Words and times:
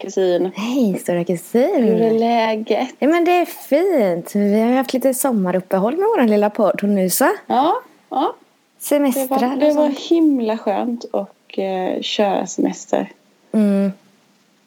kusin. 0.00 0.50
Hej 0.54 0.98
stora 0.98 1.18
Hur 1.18 1.22
är 1.22 1.26
kusin. 1.26 2.18
läget? 2.18 2.88
Ja 2.98 3.08
men 3.08 3.24
det 3.24 3.30
är 3.32 3.44
fint. 3.44 4.34
Vi 4.34 4.60
har 4.60 4.72
haft 4.72 4.92
lite 4.92 5.14
sommaruppehåll 5.14 5.96
med 5.96 6.06
vår 6.16 6.22
lilla 6.28 6.50
podd 6.50 6.80
så. 7.12 7.30
Ja, 7.46 7.74
ja. 8.08 8.34
Det 8.78 8.84
Semestrar 8.84 9.26
var, 9.28 9.52
och 9.52 9.58
det 9.58 9.72
var 9.72 10.08
himla 10.08 10.58
skönt 10.58 11.04
att 11.12 11.34
eh, 11.48 12.00
köra 12.00 12.46
semester. 12.46 13.12
Mm. 13.52 13.92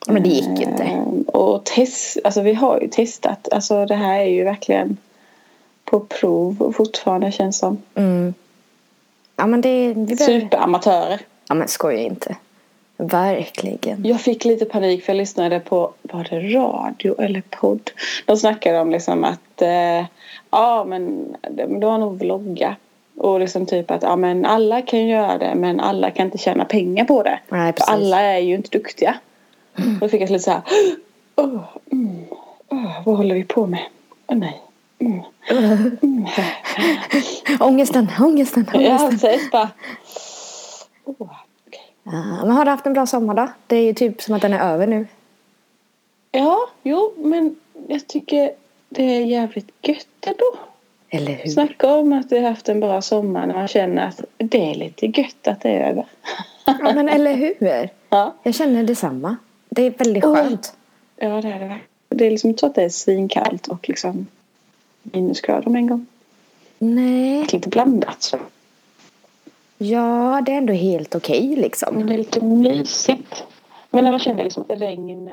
Men 0.08 0.24
det 0.24 0.30
gick 0.30 0.60
ju 0.60 0.66
inte. 0.66 0.84
Ehm, 0.84 1.22
och 1.22 1.64
test, 1.64 2.18
alltså 2.24 2.42
vi 2.42 2.54
har 2.54 2.80
ju 2.82 2.88
testat. 2.88 3.54
Alltså 3.54 3.86
det 3.86 3.96
här 3.96 4.20
är 4.20 4.26
ju 4.26 4.44
verkligen 4.44 4.98
på 5.86 6.00
prov 6.00 6.74
fortfarande 6.78 7.32
känns 7.32 7.58
som. 7.58 7.82
Mm. 7.96 8.34
Ja 9.36 9.48
men 9.48 9.62
det... 9.62 9.88
Vi 9.88 9.94
behöver... 9.94 10.40
Superamatörer. 10.40 11.22
Ja 11.48 11.56
men 11.56 11.68
skoja 11.68 12.00
inte. 12.00 12.36
Verkligen. 12.98 14.06
Jag 14.06 14.22
fick 14.22 14.46
lite 14.46 14.66
panik 14.66 15.04
för 15.06 15.14
jag 15.14 15.18
lyssnade 15.18 15.60
på, 15.60 15.94
var 16.02 16.28
det 16.30 16.40
radio 16.40 17.22
eller 17.22 17.44
podd? 17.50 17.92
De 18.26 18.38
snackade 18.38 18.80
om 18.80 18.92
liksom 18.92 19.24
att, 19.24 19.62
eh, 19.62 20.06
ja 20.52 20.84
men 20.88 21.36
det 21.52 21.86
var 21.86 21.98
nog 21.98 22.20
vlogga. 22.20 22.76
Och 23.18 23.40
liksom 23.40 23.66
typ 23.66 23.92
att, 23.92 24.04
ja 24.04 24.16
men 24.16 24.46
alla 24.46 24.82
kan 24.82 25.08
göra 25.08 25.38
det 25.38 25.56
men 25.56 25.80
alla 25.80 26.12
kan 26.12 26.26
inte 26.26 26.38
tjäna 26.38 26.66
pengar 26.66 27.06
på 27.06 27.24
det. 27.24 27.40
Nej, 27.50 27.74
För 27.74 27.78
precis. 27.78 27.90
alla 27.94 28.22
är 28.22 28.40
ju 28.40 28.56
inte 28.56 28.70
duktiga. 28.78 29.16
Och 29.76 29.82
då 30.00 30.10
fick 30.10 30.22
jag 30.22 30.30
lite 30.30 30.44
så 30.44 30.52
här, 30.52 30.62
åh, 31.36 31.60
mm, 31.92 32.26
åh, 32.70 33.02
vad 33.06 33.18
håller 33.18 33.36
vi 33.36 33.44
på 33.44 33.66
med? 33.68 33.84
Åh 34.28 34.38
nej. 34.38 34.62
Mm. 35.00 35.22
Ångesten, 37.60 38.08
ångesten, 38.20 38.66
Ja, 38.74 38.80
ångesten. 38.80 39.20
precis 39.20 39.52
bara. 39.52 39.70
Ja, 42.04 42.12
men 42.46 42.52
har 42.52 42.66
du 42.66 42.72
haft 42.72 42.86
en 42.86 42.94
bra 42.94 43.06
sommar 43.06 43.34
då? 43.34 43.48
Det 43.68 43.76
är 43.76 43.82
ju 43.84 43.94
typ 43.94 44.22
som 44.22 44.36
att 44.36 44.42
den 44.42 44.54
är 44.54 44.74
över 44.74 44.88
nu. 44.88 45.08
Ja, 46.32 46.60
jo 46.84 47.14
men 47.18 47.56
jag 47.88 48.08
tycker 48.08 48.52
det 48.90 49.04
är 49.04 49.20
jävligt 49.26 49.70
gött 49.82 50.08
ändå. 50.28 50.46
Eller 51.10 51.34
hur? 51.34 51.50
Snacka 51.50 51.88
om 51.94 52.14
att 52.14 52.32
vi 52.32 52.40
har 52.40 52.50
haft 52.50 52.70
en 52.70 52.80
bra 52.80 53.02
sommar 53.02 53.48
när 53.48 53.54
man 53.54 53.68
känner 53.68 54.08
att 54.08 54.22
det 54.38 54.72
är 54.72 54.76
lite 54.76 55.06
gött 55.06 55.48
att 55.48 55.62
det 55.62 55.70
är 55.70 55.90
över. 55.90 56.06
Ja 56.66 56.78
men 56.96 57.10
eller 57.10 57.34
hur? 57.36 57.54
Ja, 58.10 58.36
Jag 58.44 58.56
känner 58.56 58.84
detsamma. 58.84 59.36
Det 59.70 59.82
är 59.84 59.92
väldigt 59.92 60.24
skönt. 60.24 60.74
ja 61.16 61.28
det 61.30 61.36
är 61.36 61.42
det 61.42 61.50
verkligen. 61.60 61.80
Det 62.10 62.26
är 62.28 62.32
liksom 62.32 62.50
inte 62.50 62.60
så 62.60 62.66
att 62.66 62.76
det 62.76 62.84
är 62.84 62.90
svinkallt 62.90 63.68
och 63.68 63.90
liksom 63.90 64.28
minusgrader 65.04 65.70
med 65.70 65.80
en 65.80 65.88
gång. 65.88 66.06
Nej. 66.80 67.48
Lite 67.52 67.70
blandat 67.70 68.22
så. 68.24 68.38
Ja, 69.78 70.42
det 70.46 70.52
är 70.54 70.58
ändå 70.58 70.74
helt 70.74 71.16
okej 71.16 71.48
Men 71.50 71.60
liksom. 71.62 72.08
det 72.08 72.14
är 72.14 72.18
lite 72.18 72.46
mysigt. 72.46 73.44
Men 73.90 74.04
när 74.04 74.12
man 74.12 74.20
känner 74.20 74.44
liksom 74.44 74.66
regn 74.70 75.30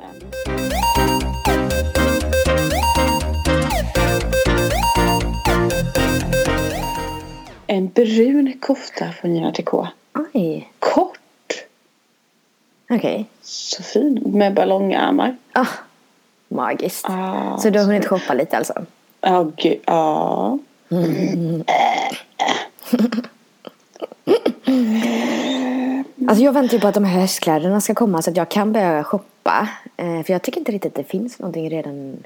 En 7.66 7.88
brun 7.88 8.58
kofta 8.60 9.12
från 9.12 9.34
Gina 9.34 9.52
TK. 9.52 9.74
Oj. 10.34 10.70
Kort. 10.78 11.18
Okej. 12.90 13.26
Så 13.42 13.82
fin. 13.82 14.22
Med 14.26 14.54
ballongärmar. 14.54 15.36
Ah, 15.52 15.66
magiskt. 16.48 17.06
Ah, 17.08 17.58
Så 17.58 17.70
du 17.70 17.78
har 17.78 17.86
hunnit 17.86 18.06
shoppa 18.06 18.34
lite 18.34 18.56
alltså? 18.56 18.84
Ja, 19.20 19.50
gud. 19.56 19.78
Ja. 19.84 20.58
Alltså 26.28 26.44
jag 26.44 26.52
väntar 26.52 26.74
ju 26.74 26.80
på 26.80 26.88
att 26.88 26.94
de 26.94 27.04
här 27.04 27.20
höstkläderna 27.20 27.80
ska 27.80 27.94
komma 27.94 28.22
så 28.22 28.30
att 28.30 28.36
jag 28.36 28.48
kan 28.48 28.72
börja 28.72 29.04
shoppa. 29.04 29.68
Eh, 29.96 30.22
för 30.22 30.32
jag 30.32 30.42
tycker 30.42 30.58
inte 30.58 30.72
riktigt 30.72 30.92
att 30.92 31.06
det 31.06 31.10
finns 31.10 31.38
någonting 31.38 31.70
redan 31.70 32.16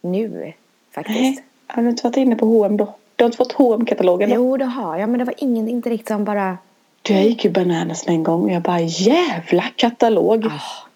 nu 0.00 0.52
faktiskt. 0.94 1.18
Nej. 1.18 1.44
Har 1.66 1.82
du 1.82 1.88
inte 1.88 2.02
varit 2.06 2.16
inne 2.16 2.36
på 2.36 2.46
H&M 2.46 2.76
då? 2.76 2.94
Du 3.16 3.24
har 3.24 3.26
inte 3.26 3.36
fått 3.36 3.52
hm 3.52 3.86
katalogen 3.86 4.30
då? 4.30 4.36
Jo, 4.36 4.56
det 4.56 4.64
har 4.64 4.96
jag. 4.96 5.08
Men 5.08 5.18
det 5.18 5.24
var 5.24 5.34
ingen, 5.38 5.68
inte 5.68 5.90
riktigt 5.90 6.08
som 6.08 6.24
bara... 6.24 6.58
Du, 7.02 7.14
jag 7.14 7.24
gick 7.24 7.44
ju 7.44 7.50
bananas 7.50 8.06
med 8.06 8.14
en 8.14 8.22
gång 8.22 8.42
och 8.44 8.50
jag 8.50 8.62
bara 8.62 8.80
jävla 8.80 9.62
katalog. 9.76 10.46
Ah. 10.46 10.86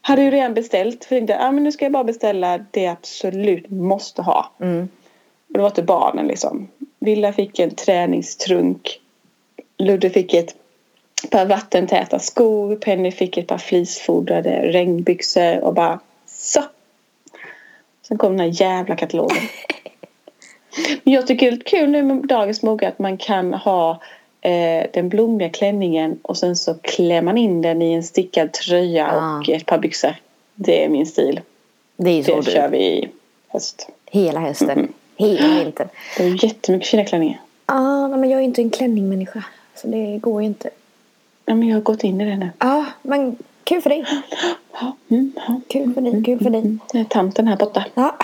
Hade 0.00 0.22
ju 0.22 0.30
redan 0.30 0.54
beställt. 0.54 1.04
För 1.04 1.14
jag 1.16 1.20
tänkte, 1.20 1.46
ah, 1.46 1.52
men 1.52 1.64
nu 1.64 1.72
ska 1.72 1.84
jag 1.84 1.92
bara 1.92 2.04
beställa 2.04 2.58
det 2.70 2.82
jag 2.82 2.92
absolut 2.92 3.70
måste 3.70 4.22
ha. 4.22 4.52
Mm. 4.60 4.88
Och 5.48 5.54
det 5.54 5.62
var 5.62 5.70
till 5.70 5.84
barnen 5.84 6.26
liksom. 6.26 6.68
Villa 6.98 7.32
fick 7.32 7.58
en 7.58 7.74
träningstrunk. 7.74 9.00
Ludde 9.82 10.10
fick 10.10 10.34
ett 10.34 10.54
par 11.30 11.46
vattentäta 11.46 12.18
skor. 12.18 12.76
Penny 12.76 13.10
fick 13.12 13.36
ett 13.38 13.46
par 13.46 13.58
fleecefodrade 13.58 14.72
regnbyxor 14.72 15.60
och 15.60 15.74
bara 15.74 16.00
så. 16.26 16.62
Sen 18.08 18.18
kom 18.18 18.36
den 18.36 18.40
här 18.52 18.62
jävla 18.62 18.96
katalogen. 18.96 19.42
Men 21.04 21.14
jag 21.14 21.26
tycker 21.26 21.50
det 21.50 21.56
är 21.56 21.60
kul 21.60 21.90
nu 21.90 22.02
med 22.02 22.16
dagens 22.26 22.62
mode 22.62 22.88
att 22.88 22.98
man 22.98 23.18
kan 23.18 23.54
ha 23.54 24.00
eh, 24.40 24.86
den 24.92 25.08
blommiga 25.08 25.48
klänningen 25.48 26.18
och 26.22 26.36
sen 26.36 26.56
så 26.56 26.74
klär 26.74 27.22
man 27.22 27.38
in 27.38 27.62
den 27.62 27.82
i 27.82 27.92
en 27.92 28.02
stickad 28.02 28.52
tröja 28.52 29.12
Ah. 29.12 29.38
och 29.38 29.48
ett 29.48 29.66
par 29.66 29.78
byxor. 29.78 30.14
Det 30.54 30.84
är 30.84 30.88
min 30.88 31.06
stil. 31.06 31.40
Det 31.96 32.10
är 32.10 32.22
så 32.22 32.36
Det 32.36 32.42
du. 32.42 32.50
kör 32.50 32.68
vi 32.68 32.78
i 32.78 33.08
höst. 33.48 33.88
Hela 34.10 34.40
hösten. 34.40 34.92
Hela 35.16 35.54
vintern. 35.64 35.88
Det 36.16 36.24
är 36.24 36.44
jättemycket 36.44 36.88
fina 36.88 37.04
klänningar. 37.04 37.40
Ja, 37.66 38.08
men 38.08 38.30
jag 38.30 38.40
är 38.40 38.44
inte 38.44 38.62
en 38.62 38.70
klänningmänniska. 38.70 39.44
Så 39.82 39.88
det 39.88 40.18
går 40.18 40.42
ju 40.42 40.46
inte. 40.46 40.70
Ja, 41.44 41.54
men 41.54 41.68
jag 41.68 41.76
har 41.76 41.82
gått 41.82 42.04
in 42.04 42.20
i 42.20 42.24
det 42.24 42.36
nu. 42.36 42.50
Ja, 42.58 42.86
men 43.02 43.36
kul 43.64 43.82
för 43.82 43.90
dig. 43.90 44.04
Ja, 44.72 44.96
mm, 45.08 45.32
ja. 45.36 45.60
Kul 45.68 45.94
för 45.94 46.00
dig, 46.00 46.22
kul 46.24 46.38
för 46.38 46.50
dig. 46.50 46.60
Mm. 46.60 46.80
Det 46.92 46.98
är 46.98 47.04
tanten 47.04 47.48
här 47.48 47.56
borta. 47.56 47.84
Ja, 47.94 48.16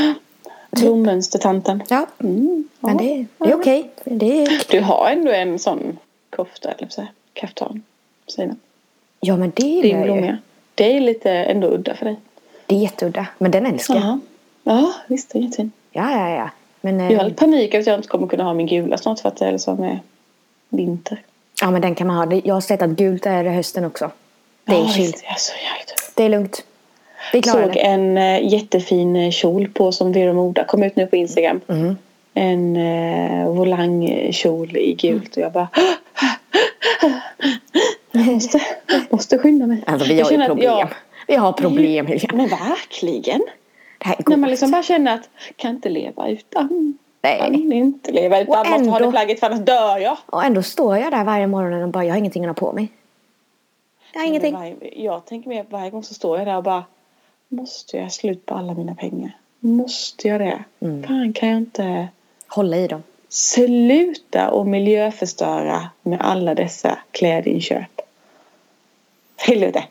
Blommönstertanten. 0.70 1.82
ja. 1.88 2.06
Mm, 2.18 2.68
ja. 2.80 2.88
men 2.88 2.96
det, 2.96 3.26
det 3.38 3.50
är 3.50 3.54
okej. 3.54 3.90
Det 4.04 4.42
är... 4.42 4.70
Du 4.70 4.80
har 4.80 5.10
ändå 5.10 5.32
en 5.32 5.58
sån 5.58 5.98
kofta, 6.30 6.70
eller 6.70 6.88
så 6.88 7.00
här, 7.00 7.10
kaftan. 7.32 7.82
Säger 8.26 8.48
man. 8.48 8.56
Ja, 9.20 9.36
men 9.36 9.52
det 9.56 9.66
gillar 9.66 10.06
jag 10.06 10.24
ju. 10.24 10.36
Det 10.74 10.96
är 10.96 11.00
lite 11.00 11.30
ändå 11.30 11.68
udda 11.68 11.94
för 11.94 12.04
dig. 12.04 12.16
Det 12.66 12.74
är 12.74 12.78
jätteudda. 12.78 13.26
Men 13.38 13.50
den 13.50 13.66
älskar 13.66 13.94
jag. 13.94 14.04
Ja, 14.04 14.18
ja 14.62 14.92
visst. 15.06 15.30
Det 15.30 15.38
är 15.38 15.42
jättefint. 15.42 15.74
Ja, 15.90 16.12
ja, 16.12 16.30
ja. 16.30 16.50
Men, 16.80 17.00
Jag 17.10 17.18
har 17.18 17.24
lite 17.24 17.36
panik 17.36 17.74
att 17.74 17.86
jag 17.86 17.96
inte 17.98 18.08
kommer 18.08 18.26
kunna 18.26 18.44
ha 18.44 18.54
min 18.54 18.66
gula 18.66 18.98
snart 18.98 19.20
för 19.20 19.28
att 19.28 19.36
det 19.36 19.46
är 19.46 19.52
liksom 19.52 19.82
är 19.82 20.00
vinter. 20.68 21.22
ja, 21.60 21.70
men 21.70 21.82
den 21.82 21.94
kan 21.94 22.06
man 22.06 22.16
ha. 22.16 22.40
Jag 22.44 22.54
har 22.54 22.60
sett 22.60 22.82
att 22.82 22.90
gult 22.90 23.26
är 23.26 23.44
i 23.44 23.48
hösten 23.48 23.84
också. 23.84 24.10
Det 24.64 24.72
är 24.74 24.80
ja, 24.80 24.88
chill. 24.88 25.12
är 25.24 25.34
så 25.38 25.52
Det 26.14 26.22
är 26.24 26.28
lugnt. 26.28 26.64
Vi 27.32 27.42
såg 27.42 27.60
det. 27.72 27.80
en 27.80 28.18
äh, 28.18 28.52
jättefin 28.52 29.16
eh, 29.16 29.30
kjol 29.30 29.68
på 29.68 29.92
som 29.92 30.12
Vera 30.12 30.32
Moda 30.32 30.64
kom 30.64 30.82
ut 30.82 30.96
nu 30.96 31.06
på 31.06 31.16
Instagram. 31.16 31.60
Mm. 31.68 31.96
En 32.34 32.76
äh, 32.76 33.48
volangkjol 33.48 34.76
i 34.76 34.94
gult 34.94 35.36
och 35.36 35.42
jag 35.42 35.52
bara 35.52 35.68
måste, 38.12 38.60
måste 39.10 39.38
skynda 39.38 39.66
mig. 39.66 39.82
Alltså, 39.86 40.08
vi 40.08 40.20
har 40.20 40.30
ju 40.32 40.44
problem. 40.46 40.78
jag- 40.78 40.88
Vi 41.26 41.34
har 41.34 41.52
problem, 41.52 42.06
Helena. 42.06 42.34
Men 42.36 42.48
verkligen. 42.48 43.40
Det 43.98 44.06
här 44.06 44.16
När 44.26 44.36
man 44.36 44.50
liksom 44.50 44.70
bara 44.70 44.82
känner 44.82 45.14
att 45.14 45.28
kan 45.56 45.70
inte 45.70 45.88
leva 45.88 46.28
utan. 46.28 46.98
Nej. 47.20 47.38
Kan 47.38 47.72
inte 47.72 48.12
leva 48.12 48.40
utan. 48.40 48.58
Och 48.60 48.66
Måste 48.70 48.90
ha 48.90 48.98
det 48.98 49.04
ändå- 49.04 49.10
plagget 49.10 49.40
för 49.40 49.46
annars 49.46 49.60
dör 49.64 49.98
jag. 49.98 50.16
Och 50.26 50.44
ändå 50.44 50.62
står 50.62 50.98
jag 50.98 51.12
där 51.12 51.24
varje 51.24 51.46
morgon 51.46 51.82
och 51.82 51.88
bara, 51.88 52.04
jag 52.04 52.12
har 52.14 52.18
ingenting 52.18 52.44
att 52.44 52.60
ha 52.60 52.68
på 52.68 52.72
mig. 52.72 52.88
Jag 54.12 54.20
har 54.20 54.26
ingenting. 54.26 54.54
Varje, 54.54 54.76
jag 54.96 55.24
tänker 55.26 55.48
mer 55.48 55.64
varje 55.70 55.90
gång 55.90 56.02
så 56.04 56.14
står 56.14 56.38
jag 56.38 56.46
där 56.46 56.56
och 56.56 56.62
bara. 56.62 56.84
Måste 57.48 57.96
jag 57.96 58.12
slut 58.12 58.46
på 58.46 58.54
alla 58.54 58.74
mina 58.74 58.94
pengar? 58.94 59.36
Måste 59.60 60.28
jag 60.28 60.40
det? 60.40 60.64
Mm. 60.80 61.02
Fan 61.06 61.32
kan 61.32 61.48
jag 61.48 61.58
inte 61.58 62.08
Hålla 62.48 62.76
i 62.76 62.86
dem. 62.86 63.02
sluta 63.28 64.50
och 64.50 64.66
miljöförstöra 64.66 65.88
med 66.02 66.20
alla 66.20 66.54
dessa 66.54 66.98
klädinköp? 67.10 68.00
Helvete. 69.36 69.84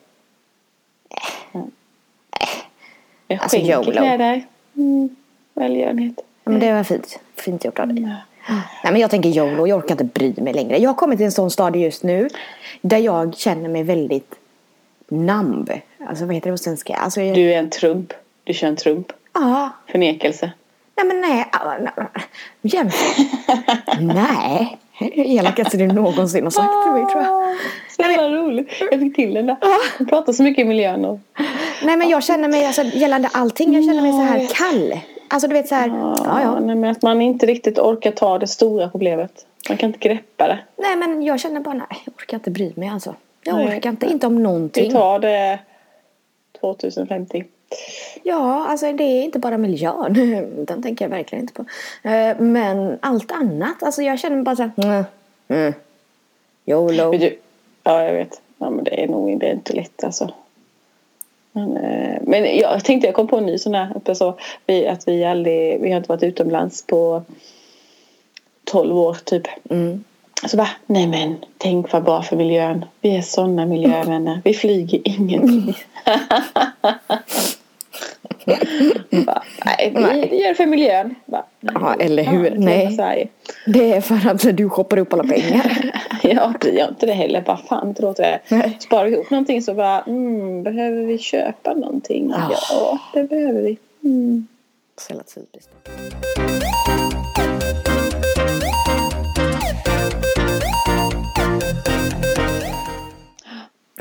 Mm. 1.54 1.72
Jag 3.28 3.40
Alltså, 3.42 3.58
skänker 3.58 3.74
YOLO. 3.74 3.92
kläder. 3.92 4.46
Mm. 4.76 5.16
Välgörenhet. 5.54 6.20
Men 6.50 6.60
det 6.60 6.74
var 6.74 6.84
fint. 6.84 7.20
Fint 7.36 7.66
gjort 7.66 7.80
av 7.80 7.88
dig. 7.88 8.02
Nej, 8.84 8.92
men 8.92 8.98
jag 8.98 9.10
tänker 9.10 9.30
YOLO. 9.30 9.68
Jag 9.68 9.78
orkar 9.78 9.92
inte 9.92 10.04
bry 10.04 10.34
mig 10.38 10.54
längre. 10.54 10.78
Jag 10.78 10.90
har 10.90 10.96
kommit 10.96 11.18
till 11.18 11.26
en 11.26 11.32
sån 11.32 11.52
stadie 11.52 11.84
just 11.84 12.04
nu. 12.04 12.30
Där 12.82 12.98
jag 12.98 13.36
känner 13.36 13.70
mig 13.70 13.84
väldigt 13.84 14.36
numb. 15.08 15.72
Alltså 16.08 16.26
vad 16.26 16.36
heter 16.36 16.50
det 16.50 16.54
på 16.54 16.58
svenska? 16.58 16.96
Alltså, 16.96 17.22
jag, 17.22 17.36
Du 17.36 17.54
är 17.54 17.58
en 17.58 17.70
trump. 17.70 18.14
Du 18.44 18.54
kör 18.54 18.68
en 18.68 18.76
trump. 18.76 19.08
Ja. 19.34 19.70
Förnekelse. 19.88 20.52
Nej 20.98 21.06
men 21.06 21.22
nej. 21.22 21.46
ah, 21.52 21.76
nej. 24.00 24.78
Elakaste 25.00 25.78
du 25.78 25.88
någonsin 25.88 26.44
har 26.44 26.52
sagt 26.52 26.84
till 26.84 26.92
mig 26.92 27.06
tror 27.12 27.24
jag. 27.24 27.56
Så 27.90 28.02
jävla 28.02 28.38
roligt. 28.38 28.70
Jag 28.92 29.00
fick 29.00 29.16
till 29.16 29.34
den 29.34 29.46
där. 29.46 29.58
Jag 30.00 30.10
pratar 30.10 30.34
så 30.34 30.44
mycket 30.44 30.62
i 30.66 30.68
miljön 30.68 31.06
och... 31.06 31.20
Nej 31.84 31.98
men 31.98 32.10
jag 32.10 32.24
känner 32.24 32.48
mig 32.48 32.66
alltså, 32.66 32.84
gällande 32.84 33.30
allting. 33.34 33.74
Jag 33.74 33.86
känner 33.86 34.02
mig 34.02 34.12
så 34.12 34.22
här 34.22 34.48
kall. 34.48 35.00
Alltså 35.28 35.48
du 35.48 35.54
vet 35.54 35.68
så 35.68 35.76
här. 35.76 35.88
Ja 36.26 36.42
ja. 36.42 36.60
Nej, 36.60 36.76
men 36.76 36.92
att 36.92 37.02
man 37.02 37.22
inte 37.22 37.46
riktigt 37.46 37.80
orkar 37.80 38.12
ta 38.12 38.40
det 38.40 38.48
stora 38.48 38.90
problemet. 38.90 39.46
Man 39.70 39.78
kan 39.78 39.88
inte 39.90 40.00
greppa 40.00 40.48
det. 40.48 40.60
Nej 40.78 40.96
men 40.96 41.24
jag 41.24 41.40
känner 41.40 41.60
bara 41.60 41.74
nej. 41.74 42.02
Jag 42.06 42.14
orkar 42.18 42.38
inte 42.38 42.52
bry 42.52 42.74
mig 42.76 42.90
alltså. 42.90 43.16
Jag 43.44 43.56
Nej. 43.56 43.78
orkar 43.78 43.90
inte. 43.90 44.06
Inte 44.06 44.28
om 44.28 44.36
Vi 44.38 44.44
någonting. 44.44 44.92
tar 44.92 45.20
det, 45.20 45.60
2050. 46.62 47.44
Ja, 48.24 48.68
alltså 48.68 48.92
det 48.92 49.04
är 49.04 49.24
inte 49.24 49.40
bara 49.40 49.58
miljön. 49.58 50.14
Den 50.68 50.84
tänker 50.84 51.06
jag 51.06 51.10
verkligen 51.10 51.44
inte 51.44 51.54
på. 51.54 51.66
Eh, 52.10 52.40
Men 52.40 52.98
allt 53.02 53.32
annat. 53.32 53.84
Alltså 53.84 54.02
jag 54.02 54.20
känner 54.20 54.42
bara 54.42 54.56
så 54.56 54.62
här. 54.64 54.72
Mm, 54.78 55.04
mm. 55.48 55.74
YOLO. 56.66 57.12
Du, 57.12 57.40
ja, 57.84 58.04
jag 58.04 58.14
vet. 58.14 58.42
Ja, 58.58 58.70
men 58.70 58.84
det 58.84 59.04
är 59.04 59.08
nog 59.08 59.40
det 59.40 59.48
är 59.48 59.54
inte 59.54 59.74
lätt 59.74 60.04
alltså. 60.04 60.32
Men, 61.58 61.78
eh, 61.78 62.18
men 62.22 62.58
jag 62.58 62.86
tänkte 62.86 63.08
jag 63.08 63.16
kom 63.16 63.28
på 63.28 63.38
en 63.38 63.46
ny 63.46 63.58
sån 63.58 63.76
uppe 63.96 64.16
så 64.16 64.38
vi, 64.66 64.88
att 64.88 65.08
vi 65.08 65.26
aldrig, 65.26 65.82
vi 65.82 65.90
har 65.90 65.98
inte 65.98 66.10
varit 66.10 66.24
utomlands 66.24 66.88
på 66.88 67.24
12 68.64 68.98
år 68.98 69.18
typ. 69.24 69.48
Mm. 69.70 70.04
Så 70.46 70.58
bara, 70.58 70.70
nej 70.86 71.08
men 71.08 71.36
tänk 71.58 71.92
vad 71.92 72.04
bra 72.04 72.22
för 72.22 72.36
miljön. 72.36 72.86
Vi 73.02 73.18
är 73.18 73.22
sådana 73.22 73.66
miljövänner. 73.66 74.42
Vi 74.44 74.54
flyger 74.54 75.02
ingenting. 75.04 75.76
bara, 79.26 79.44
nej, 79.66 79.94
vi, 79.96 80.28
vi 80.30 80.42
gör 80.42 80.50
det 80.50 80.56
för 80.56 80.66
miljön. 80.66 81.16
Bara, 81.26 81.44
Ja, 81.60 81.96
eller 82.00 82.24
hur? 82.24 82.50
Det 82.50 82.60
Nej. 82.98 83.32
Det 83.66 83.92
är 83.94 84.02
för 84.02 84.30
att 84.30 84.58
du 84.58 84.70
shoppar 84.70 84.98
upp 84.98 85.14
alla 85.14 85.24
pengar. 85.24 85.92
Ja, 86.22 86.54
det 86.62 86.70
gör 86.70 86.88
inte 86.88 87.06
det 87.06 87.14
heller. 87.14 87.42
Bara 87.42 87.58
fan 87.58 87.96
låter 88.00 88.24
det. 88.24 88.40
Nej. 88.56 88.78
Sparar 88.80 89.06
vi 89.06 89.12
ihop 89.12 89.30
någonting 89.30 89.62
så 89.62 89.74
bara, 89.74 90.02
mm, 90.02 90.64
behöver 90.64 91.04
vi 91.04 91.18
köpa 91.18 91.74
någonting? 91.74 92.34
Ah. 92.34 92.52
Ja, 92.72 93.00
det 93.14 93.24
behöver 93.24 93.62
vi. 93.62 93.78
Mm. 94.04 94.48
Jävla 95.10 95.24
typiskt. 95.24 95.70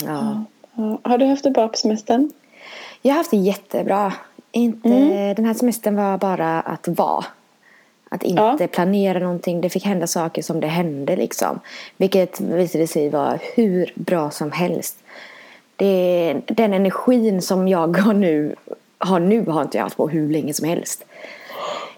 Ja. 0.05 0.45
Ja, 0.75 0.99
Har 1.03 1.19
du 1.19 1.27
haft 1.27 1.45
det 1.45 1.51
bra 1.51 1.69
på 1.69 1.77
semestern? 1.77 2.33
Jag 3.03 3.13
har 3.13 3.17
haft 3.17 3.31
det 3.31 3.37
jättebra. 3.37 4.13
Inte, 4.53 4.89
Mm. 4.89 5.35
Den 5.35 5.45
här 5.45 5.55
semestern 5.55 5.97
var 5.97 6.19
bara 6.19 6.61
att 6.61 6.89
vara. 6.89 7.25
Att 8.09 8.23
inte 8.23 8.57
Ja. 8.61 8.69
planera 8.73 9.19
någonting. 9.19 9.61
Det 9.61 9.69
fick 9.71 9.85
hända 9.85 10.07
saker 10.07 10.43
som 10.43 10.61
det 10.61 10.67
hände 10.67 11.17
liksom. 11.17 11.61
Vilket 11.97 12.41
visade 12.41 12.87
sig 12.87 13.09
vara 13.11 13.39
hur 13.55 13.93
bra 13.95 14.31
som 14.31 14.53
helst. 14.53 14.97
Det, 15.77 16.35
den 16.47 16.73
energin 16.75 17.43
som 17.43 17.69
jag 17.69 17.97
har 17.97 18.15
nu, 18.15 18.55
har 18.99 19.21
nu 19.21 19.45
har 19.47 19.63
inte 19.63 19.77
jag 19.79 19.83
haft 19.85 19.97
på 19.97 20.09
hur 20.09 20.29
länge 20.31 20.55
som 20.55 20.69
helst. 20.69 21.05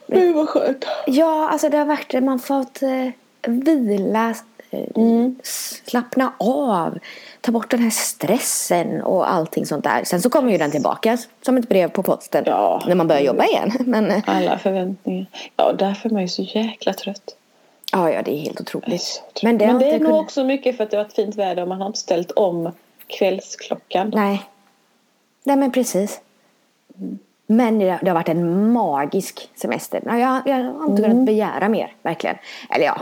Gud 0.06 0.34
vad 0.34 0.48
skönt. 0.48 0.84
Ja, 1.06 1.48
alltså 1.52 1.68
det 1.68 1.76
har 1.76 1.84
varit, 1.84 2.12
man 2.12 2.28
har 2.28 2.38
fått 2.38 2.82
eh, 2.82 3.08
vila, 3.46 4.34
Mm. 4.72 5.36
slappna 5.84 6.32
av, 6.38 6.98
ta 7.40 7.52
bort 7.52 7.70
den 7.70 7.80
här 7.82 7.90
stressen 7.90 9.02
och 9.02 9.32
allting 9.32 9.66
sånt 9.66 9.84
där. 9.84 10.04
Sen 10.04 10.22
så 10.22 10.30
kommer 10.30 10.52
ju 10.52 10.58
den 10.58 10.70
tillbaka 10.70 11.18
som 11.42 11.56
ett 11.56 11.68
brev 11.68 11.88
på 11.88 12.02
posten 12.02 12.44
Ja. 12.46 12.82
när 12.86 12.94
man 12.94 13.08
börjar 13.08 13.22
jobba 13.22 13.44
igen. 13.46 13.72
Men 13.80 14.10
eh, 14.10 14.22
Alla 14.26 14.58
förväntningar. 14.58 15.26
Ja, 15.56 15.72
därför 15.72 16.08
är 16.08 16.12
man 16.12 16.22
ju 16.22 16.28
så 16.28 16.42
jäkla 16.42 16.92
trött. 16.92 17.36
ja, 17.92 18.10
ja, 18.10 18.22
det 18.22 18.30
är 18.34 18.38
helt 18.40 18.60
är 18.60 18.62
otroligt. 18.62 19.02
så 19.02 19.20
trött. 19.22 19.42
Men 19.42 19.58
det 19.58 19.66
Men 19.66 19.78
det 19.78 19.86
är 19.86 19.92
nog 19.98 20.00
kunnat- 20.08 20.20
också 20.20 20.44
mycket 20.44 20.76
för 20.76 20.84
att 20.84 20.90
det 20.90 20.96
har 20.96 21.04
varit 21.04 21.14
fint 21.14 21.36
väder 21.36 21.62
och 21.62 21.68
man 21.68 21.80
har 21.80 21.86
inte 21.86 21.98
ställt 21.98 22.30
om 22.30 22.72
kvällsklockan. 23.06 24.12
Nej. 24.14 24.42
Nej, 25.44 25.56
men 25.56 25.72
precis. 25.72 26.20
Men 27.46 27.78
det, 27.78 27.90
har 28.06 28.14
varit 28.14 28.28
en 28.28 28.72
magisk 28.72 29.50
semester. 29.54 30.02
Jag, 30.04 30.42
jag 30.46 30.64
har 30.72 30.90
inte 30.90 31.02
kunnat 31.02 31.26
begära 31.26 31.68
mer, 31.68 31.94
verkligen. 32.02 32.36
Eller 32.70 32.84
ja, 32.84 32.96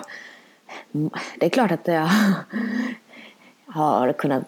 det 1.38 1.46
är 1.46 1.50
klart 1.50 1.70
att 1.72 1.86
jag 1.88 2.08
har 3.66 4.12
kunnat 4.12 4.42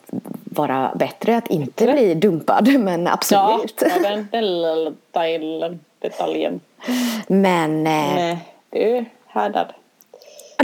vara 0.45 0.93
bättre 0.95 1.37
att 1.37 1.49
inte 1.51 1.87
Bättre? 1.87 1.93
bli 1.93 2.15
dumpad. 2.15 2.81
Men 2.81 3.07
absolut. 3.07 3.75
ja, 3.81 3.99
den, 4.03 4.29
den 4.33 4.65
detaljen- 5.13 5.79
detaljen. 5.99 6.61
Men 7.29 7.87
eh, 7.87 8.39
du 8.71 8.79
är 8.97 9.05
härdad. 9.27 9.67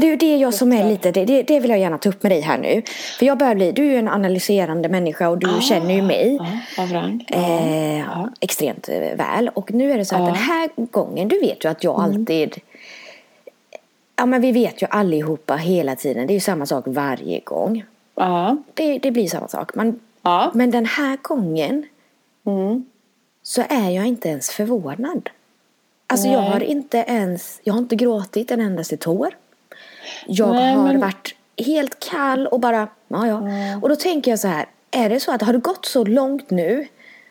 Det 0.00 0.06
är 0.06 0.10
ju 0.10 0.16
det 0.16 0.36
jag 0.36 0.54
som 0.54 0.72
är 0.72 0.84
lite, 0.88 1.10
det, 1.12 1.42
det, 1.42 1.60
vill 1.60 1.70
jag 1.70 1.78
gärna 1.80 1.98
ta 1.98 2.08
upp 2.08 2.22
med 2.22 2.32
dig 2.32 2.40
här 2.40 2.58
nu. 2.58 2.82
För 3.18 3.26
jag 3.26 3.38
börjar 3.38 3.54
bli, 3.54 3.72
du 3.72 3.94
är 3.94 3.98
en 3.98 4.08
analyserande 4.08 4.88
människa 4.88 5.28
och 5.28 5.38
du 5.38 5.48
känner 5.60 5.94
ju 5.94 6.02
mig. 6.02 6.38
Rang. 6.92 7.24
Eh, 7.28 7.98
Ja. 7.98 8.28
Extremt 8.40 8.88
väl. 9.16 9.48
Och 9.54 9.72
nu 9.72 9.92
är 9.92 9.98
det 9.98 10.04
så 10.04 10.14
att 10.14 10.20
Ja. 10.20 10.26
den 10.26 10.34
här 10.36 10.68
gången, 10.76 11.28
du 11.28 11.40
vet 11.40 11.64
ju 11.64 11.68
att 11.68 11.84
jag 11.84 12.00
alltid 12.00 12.56
Ja 14.16 14.26
men 14.26 14.40
vi 14.40 14.52
vet 14.52 14.82
ju 14.82 14.86
allihopa 14.90 15.56
hela 15.56 15.96
tiden, 15.96 16.26
det 16.26 16.32
är 16.32 16.34
ju 16.34 16.40
samma 16.40 16.66
sak 16.66 16.84
varje 16.86 17.40
gång. 17.40 17.84
Ja. 18.14 18.56
Det, 18.74 18.98
det 18.98 19.10
blir 19.10 19.28
samma 19.28 19.48
sak. 19.48 19.74
Man, 19.74 20.00
Ja. 20.22 20.50
Men 20.54 20.70
den 20.70 20.86
här 20.86 21.18
gången 21.22 21.86
Mm. 22.46 22.84
så 23.42 23.62
är 23.68 23.90
jag 23.90 24.06
inte 24.06 24.28
ens 24.28 24.50
förvånad. 24.50 25.30
Alltså 26.06 26.28
jag 26.28 26.40
har 26.40 26.62
inte 26.62 26.98
ens, 27.08 27.60
jag 27.64 27.74
har 27.74 27.78
inte 27.80 27.96
gråtit 27.96 28.50
en 28.50 28.60
endaste 28.60 28.96
tår. 28.96 29.36
Jag 30.26 30.50
Nej, 30.54 30.74
har 30.74 30.84
men- 30.84 31.00
varit 31.00 31.34
helt 31.66 31.98
kall 32.10 32.46
och 32.46 32.60
bara, 32.60 32.88
ja 33.08 33.26
ja. 33.26 33.42
Och 33.82 33.88
då 33.88 33.96
tänker 33.96 34.30
jag 34.30 34.38
så 34.40 34.48
här, 34.48 34.66
är 34.90 35.08
det 35.10 35.20
så 35.20 35.32
att 35.32 35.42
har 35.42 35.52
det 35.52 35.58
gått 35.58 35.86
så 35.86 36.04
långt 36.04 36.50
nu, 36.50 36.86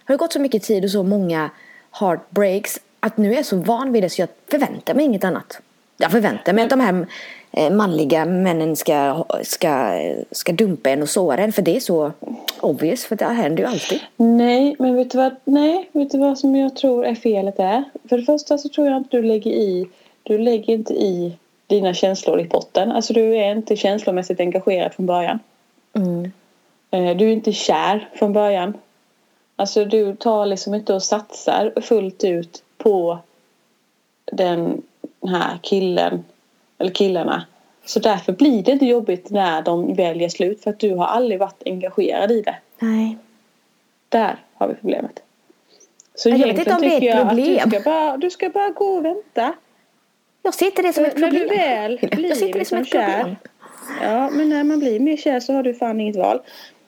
har 0.05 0.13
det 0.13 0.17
gått 0.17 0.33
så 0.33 0.39
mycket 0.39 0.63
tid 0.63 0.83
och 0.83 0.91
så 0.91 1.03
många 1.03 1.49
heartbreaks 1.91 2.79
att 2.99 3.17
nu 3.17 3.31
är 3.31 3.35
jag 3.35 3.45
så 3.45 3.57
van 3.57 3.91
vid 3.91 4.03
det 4.03 4.09
så 4.09 4.21
jag 4.21 4.29
förväntar 4.51 4.93
mig 4.93 5.05
inget 5.05 5.23
annat. 5.23 5.61
Jag 5.97 6.11
förväntar 6.11 6.53
mig 6.53 6.63
att 6.63 6.69
de 6.69 6.79
här 6.79 7.05
eh, 7.51 7.69
manliga 7.69 8.25
männen 8.25 8.75
ska, 8.75 9.25
ska, 9.43 9.99
ska 10.31 10.51
dumpa 10.51 10.89
en 10.89 11.01
och 11.01 11.09
såra 11.09 11.37
en 11.43 11.53
för 11.53 11.61
det 11.61 11.75
är 11.75 11.79
så 11.79 12.11
obvious 12.59 13.05
för 13.05 13.15
det 13.15 13.25
händer 13.25 13.63
ju 13.63 13.69
alltid. 13.69 13.99
Nej, 14.15 14.75
men 14.79 14.95
vet 14.95 15.11
du, 15.11 15.17
vad, 15.17 15.35
nej, 15.43 15.89
vet 15.91 16.11
du 16.11 16.17
vad 16.17 16.39
som 16.39 16.55
jag 16.55 16.75
tror 16.75 17.05
är 17.05 17.15
felet 17.15 17.59
är? 17.59 17.83
För 18.09 18.17
det 18.17 18.23
första 18.23 18.57
så 18.57 18.69
tror 18.69 18.87
jag 18.87 19.01
att 19.01 19.11
du 19.11 19.21
lägger 19.21 19.51
i, 19.51 19.87
du 20.23 20.37
lägger 20.37 20.73
inte 20.73 20.93
i 20.93 21.37
dina 21.67 21.93
känslor 21.93 22.41
i 22.41 22.45
potten. 22.45 22.91
Alltså 22.91 23.13
du 23.13 23.37
är 23.37 23.51
inte 23.51 23.75
känslomässigt 23.75 24.39
engagerad 24.39 24.93
från 24.93 25.05
början. 25.05 25.39
Mm. 25.93 26.31
Eh, 26.91 27.17
Du 27.17 27.27
är 27.27 27.31
inte 27.31 27.53
kär 27.53 28.09
från 28.13 28.33
början. 28.33 28.73
Alltså 29.55 29.85
du 29.85 30.15
tar 30.15 30.45
liksom 30.45 30.73
inte 30.73 30.93
och 30.93 31.03
satsar 31.03 31.73
fullt 31.81 32.23
ut 32.23 32.63
på 32.77 33.17
den 34.31 34.81
här 35.29 35.59
killen 35.61 36.25
eller 36.77 36.91
killarna. 36.91 37.45
Så 37.85 37.99
därför 37.99 38.33
blir 38.33 38.63
det 38.63 38.71
inte 38.71 38.85
jobbigt 38.85 39.29
när 39.29 39.61
de 39.61 39.93
väljer 39.93 40.29
slut 40.29 40.63
för 40.63 40.69
att 40.69 40.79
du 40.79 40.95
har 40.95 41.05
aldrig 41.05 41.39
varit 41.39 41.63
engagerad 41.65 42.31
i 42.31 42.41
det. 42.41 42.55
Nej. 42.79 43.17
Där 44.09 44.35
har 44.53 44.67
vi 44.67 44.73
problemet. 44.73 45.23
Så 46.15 46.29
Jag 46.29 46.37
vet 46.37 46.57
inte 46.59 46.73
om 46.75 46.81
det 46.81 46.87
är 46.87 46.97
ett 46.97 47.03
jag 47.03 47.27
problem. 47.29 47.69
Du 47.69 47.79
ska, 47.79 47.89
bara, 47.89 48.17
du 48.17 48.29
ska 48.29 48.49
bara 48.49 48.69
gå 48.69 48.85
och 48.85 49.05
vänta. 49.05 49.53
Jag 50.41 50.53
inte 50.61 50.81
det 50.81 50.93
som 50.93 51.05
ett 51.05 51.13
För 51.13 51.19
när 51.19 51.29
problem. 51.29 51.47
du 51.49 51.55
väl 51.55 51.99
jag 52.01 52.11
blir 52.11 52.35
ser 52.35 52.45
inte 52.45 52.59
det 52.59 52.65
som 52.65 52.77
liksom 52.79 52.99
ett 53.01 53.11
problem. 53.11 53.35
kär. 53.99 54.09
Ja, 54.13 54.29
men 54.29 54.49
när 54.49 54.63
man 54.63 54.79
blir 54.79 54.99
mer 54.99 55.17
kär 55.17 55.39
så 55.39 55.53
har 55.53 55.63
du 55.63 55.73
fan 55.73 56.01
inget 56.01 56.15
val. 56.15 56.39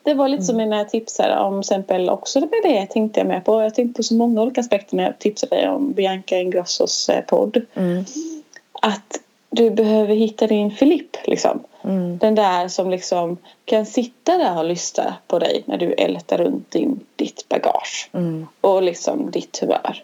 Det 0.06 0.14
var 0.14 0.28
lite 0.28 0.42
som 0.42 0.56
mina 0.56 0.84
tipsare 0.84 1.38
om 1.38 1.60
exempel 1.60 2.10
också 2.10 2.40
med 2.40 2.60
det 2.62 2.86
tänkte 2.86 3.20
jag 3.20 3.26
med 3.26 3.44
på. 3.44 3.62
Jag 3.62 3.74
tänkte 3.74 3.96
på 3.96 4.02
så 4.02 4.14
många 4.14 4.42
olika 4.42 4.60
aspekter 4.60 4.96
när 4.96 5.04
jag 5.04 5.18
tipsade 5.18 5.56
dig 5.56 5.68
om 5.68 5.92
Bianca 5.92 6.38
Ingrossos 6.38 7.08
eh, 7.08 7.24
podd. 7.24 7.62
Mm. 7.74 8.04
Att 8.72 9.20
du 9.50 9.70
behöver 9.70 10.14
hitta 10.14 10.46
din 10.46 10.70
Filipp 10.70 11.16
liksom. 11.24 11.60
Mm. 11.84 12.18
Den 12.18 12.34
där 12.34 12.68
som 12.68 12.90
liksom 12.90 13.36
kan 13.64 13.86
sitta 13.86 14.38
där 14.38 14.58
och 14.58 14.64
lyssna 14.64 15.14
på 15.26 15.38
dig 15.38 15.62
när 15.64 15.78
du 15.78 15.92
ältar 15.92 16.38
runt 16.38 16.70
din, 16.70 17.00
ditt 17.16 17.48
bagage. 17.48 18.10
Mm. 18.12 18.46
Och 18.60 18.82
liksom 18.82 19.30
ditt 19.30 19.58
humör. 19.58 20.02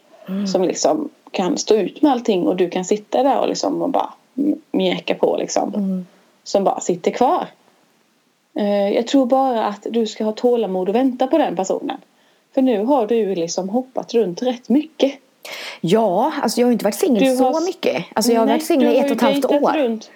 Som 0.52 0.62
liksom 0.62 1.08
kan 1.30 1.58
stå 1.58 1.74
ut 1.74 2.02
med 2.02 2.12
allting 2.12 2.46
och 2.46 2.56
du 2.56 2.70
kan 2.70 2.84
sitta 2.84 3.22
där 3.22 3.38
och 3.38 3.48
liksom 3.48 3.82
och 3.82 3.90
bara 3.90 4.12
mjäka 4.72 5.14
på 5.14 5.36
liksom. 5.36 5.74
Mm. 5.74 6.06
Som 6.44 6.64
bara 6.64 6.80
sitter 6.80 7.10
kvar. 7.10 7.46
Eh, 8.54 8.88
Jag 8.94 9.06
tror 9.06 9.26
bara 9.26 9.64
att 9.64 9.86
du 9.90 10.06
ska 10.06 10.24
ha 10.24 10.32
tålamod 10.32 10.88
och 10.88 10.94
vänta 10.94 11.26
på 11.26 11.38
den 11.38 11.56
personen. 11.56 12.00
För 12.54 12.62
nu 12.62 12.84
har 12.84 13.06
du 13.06 13.34
liksom 13.34 13.68
hoppat 13.68 14.14
runt 14.14 14.42
rätt 14.42 14.68
mycket. 14.68 15.12
Ja, 15.80 16.32
alltså 16.42 16.60
jag 16.60 16.66
har 16.66 16.72
inte 16.72 16.84
varit 16.84 16.94
singel 16.94 17.24
Du 17.24 17.36
så 17.36 17.44
har- 17.44 17.60
mycket. 17.66 18.04
Alltså 18.14 18.32
jag 18.32 18.40
har 18.40 18.46
Nej, 18.46 18.54
varit 18.54 18.66
singel 18.66 18.88
du 18.88 18.94
i 18.94 18.98
har 18.98 19.04
ett 19.04 19.10
och 19.10 19.16
ett 19.16 19.22
halvt 19.22 19.44
år. 19.44 19.72
Runt. 19.78 20.10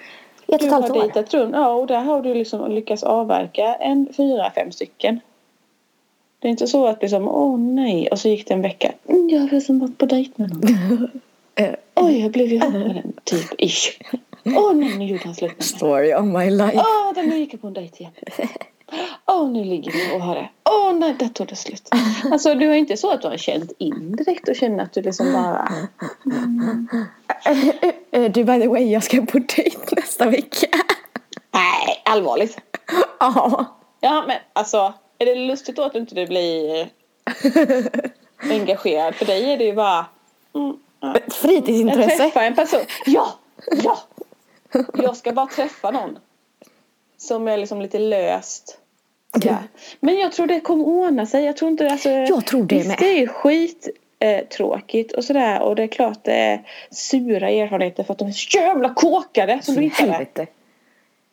Ett 0.47 0.53
och 0.55 0.59
Du 0.59 0.67
ett 0.67 0.73
halvt 0.73 0.89
har 0.89 0.97
år. 0.97 1.01
dejtat 1.01 1.35
runt. 1.35 1.55
Ja, 1.55 1.73
och 1.73 1.87
där 1.87 2.01
har 2.01 2.23
du 2.23 2.35
liksom 2.35 2.71
lyckats 2.73 3.03
avverka 3.03 3.75
en 3.75 4.09
fyra, 4.17 4.51
fem 4.55 4.73
stycken. 4.73 5.21
Det 6.39 6.49
är 6.49 6.51
inte 6.51 6.67
så 6.67 6.87
att 6.87 7.03
liksom, 7.03 7.29
åh 7.29 7.59
nej, 7.59 8.09
och 8.09 8.19
så 8.19 8.29
gick 8.29 8.49
det 8.49 8.55
en 8.55 8.63
vecka. 8.63 8.93
Mm, 9.09 9.29
jag 9.31 9.41
har 9.41 9.49
liksom 9.51 9.79
varit 9.79 9.99
på 9.99 10.07
dejt 10.07 10.33
med 10.37 10.51
någon. 10.51 11.11
Oj, 11.95 12.21
jag 12.21 12.31
blev 12.31 12.53
ihop 12.53 12.73
med 12.73 12.95
den, 12.95 13.13
typ 13.25 13.61
ish. 13.61 13.99
Åh 14.47 14.75
nej, 14.75 14.99
nu 14.99 15.05
gjorde 15.07 15.25
han 15.25 15.35
slut 15.35 15.51
med 15.51 15.57
mig. 15.59 15.67
Story 15.67 16.15
of 16.15 16.25
my 16.25 16.51
life. 16.51 16.77
Åh, 16.79 17.13
den 17.15 17.29
nu 17.29 17.39
gick 17.39 17.55
jag 17.55 17.61
på 17.61 17.67
en 17.67 17.73
dejt 17.73 17.97
igen. 18.03 18.13
Åh, 19.27 19.51
nu 19.51 19.65
ligger 19.65 19.93
vi 19.93 20.17
och 20.17 20.21
har 20.21 20.35
det. 20.35 20.49
Åh 20.71 20.93
nej, 20.95 21.15
där 21.19 21.29
tog 21.29 21.47
det 21.47 21.57
slut. 21.57 21.89
Alltså 22.33 22.55
du 22.55 22.71
är 22.71 22.75
inte 22.75 22.97
så 22.97 23.11
att 23.13 23.23
du 23.23 23.29
har 23.29 23.37
känt 23.37 23.73
in 23.79 24.17
direkt 24.17 24.49
och 24.49 24.57
känner 24.57 24.85
att 24.85 24.93
du 24.93 25.03
liksom 25.03 25.33
bara... 25.33 25.69
Eh, 28.11 28.31
Du 28.31 28.45
by 28.45 28.61
the 28.61 28.69
way, 28.69 28.85
jag 28.93 29.03
ska 29.03 29.27
på 29.27 29.39
dejt 29.39 29.79
nästa 29.97 30.27
vecka. 30.31 30.67
Nej, 31.55 32.03
allvarligt. 32.05 32.59
Ja. 33.21 33.65
Ja, 34.01 34.25
men 34.27 34.37
alltså, 34.53 34.95
är 35.19 35.27
det 35.27 35.35
lustigt 35.35 35.77
då 35.77 35.83
att 35.83 35.95
inte 35.95 36.15
det 36.15 36.27
blir 36.27 36.89
engagerad. 38.51 39.15
För 39.15 39.25
dig 39.27 39.53
är 39.53 39.59
det 39.59 39.65
ju 39.65 39.73
bara 39.75 40.07
mm, 40.55 40.77
ja. 41.01 41.15
Ett 41.17 41.23
jag 41.27 41.33
fritidsintresse. 41.35 42.17
träffar 42.17 42.43
en 42.43 42.55
person. 42.55 42.81
Ja! 43.07 43.27
Ja! 43.85 43.99
Jag 44.95 45.17
ska 45.17 45.33
bara 45.33 45.47
träffa 45.47 45.91
någon. 45.91 46.19
Som 47.17 47.49
är 47.49 47.57
liksom 47.57 47.81
lite 47.81 47.99
löst. 47.99 48.79
sådär. 49.35 49.57
Men 50.01 50.19
jag 50.19 50.33
tror 50.33 50.47
det 50.47 50.61
kommer 50.61 50.85
ordna 50.85 51.27
sig. 51.27 51.45
Jag 51.45 51.57
tror 51.57 51.71
inte 51.71 51.91
alltså, 51.91 52.11
Jag 52.11 52.47
tror 52.47 52.65
det 52.65 52.77
visst, 52.77 52.89
med. 52.89 52.97
det 52.99 53.23
är 53.23 53.27
skit 53.27 53.89
eh, 54.19 54.45
tråkigt 54.47 55.13
och 55.13 55.25
sådär 55.25 55.63
och 55.63 55.77
det 55.77 55.83
är 55.83 55.87
klart 55.87 56.25
det 56.25 56.33
är 56.33 56.63
sura 56.91 57.51
erfarenheter 57.51 58.05
för 58.05 58.13
att 58.13 58.19
de 58.19 58.29
är 58.29 58.33
så 58.33 58.59
jävla 58.59 58.95
kåkade 58.95 59.59
som 59.63 59.75
du 59.75 59.81
hittade. 59.81 60.11
Helvete. 60.13 60.47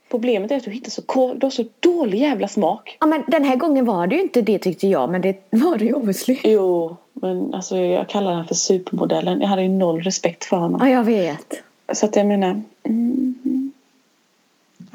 Problemet 0.10 0.52
är 0.52 0.58
att 0.58 0.63
du 0.63 0.72
hittar 0.72 0.92
så, 0.92 1.34
du 1.34 1.46
har 1.46 1.50
så 1.52 1.66
dålig 1.80 2.20
jävla 2.20 2.48
smak. 2.48 2.98
Ja, 3.00 3.08
men 3.08 3.24
den 3.28 3.44
här 3.44 3.56
gången 3.56 3.86
var 3.86 4.08
det 4.08 4.16
ju 4.16 4.22
inte 4.22 4.42
det 4.42 4.60
tyckte 4.60 4.88
jag, 4.88 5.10
men 5.10 5.22
det 5.22 5.38
var 5.50 5.78
det 5.78 5.86
ju 5.86 5.94
obviously. 5.94 6.38
Jo, 6.44 6.96
men 7.13 7.54
alltså 7.54 7.78
jag 7.78 8.10
kallar 8.10 8.36
den 8.36 8.46
för 8.46 8.56
supermodellen. 8.56 9.42
Jag 9.42 9.48
hade 9.48 9.62
ju 9.62 9.70
noll 9.70 10.02
respekt 10.02 10.46
för 10.46 10.58
honom. 10.58 10.82
Ja, 10.88 10.90
jag 10.90 11.04
vet. 11.04 11.63
Så 11.92 12.06
att 12.06 12.16
jag 12.16 12.25
menar... 12.25 12.62
Mm, 12.84 13.72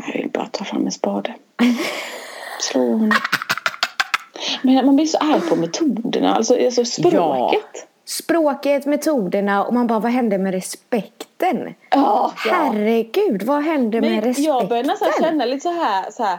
jag 0.07 0.13
vill 0.13 0.31
bara 0.31 0.47
ta 0.47 0.65
fram 0.65 0.87
en 0.87 0.93
spade. 0.93 1.35
Slå 2.61 2.81
honom. 2.81 3.13
Men 4.63 4.87
man 4.87 4.97
blir 4.97 5.07
så 5.07 5.19
arg 5.19 5.41
på 5.41 5.57
metoderna, 5.57 6.35
alltså, 6.35 6.65
alltså 6.65 6.85
språket. 6.85 7.89
Språket, 8.05 8.87
metoderna 8.87 9.65
och 9.65 9.75
man 9.75 9.87
bara, 9.87 9.99
vad 9.99 10.13
hände 10.13 10.39
med 10.39 10.55
respekten? 10.55 11.75
Ja, 11.91 12.33
ja. 12.45 12.51
Herregud, 12.51 13.43
vad 13.43 13.63
hände 13.63 14.01
med 14.01 14.25
respekten? 14.25 14.45
jag 14.45 14.69
börjar 14.69 14.85
nästan 14.85 15.09
känna 15.21 15.45
lite 15.45 15.61
så 15.61 15.73
här, 15.73 16.11
så 16.11 16.23
här. 16.23 16.39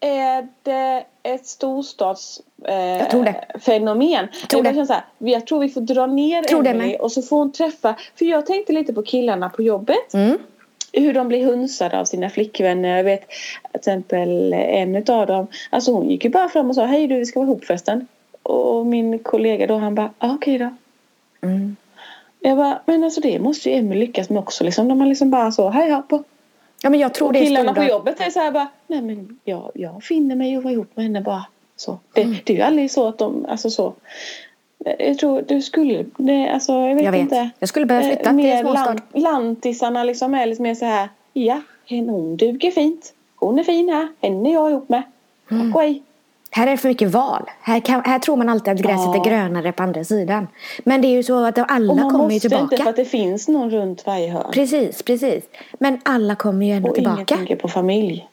Är 0.00 0.48
det 0.62 1.04
ett 1.22 1.46
storstads 1.46 2.40
eh, 2.64 2.74
Jag 2.74 3.10
tror 3.10 3.24
det. 3.24 3.44
fenomen? 3.60 4.28
Jag, 4.40 4.48
tror 4.48 4.62
det. 4.62 4.74
känna 4.74 4.86
så 4.86 4.92
här, 4.92 5.02
jag 5.18 5.46
tror 5.46 5.60
vi 5.60 5.68
får 5.68 5.80
dra 5.80 6.06
ner 6.06 6.42
Tror 6.42 6.62
det 6.62 6.70
Emily 6.70 6.90
med. 6.90 7.00
och 7.00 7.12
så 7.12 7.22
får 7.22 7.36
hon 7.36 7.52
träffa. 7.52 7.94
För 8.18 8.24
jag 8.24 8.46
tänkte 8.46 8.72
lite 8.72 8.92
på 8.92 9.02
killarna 9.02 9.48
på 9.48 9.62
jobbet. 9.62 10.14
Mm. 10.14 10.38
hur 10.92 11.14
de 11.14 11.28
blir 11.28 11.46
hunsade 11.46 12.00
av 12.00 12.04
sina 12.04 12.30
flickvänner. 12.30 12.96
Jag 12.96 13.04
vet 13.04 13.28
till 13.28 13.36
exempel 13.74 14.52
en 14.52 14.96
utav 14.96 15.26
dem. 15.26 15.46
Alltså 15.70 15.92
hon 15.92 16.10
gick 16.10 16.24
ju 16.24 16.30
bara 16.30 16.48
fram 16.48 16.68
och 16.68 16.74
sa 16.74 16.84
hej 16.84 17.06
du 17.06 17.18
vi 17.18 17.26
ska 17.26 17.40
vara 17.40 17.50
ihop 17.50 17.64
förresten. 17.64 18.06
Och 18.42 18.86
min 18.86 19.18
kollega 19.18 19.66
då 19.66 19.76
han 19.76 19.94
bara 19.94 20.10
ah, 20.18 20.34
okej 20.34 20.58
då. 20.58 20.70
Mm. 21.40 21.76
Jag 22.40 22.56
bara 22.56 22.80
men 22.86 23.04
alltså 23.04 23.20
det 23.20 23.38
måste 23.38 23.70
ju 23.70 23.76
Emmy 23.76 23.96
lyckas 23.96 24.30
med 24.30 24.38
också 24.40 24.64
liksom. 24.64 24.88
De 24.88 25.00
har 25.00 25.08
liksom 25.08 25.30
bara 25.30 25.52
så 25.52 25.68
hej 25.68 25.90
hopp. 25.90 26.12
Och 26.12 26.22
Ja, 26.82 26.90
men 26.90 27.00
jag 27.00 27.14
tror 27.14 27.26
och 27.26 27.32
det 27.32 27.44
killarna 27.44 27.74
på 27.74 27.82
jobbet 27.84 28.20
är 28.20 28.30
så 28.30 28.40
här 28.40 28.52
bara 28.52 28.68
nej 28.86 29.02
men 29.02 29.38
jag, 29.44 29.70
jag 29.74 30.02
finner 30.02 30.36
mig 30.36 30.56
att 30.56 30.64
vara 30.64 30.72
ihop 30.74 30.90
med 30.94 31.04
henne 31.04 31.20
bara. 31.20 31.46
Så. 31.80 31.98
Det, 32.12 32.22
Mm. 32.22 32.36
det 32.44 32.52
är 32.52 32.56
ju 32.56 32.62
aldrig 32.62 32.90
så 32.90 33.08
att 33.08 33.18
de, 33.18 33.46
alltså 33.48 33.70
så. 33.70 33.92
Jag 34.98 35.18
tror 35.18 35.42
du 35.48 35.62
skulle, 35.62 36.04
det, 36.16 36.48
alltså 36.50 36.72
jag 36.72 36.94
vet, 36.94 37.04
Jag 37.04 37.12
vet. 37.12 37.20
inte. 37.20 37.50
Jag 37.58 37.68
skulle 37.68 37.86
behöva 37.86 38.06
flytta 38.06 38.20
Eh, 38.22 38.26
till 38.26 38.34
mer 38.36 38.54
en 38.54 38.60
småstad. 38.64 38.84
lan- 39.12 39.22
Lantisarna 39.22 40.04
liksom 40.04 40.34
är 40.34 40.46
lite 40.46 40.62
mer 40.62 40.74
så 40.74 40.84
här. 40.84 41.08
Ja, 41.32 41.60
hon 41.88 42.36
duger 42.36 42.70
fint. 42.70 43.12
Hon 43.36 43.58
är 43.58 43.64
fin 43.64 43.88
här. 43.88 44.08
Henne 44.22 44.48
är 44.48 44.52
jag 44.52 44.70
ihop 44.70 44.88
med. 44.88 45.02
Mm. 45.50 45.72
Tack 45.72 45.76
och. 45.82 45.94
Här 46.50 46.66
är 46.66 46.70
det 46.70 46.76
för 46.76 46.88
mycket 46.88 47.08
val. 47.10 47.42
Här, 47.60 47.80
kan, 47.80 48.02
här 48.04 48.18
tror 48.18 48.36
man 48.36 48.48
alltid 48.48 48.72
att 48.74 48.78
gräset 48.80 49.06
Ja. 49.14 49.20
är 49.20 49.24
grönare 49.24 49.72
på 49.72 49.82
andra 49.82 50.04
sidan. 50.04 50.48
Men 50.84 51.00
det 51.00 51.08
är 51.08 51.12
ju 51.12 51.22
så 51.22 51.44
att 51.44 51.70
alla 51.70 51.92
Och 51.92 51.98
man 51.98 52.10
kommer 52.10 52.24
ju 52.30 52.34
måste 52.34 52.48
tillbaka. 52.48 52.62
inte 52.74 52.76
för 52.82 52.90
att 52.90 52.96
det 52.96 53.04
finns 53.04 53.48
någon 53.48 53.70
runt 53.70 54.06
varje 54.06 54.30
hörn. 54.30 54.50
Precis, 54.52 55.02
precis. 55.02 55.44
Men 55.78 56.00
alla 56.04 56.34
kommer 56.34 56.66
ju 56.66 56.72
ändå 56.72 56.90
och 56.90 56.98
ingen 56.98 57.10
tillbaka. 57.16 57.36
tänker 57.36 57.56
på 57.56 57.68
familj. 57.68 58.28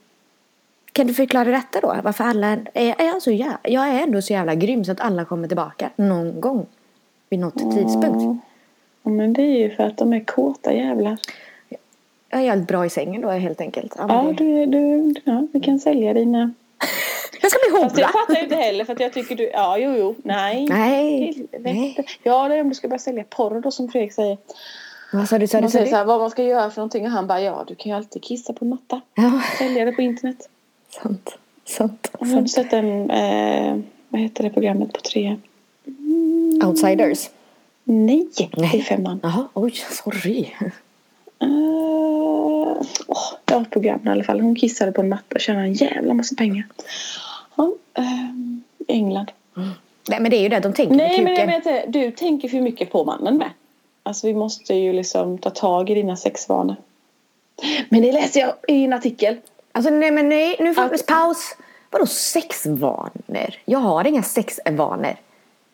Kan 0.95 1.07
du 1.07 1.13
förklara 1.13 1.51
detta 1.51 1.81
då? 1.81 1.95
Varför 2.03 2.23
alla 2.23 2.47
är, 2.47 2.61
är 2.73 3.05
jag, 3.05 3.21
så 3.21 3.31
jävla, 3.31 3.59
jag 3.63 3.87
är 3.87 4.03
ändå 4.03 4.21
så 4.21 4.33
jävla 4.33 4.55
grym 4.55 4.85
så 4.85 4.91
att 4.91 5.01
alla 5.01 5.25
kommer 5.25 5.47
tillbaka 5.47 5.89
någon 5.95 6.41
gång. 6.41 6.65
Vid 7.29 7.39
något 7.39 7.57
tidspunkt. 7.57 8.41
Ja, 9.03 9.09
men 9.09 9.33
det 9.33 9.41
är 9.41 9.57
ju 9.57 9.75
för 9.75 9.83
att 9.83 9.97
de 9.97 10.13
är 10.13 10.19
kåta 10.25 10.73
jävlar. 10.73 11.17
Jag 12.29 12.39
är 12.39 12.43
jävligt 12.43 12.67
bra 12.67 12.85
i 12.85 12.89
sängen 12.89 13.21
då 13.21 13.29
helt 13.29 13.61
enkelt. 13.61 13.93
Ja, 13.97 14.05
Ja, 14.09 14.33
du, 14.37 14.65
du, 14.65 15.13
ja, 15.23 15.47
vi 15.53 15.59
kan 15.59 15.79
sälja 15.79 16.13
dina. 16.13 16.53
Jag 17.41 17.51
ska 17.51 17.59
bli 17.69 17.81
Fast 17.81 17.97
jag 17.97 18.07
hora! 18.07 18.19
fattar 18.19 18.35
ju 18.35 18.43
inte 18.43 18.55
heller 18.55 18.85
för 18.85 18.93
att 18.93 18.99
jag 18.99 19.13
tycker 19.13 19.35
du, 19.35 19.49
ja 19.49 19.77
jo 19.77 19.95
jo, 19.97 20.15
nej. 20.23 20.65
Nej. 20.69 21.47
Nej. 21.59 22.05
Ja, 22.23 22.47
det 22.47 22.55
är 22.55 22.61
om 22.61 22.69
du 22.69 22.75
ska 22.75 22.87
börja 22.87 22.99
sälja 22.99 23.23
porr 23.29 23.61
då 23.61 23.71
som 23.71 23.89
Fredrik 23.89 24.13
säger. 24.13 24.37
Vad 25.13 25.29
sa 25.29 25.37
du? 25.39 25.47
Sa 25.47 25.57
du, 25.57 25.61
Man 25.61 25.69
sa 25.69 25.73
säger 25.73 25.85
du? 25.85 25.91
så 25.91 25.97
här, 25.97 26.05
vad 26.05 26.19
man 26.19 26.29
ska 26.31 26.43
göra 26.43 26.69
för 26.69 26.81
någonting 26.81 27.05
och 27.05 27.11
han 27.11 27.27
bara, 27.27 27.41
ja 27.41 27.63
du 27.67 27.75
kan 27.75 27.89
ju 27.91 27.95
alltid 27.97 28.23
kissa 28.23 28.53
på 28.53 28.65
en 28.65 28.69
matta. 28.69 29.01
Ja, 29.15 29.41
Sälja 29.57 29.85
det 29.85 29.91
på 29.91 30.01
internet. 30.01 30.49
Sant. 31.01 31.37
Sant. 31.65 32.11
Har 32.19 32.27
du 32.27 32.37
inte 32.37 32.51
sett 32.51 32.73
en, 32.73 33.11
eh, 33.11 33.77
vad 34.09 34.21
heter 34.21 34.43
det 34.43 34.49
programmet 34.49 34.93
på 34.93 35.01
tre? 35.01 35.37
Outsiders. 36.65 37.29
Nej, 37.83 38.27
det 38.37 38.49
Nej. 38.57 38.79
är 38.79 38.81
femman. 38.81 39.19
Jaha, 39.23 39.47
oj, 39.53 39.71
sorry. 39.71 40.45
Uh, 41.43 41.49
oh, 43.07 43.31
det 43.45 43.53
var 43.53 43.61
ett 43.61 43.69
program 43.69 43.99
i 44.05 44.09
alla 44.09 44.23
fall. 44.23 44.41
Hon 44.41 44.55
kissade 44.55 44.91
på 44.91 45.01
en 45.01 45.09
matta 45.09 45.35
och 45.35 45.41
tjänade 45.41 45.65
en 45.65 45.73
jävla 45.73 46.13
massa 46.13 46.35
pengar. 46.35 46.63
Ja, 47.55 47.71
ehm, 47.93 48.63
England. 48.87 49.31
Nej 50.09 50.19
men 50.19 50.31
det 50.31 50.37
är 50.37 50.41
ju 50.41 50.49
det, 50.49 50.59
de 50.59 50.73
tänker 50.73 50.95
Nej 50.95 51.23
men 51.23 51.35
jag 51.35 51.47
menar 51.47 51.87
du 51.87 52.11
tänker 52.11 52.49
för 52.49 52.61
mycket 52.61 52.91
på 52.91 53.05
mannen 53.05 53.37
med. 53.37 53.49
Alltså 54.03 54.27
vi 54.27 54.33
måste 54.33 54.73
ju 54.73 54.93
liksom 54.93 55.37
ta 55.37 55.49
tag 55.49 55.89
i 55.89 55.93
dina 55.93 56.15
sexvanor. 56.15 56.75
Men 57.89 58.01
det 58.01 58.11
läser 58.11 58.39
jag 58.39 58.53
i 58.67 58.83
en 58.83 58.93
artikel. 58.93 59.37
Alltså 59.75 59.89
nej 59.91 60.11
men 60.11 60.29
nej, 60.29 60.55
nu 60.59 60.73
får 60.73 60.89
vi 60.89 60.95
Att- 60.95 61.05
paus. 61.05 61.55
Vadå 61.89 62.05
sexvanor? 62.05 63.55
Jag 63.65 63.79
har 63.79 64.07
inga 64.07 64.23
sexvanor. 64.23 64.97
Nej 65.03 65.17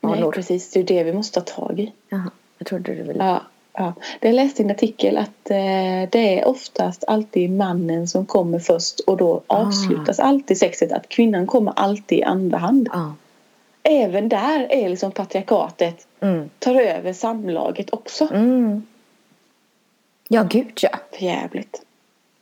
Vanor. 0.01 0.31
precis, 0.31 0.71
det 0.71 0.79
är 0.79 0.83
det 0.83 1.03
vi 1.03 1.13
måste 1.13 1.41
ta 1.41 1.55
tag 1.65 1.79
i. 1.79 1.93
Jaha, 2.09 2.31
jag 2.57 2.67
trodde 2.67 2.93
du 2.95 3.03
ville. 3.03 3.23
Ja, 3.25 3.41
ja. 3.73 3.93
Det 4.19 4.27
jag 4.27 4.35
läste 4.35 4.61
i 4.61 4.65
en 4.65 4.71
artikel 4.71 5.17
att 5.17 5.49
eh, 5.49 6.09
det 6.11 6.39
är 6.39 6.45
oftast 6.47 7.03
alltid 7.07 7.51
mannen 7.51 8.07
som 8.07 8.25
kommer 8.25 8.59
först 8.59 8.99
och 8.99 9.17
då 9.17 9.41
Ah. 9.47 9.57
avslutas 9.57 10.19
alltid 10.19 10.57
sexet. 10.57 10.91
Att 10.91 11.09
kvinnan 11.09 11.47
kommer 11.47 11.73
alltid 11.75 12.19
i 12.19 12.23
andra 12.23 12.57
hand. 12.57 12.89
Ja. 12.93 13.13
Även 13.83 14.29
där 14.29 14.67
är 14.71 14.89
liksom 14.89 15.11
patriarkatet 15.11 16.07
Mm. 16.19 16.49
tar 16.59 16.75
över 16.75 17.13
samlaget 17.13 17.93
också. 17.93 18.27
Mm. 18.33 18.85
Ja 20.27 20.43
gud 20.43 20.79
ja. 20.81 20.89
För 21.11 21.23
jävligt. 21.25 21.81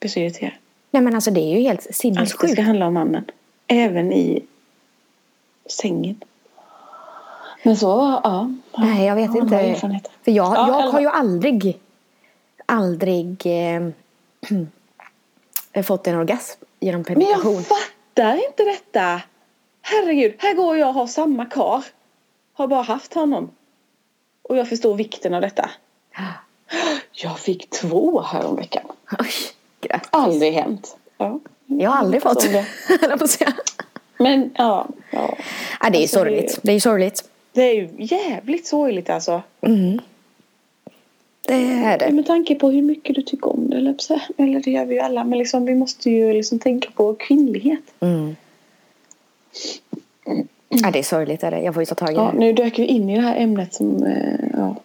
Irriterad. 0.01 0.51
Nej 0.91 1.01
men 1.03 1.15
alltså 1.15 1.31
det 1.31 1.39
är 1.41 1.57
ju 1.57 1.61
helt 1.61 1.87
Allt 1.87 1.95
sinnessjukt. 1.95 2.53
ska 2.53 2.61
handla 2.61 2.87
om 2.87 2.93
mannen. 2.93 3.25
Även 3.67 4.13
i 4.13 4.45
sängen. 5.69 6.21
Men 7.63 7.77
så, 7.77 8.19
ja. 8.23 8.51
Nej 8.77 9.05
jag 9.05 9.15
vet 9.15 9.29
Ja, 9.35 9.41
inte. 9.41 10.09
För 10.23 10.31
jag, 10.31 10.55
Ja, 10.55 10.67
jag 10.67 10.81
eller- 10.81 10.91
har 10.91 10.99
ju 11.01 11.07
aldrig, 11.07 11.79
aldrig 12.65 13.37
eh, 13.45 13.81
fått 15.83 16.07
en 16.07 16.15
orgasm 16.15 16.59
genom 16.79 17.03
Men 17.07 17.15
penetration. 17.15 17.53
jag 17.53 17.65
fattar 17.65 18.45
inte 18.47 18.63
detta. 18.63 19.21
Herregud, 19.81 20.35
här 20.37 20.53
går 20.53 20.77
jag 20.77 20.87
och 20.87 20.93
har 20.93 21.07
samma 21.07 21.45
kar. 21.45 21.83
Har 22.53 22.67
bara 22.67 22.81
haft 22.81 23.13
honom. 23.13 23.49
Och 24.41 24.57
jag 24.57 24.69
förstår 24.69 24.95
vikten 24.95 25.33
av 25.33 25.41
detta. 25.41 25.69
Jag 27.11 27.39
fick 27.39 27.69
två 27.69 28.21
häromveckan. 28.21 28.83
Oj, 29.19 29.27
grattis. 29.81 30.09
Aldrig 30.11 30.53
hänt. 30.53 30.97
Ja. 31.17 31.39
Jag 31.65 31.89
har 31.89 31.97
aldrig 31.97 32.21
fått. 32.21 32.41
Det. 32.41 32.65
Men 34.17 34.51
ja, 34.57 34.87
ja. 35.11 35.37
ja, 35.81 35.89
det 35.89 35.97
är 35.97 36.01
Alltså, 36.01 36.17
sorgligt. 36.19 36.59
Det 36.61 36.71
är 36.71 36.79
sorgligt. 36.79 37.29
Det 37.51 37.61
är 37.61 37.73
ju 37.73 37.89
jävligt 37.97 38.67
sorgligt 38.67 39.09
alltså. 39.09 39.41
Mm. 39.61 39.99
Det 41.47 41.53
är 41.53 41.97
det. 41.97 42.11
Med 42.11 42.25
tanke 42.25 42.55
på 42.55 42.69
hur 42.69 42.81
mycket 42.81 43.15
du 43.15 43.21
tycker 43.21 43.49
om 43.53 43.69
det. 43.69 43.77
Eller, 43.77 44.59
det 44.59 44.71
gör 44.71 44.85
vi 44.85 44.93
ju 44.95 44.99
alla. 45.01 45.23
Men 45.23 45.39
liksom, 45.39 45.65
vi 45.65 45.75
måste 45.75 46.09
ju 46.09 46.33
liksom 46.33 46.59
tänka 46.59 46.89
på 46.95 47.13
kvinnlighet. 47.15 47.79
Mm. 47.99 48.35
Ja, 50.69 50.91
det 50.91 50.99
är 50.99 51.03
sorgligt. 51.03 51.43
Är 51.43 51.51
det. 51.51 51.59
Jag 51.61 51.73
får 51.73 51.81
ju 51.81 51.85
ta 51.85 51.95
tag 51.95 52.11
i 52.11 52.15
Ja, 52.15 52.31
det. 52.33 52.39
nu 52.39 52.53
dök 52.53 52.79
vi 52.79 52.85
in 52.85 53.09
i 53.09 53.15
det 53.15 53.21
här 53.21 53.35
ämnet 53.37 53.73
som... 53.73 54.03
Eh, 54.03 54.49
ja. 54.53 54.75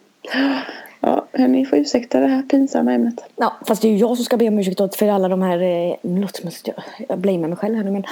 Ja, 1.05 1.47
ni 1.47 1.65
får 1.65 1.79
ursäkta 1.79 2.19
det 2.19 2.27
här 2.27 2.41
pinsamma 2.41 2.93
ämnet. 2.93 3.25
Ja, 3.35 3.53
fast 3.67 3.81
det 3.81 3.87
är 3.87 3.91
ju 3.91 3.97
jag 3.97 4.15
som 4.15 4.25
ska 4.25 4.37
be 4.37 4.47
om 4.47 4.59
ursäkt 4.59 4.95
för 4.95 5.07
alla 5.07 5.27
de 5.27 5.41
här... 5.41 5.61
Eh, 5.61 5.95
som 6.33 6.47
att 6.47 6.67
jag, 7.07 7.19
blamear 7.19 7.47
mig 7.47 7.57
själv 7.57 7.75
här 7.75 7.83
nu 7.83 7.91
men 7.91 8.03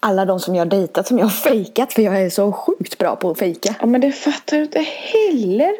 alla 0.00 0.24
de 0.24 0.40
som 0.40 0.54
jag 0.54 0.68
dejtat 0.68 1.06
som 1.06 1.18
jag 1.18 1.24
har 1.24 1.30
fejkat 1.30 1.92
för 1.92 2.02
jag 2.02 2.22
är 2.22 2.30
så 2.30 2.52
sjukt 2.52 2.98
bra 2.98 3.16
på 3.16 3.30
att 3.30 3.38
fejka. 3.38 3.74
Ja, 3.80 3.86
men 3.86 4.00
det 4.00 4.12
fattar 4.12 4.56
du 4.56 4.62
inte 4.62 4.80
heller. 4.80 5.74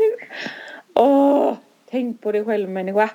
Åh, 0.94 1.52
tänk 1.90 2.21
på 2.21 2.33
dig 2.33 2.44
själv 2.44 2.68
människa. 2.68 3.11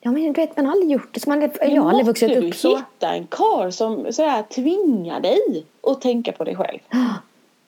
Ja 0.00 0.12
men 0.12 0.22
du 0.22 0.32
vet 0.32 0.56
man 0.56 0.66
har 0.66 0.72
aldrig 0.72 0.90
gjort 0.90 1.14
det. 1.14 1.20
Så 1.20 1.30
man, 1.30 1.50
jag 1.60 1.82
har 1.82 1.88
aldrig 1.88 2.06
vuxit 2.06 2.28
måste 2.28 2.38
upp 2.46 2.52
du 2.52 2.58
så. 2.58 2.76
hitta 2.76 3.14
en 3.14 3.26
karl 3.26 3.70
som 3.70 4.12
sådär 4.12 4.42
tvingar 4.42 5.20
dig 5.20 5.64
att 5.82 6.00
tänka 6.00 6.32
på 6.32 6.44
dig 6.44 6.56
själv. 6.56 6.78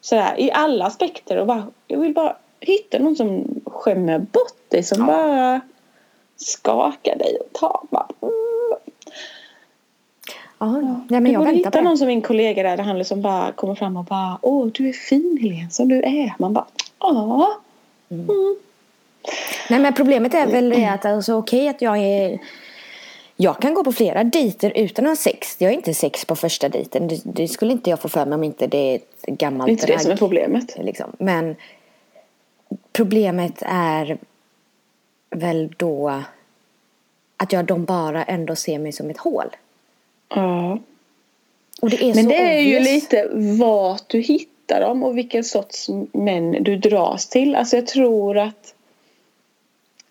Sådär, 0.01 0.35
i 0.41 0.53
alla 0.53 0.85
aspekter. 0.85 1.37
Och 1.37 1.47
bara, 1.47 1.67
jag 1.87 2.01
vill 2.01 2.15
bara 2.15 2.37
hitta 2.61 2.99
någon 2.99 3.17
som 3.17 3.56
skämmer 3.77 4.19
bort 4.19 4.71
dig. 4.71 4.83
Som 4.83 5.07
bara 5.07 5.61
skakar 6.37 7.17
dig 7.17 7.39
och 7.41 7.53
tar. 7.53 7.81
Bara, 7.91 8.09
mm. 8.23 8.33
Ja, 10.59 10.67
nej, 10.67 10.95
du 11.09 11.21
men 11.21 11.33
jag 11.33 11.41
borde 11.41 11.45
väntar 11.45 11.59
hitta 11.59 11.71
på 11.71 11.79
det. 11.79 11.85
någon 11.85 11.99
som 11.99 12.07
min 12.07 12.23
kollega 12.23 12.63
där, 12.63 12.77
där 12.77 12.85
han 12.85 12.99
liksom 12.99 13.23
bara 13.23 13.53
kommer 13.53 13.75
fram 13.75 13.97
och 13.97 14.05
bara 14.05 14.39
Åh, 14.43 14.67
du 14.67 14.89
är 14.89 14.93
fin 14.93 15.39
Helene 15.43 15.71
som 15.71 15.89
du 15.89 16.03
är. 16.03 16.35
Man 16.39 16.53
bara 16.53 16.67
Ja. 16.99 17.61
Nej 19.71 19.81
men 19.81 19.95
problemet 19.95 20.35
är 20.35 20.47
väl 20.47 20.71
det 20.71 20.87
att 20.87 21.05
alltså, 21.05 21.35
okej 21.35 21.69
att 21.69 21.83
jag 21.83 21.99
är 21.99 22.39
jag 23.37 23.61
kan 23.61 23.75
gå 23.75 23.85
på 23.85 23.93
flera 23.93 24.25
dejter 24.25 24.73
utan 24.75 25.05
att 25.05 25.11
ha 25.11 25.17
sex. 25.17 25.57
Jag 25.59 25.73
är 25.73 25.77
inte 25.77 25.95
sex 25.95 26.25
på 26.25 26.37
första 26.37 26.69
dejten. 26.69 27.09
Det, 27.09 27.21
det 27.25 27.49
skulle 27.49 27.73
inte 27.73 27.91
jag 27.91 28.01
få 28.01 28.09
för 28.09 28.27
mig 28.27 28.35
om 28.35 28.45
inte 28.45 28.67
det 28.67 28.79
är 28.79 28.95
ett 28.97 29.27
gammalt 29.27 29.67
Det 29.67 29.71
är 29.71 29.73
inte 29.73 29.87
det 29.87 29.99
som 29.99 30.13
är 30.13 30.17
problemet. 30.17 30.77
Liksom. 30.79 31.13
Men 31.19 31.57
problemet 32.97 33.63
är 33.67 34.19
väl 35.31 35.75
då 35.77 36.23
att 37.37 37.53
jag, 37.53 37.65
de 37.65 37.85
bara 37.85 38.25
ändå 38.25 38.57
ser 38.57 38.79
mig 38.79 38.93
som 38.93 39.11
ett 39.11 39.19
hål. 39.19 39.57
Ja. 40.29 40.79
Och 41.83 41.91
det 41.91 42.03
är 42.03 42.15
Men 42.15 42.25
så 42.25 42.31
det 42.31 42.37
är 42.37 42.61
ju 42.61 42.81
lite 42.81 43.29
vart 43.61 44.09
du 44.09 44.21
hittar 44.21 44.81
dem 44.81 45.03
och 45.03 45.19
vilken 45.19 45.45
sorts 45.45 45.89
män 46.13 46.53
du 46.65 46.77
dras 46.77 47.29
till. 47.29 47.55
Alltså 47.55 47.77
jag 47.77 47.87
tror 47.87 48.39
att 48.39 48.75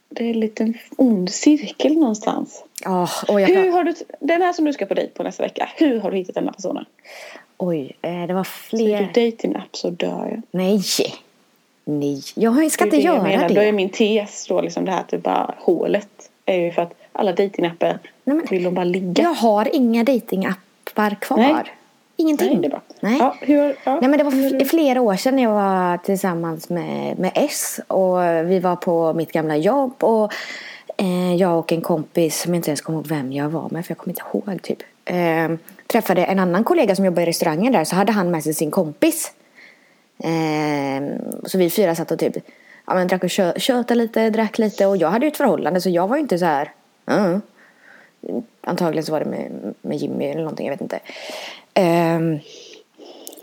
det 0.09 0.25
är 0.25 0.29
en 0.29 0.39
liten 0.39 0.73
ond 0.97 1.29
cirkel 1.29 1.93
någonstans. 1.93 2.63
Ja, 2.83 3.09
och 3.27 3.41
jag 3.41 3.47
Hur 3.47 3.63
kan... 3.63 3.73
har 3.73 3.83
du, 3.83 3.93
den 4.19 4.41
här 4.41 4.53
som 4.53 4.65
du 4.65 4.73
ska 4.73 4.85
på 4.85 4.93
dejt 4.93 5.13
på 5.13 5.23
nästa 5.23 5.43
vecka, 5.43 5.69
hur 5.75 5.99
har 5.99 6.11
du 6.11 6.17
hittat 6.17 6.35
den 6.35 6.45
här 6.45 6.53
personen? 6.53 6.85
Oj, 7.57 7.97
eh, 8.01 8.27
det 8.27 8.33
var 8.33 8.43
fler... 8.43 9.11
du 9.13 9.21
datingapp 9.21 9.75
så 9.75 9.89
dör 9.89 10.27
jag. 10.31 10.41
Nej! 10.51 10.81
Nej, 11.85 12.21
jag 12.35 12.71
ska 12.71 12.83
inte 12.83 12.97
det 12.97 13.01
jag 13.03 13.15
göra 13.15 13.23
menar. 13.23 13.47
det. 13.47 13.53
Då 13.53 13.61
är 13.61 13.71
min 13.71 13.89
tes 13.89 14.47
då 14.47 14.61
liksom 14.61 14.85
det 14.85 14.91
här 14.91 14.99
att 14.99 15.07
det 15.07 15.17
bara 15.17 15.55
hålet 15.57 16.29
är 16.45 16.55
ju 16.57 16.71
för 16.71 16.81
att 16.81 16.93
alla 17.11 17.31
datingappar 17.31 17.99
vill 18.49 18.63
de 18.63 18.73
bara 18.73 18.83
ligga. 18.83 19.23
Jag 19.23 19.33
har 19.33 19.75
inga 19.75 20.03
datingappar 20.03 21.15
kvar. 21.21 21.37
Nej. 21.37 21.63
Ingenting. 22.17 22.47
Nej, 22.47 22.57
det 22.57 22.67
är 22.67 22.69
bra. 22.69 22.81
Nej. 22.99 23.17
Ja, 23.19 23.35
hur, 23.41 23.75
ja. 23.83 23.99
Nej 23.99 24.09
men 24.09 24.17
det 24.17 24.23
var 24.23 24.65
flera 24.65 25.01
år 25.01 25.15
sedan 25.15 25.39
jag 25.39 25.51
var 25.51 25.97
tillsammans 25.97 26.69
med, 26.69 27.19
med 27.19 27.31
S 27.35 27.79
och 27.87 28.17
vi 28.45 28.59
var 28.59 28.75
på 28.75 29.13
mitt 29.13 29.31
gamla 29.31 29.57
jobb 29.57 30.03
och 30.03 30.33
eh, 30.97 31.35
jag 31.35 31.59
och 31.59 31.71
en 31.71 31.81
kompis 31.81 32.41
som 32.41 32.53
jag 32.53 32.59
inte 32.59 32.69
ens 32.69 32.81
kommer 32.81 32.99
ihåg 32.99 33.07
vem 33.07 33.31
jag 33.31 33.49
var 33.49 33.69
med 33.71 33.85
för 33.85 33.91
jag 33.91 33.97
kommer 33.97 34.11
inte 34.11 34.23
ihåg 34.33 34.61
typ. 34.61 34.79
Eh, 35.05 35.57
träffade 35.87 36.25
en 36.25 36.39
annan 36.39 36.63
kollega 36.63 36.95
som 36.95 37.05
jobbar 37.05 37.21
i 37.21 37.25
restaurangen 37.25 37.73
där 37.73 37.83
så 37.83 37.95
hade 37.95 38.11
han 38.11 38.31
med 38.31 38.43
sig 38.43 38.53
sin 38.53 38.71
kompis. 38.71 39.31
Eh, 40.23 41.17
så 41.45 41.57
vi 41.57 41.69
fyra 41.69 41.95
satt 41.95 42.11
och 42.11 42.19
typ 42.19 42.33
ja, 42.87 42.93
men 42.93 43.07
drack 43.07 43.23
och 43.23 43.29
kö- 43.29 43.53
tjötade 43.59 43.95
lite, 44.01 44.29
drack 44.29 44.57
lite 44.57 44.85
och 44.85 44.97
jag 44.97 45.09
hade 45.09 45.25
ju 45.25 45.31
ett 45.31 45.37
förhållande 45.37 45.81
så 45.81 45.89
jag 45.89 46.07
var 46.07 46.15
ju 46.15 46.21
inte 46.21 46.37
så 46.37 46.45
här. 46.45 46.71
"Mm." 47.05 47.41
Antagligen 48.61 49.05
så 49.05 49.11
var 49.11 49.19
det 49.19 49.25
med, 49.25 49.73
med 49.81 49.97
Jimmy 49.97 50.25
eller 50.25 50.41
någonting, 50.41 50.65
jag 50.67 50.73
vet 50.73 50.81
inte. 50.81 50.99
Ehm, 51.73 52.39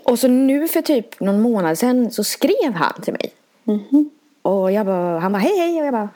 och 0.03 0.19
så 0.19 0.27
nu 0.27 0.67
för 0.67 0.81
typ 0.81 1.19
någon 1.19 1.41
månad 1.41 1.77
sedan 1.77 2.11
så 2.11 2.23
skrev 2.23 2.73
han 2.73 3.01
till 3.01 3.13
mig. 3.13 3.33
Mhm. 3.63 4.09
Och 4.41 4.71
jag 4.71 4.85
bara, 4.85 5.19
han 5.19 5.31
bara 5.31 5.39
hej 5.39 5.57
hej 5.57 5.79
och 5.81 5.85
jag 5.85 5.93
bara 5.93 6.09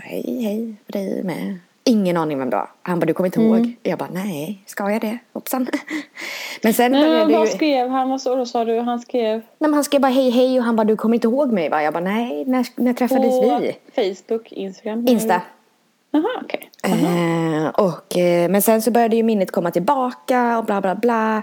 hej 0.00 0.42
hej 0.44 0.74
för 0.86 0.92
dig 0.92 1.22
med. 1.22 1.58
Ingen 1.84 2.16
aning 2.16 2.38
vem 2.38 2.50
det 2.50 2.56
var. 2.56 2.70
Han 2.82 3.00
bara 3.00 3.06
du 3.06 3.14
kommer 3.14 3.26
inte 3.26 3.40
Mm. 3.40 3.54
ihåg? 3.54 3.76
Jag 3.82 3.98
bara 3.98 4.08
nej, 4.12 4.62
ska 4.66 4.90
jag 4.90 5.00
det? 5.00 5.18
Hoppsan. 5.32 5.66
Men 6.62 6.74
sen 6.74 6.92
Nej, 6.92 7.02
började 7.08 7.32
vad 7.32 7.46
ju... 7.46 7.52
skrev 7.52 7.88
han? 7.88 8.10
Vad 8.10 8.20
så, 8.20 8.36
då 8.36 8.46
sa 8.46 8.64
du? 8.64 8.78
Han 8.80 9.00
skrev 9.00 9.32
Nej, 9.38 9.42
men 9.58 9.74
han 9.74 9.84
skrev 9.84 10.00
bara 10.00 10.12
hej 10.12 10.30
hej 10.30 10.58
och 10.58 10.64
han 10.64 10.76
bara 10.76 10.84
du 10.84 10.96
kommer 10.96 11.14
inte 11.14 11.26
ihåg 11.26 11.52
mig 11.52 11.68
va? 11.68 11.82
Jag 11.82 11.92
bara 11.92 12.04
nej, 12.04 12.44
när, 12.44 12.66
när 12.76 12.92
träffades 12.92 13.40
på 13.40 13.58
vi? 13.60 13.76
Facebook, 14.14 14.52
Instagram? 14.52 15.08
Insta. 15.08 15.42
Eh, 16.82 17.68
och, 17.68 18.16
eh, 18.16 18.50
men 18.50 18.62
sen 18.62 18.82
så 18.82 18.90
började 18.90 19.16
ju 19.16 19.22
minnet 19.22 19.50
komma 19.50 19.70
tillbaka 19.70 20.58
och 20.58 20.64
bla 20.64 20.80
bla 20.80 20.94
bla. 20.94 21.42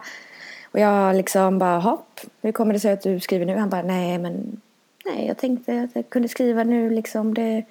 Och 0.72 0.80
jag 0.80 1.16
liksom 1.16 1.60
bara 1.60 1.80
hopp, 1.80 2.20
hur 2.42 2.52
kommer 2.52 2.74
det 2.74 2.80
sig 2.80 2.92
att 2.92 3.02
du 3.02 3.20
skriver 3.20 3.46
nu? 3.46 3.58
Han 3.58 3.70
bara 3.70 3.82
nej 3.82 4.18
men 4.18 4.62
nej 5.06 5.28
jag 5.28 5.38
tänkte 5.38 5.82
att 5.82 5.96
jag 5.96 6.10
kunde 6.10 6.28
skriva 6.28 6.64
nu 6.64 6.90
liksom. 6.90 7.34
Det, 7.34 7.64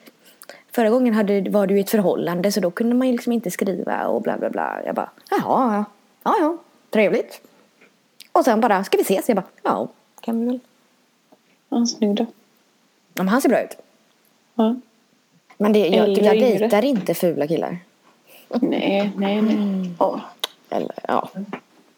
förra 0.78 0.90
gången 0.90 1.14
hade, 1.14 1.50
var 1.50 1.66
du 1.66 1.76
i 1.76 1.80
ett 1.80 1.90
förhållande 1.90 2.52
så 2.52 2.60
då 2.60 2.70
kunde 2.70 2.96
man 2.96 3.06
ju 3.06 3.12
liksom 3.12 3.32
inte 3.32 3.50
skriva 3.50 4.06
och 4.06 4.22
bla 4.22 4.38
bla 4.38 4.50
bla. 4.50 4.80
Jag 4.86 4.94
bara 4.94 5.10
jaha 5.30 5.74
ja, 5.74 5.84
ja 6.22 6.36
ja, 6.40 6.56
trevligt. 6.90 7.40
Och 8.32 8.44
sen 8.44 8.60
bara 8.60 8.84
ska 8.84 8.96
vi 8.96 9.02
ses? 9.02 9.28
Jag 9.28 9.36
bara 9.36 9.46
ja, 9.62 9.88
kan 10.20 10.40
vi 10.40 10.46
väl. 10.46 10.60
Han 11.70 11.86
snygg 11.86 12.14
då. 12.14 12.26
Ja, 13.14 13.22
men 13.22 13.28
han 13.28 13.42
ser 13.42 13.48
bra 13.48 13.62
ut. 13.62 13.76
Ja. 14.54 14.76
Men 15.56 15.72
det, 15.72 15.78
jag, 15.78 16.08
Äldre, 16.08 16.24
jag 16.24 16.36
yngre? 16.36 16.58
dejtar 16.58 16.84
inte 16.84 17.14
fula 17.14 17.46
killar. 17.46 17.78
Nej, 18.48 19.12
nej, 19.16 19.42
nej. 19.42 19.54
Mm. 19.54 19.96
Åh. 19.98 20.20
Eller 20.70 20.94
ja. 21.08 21.28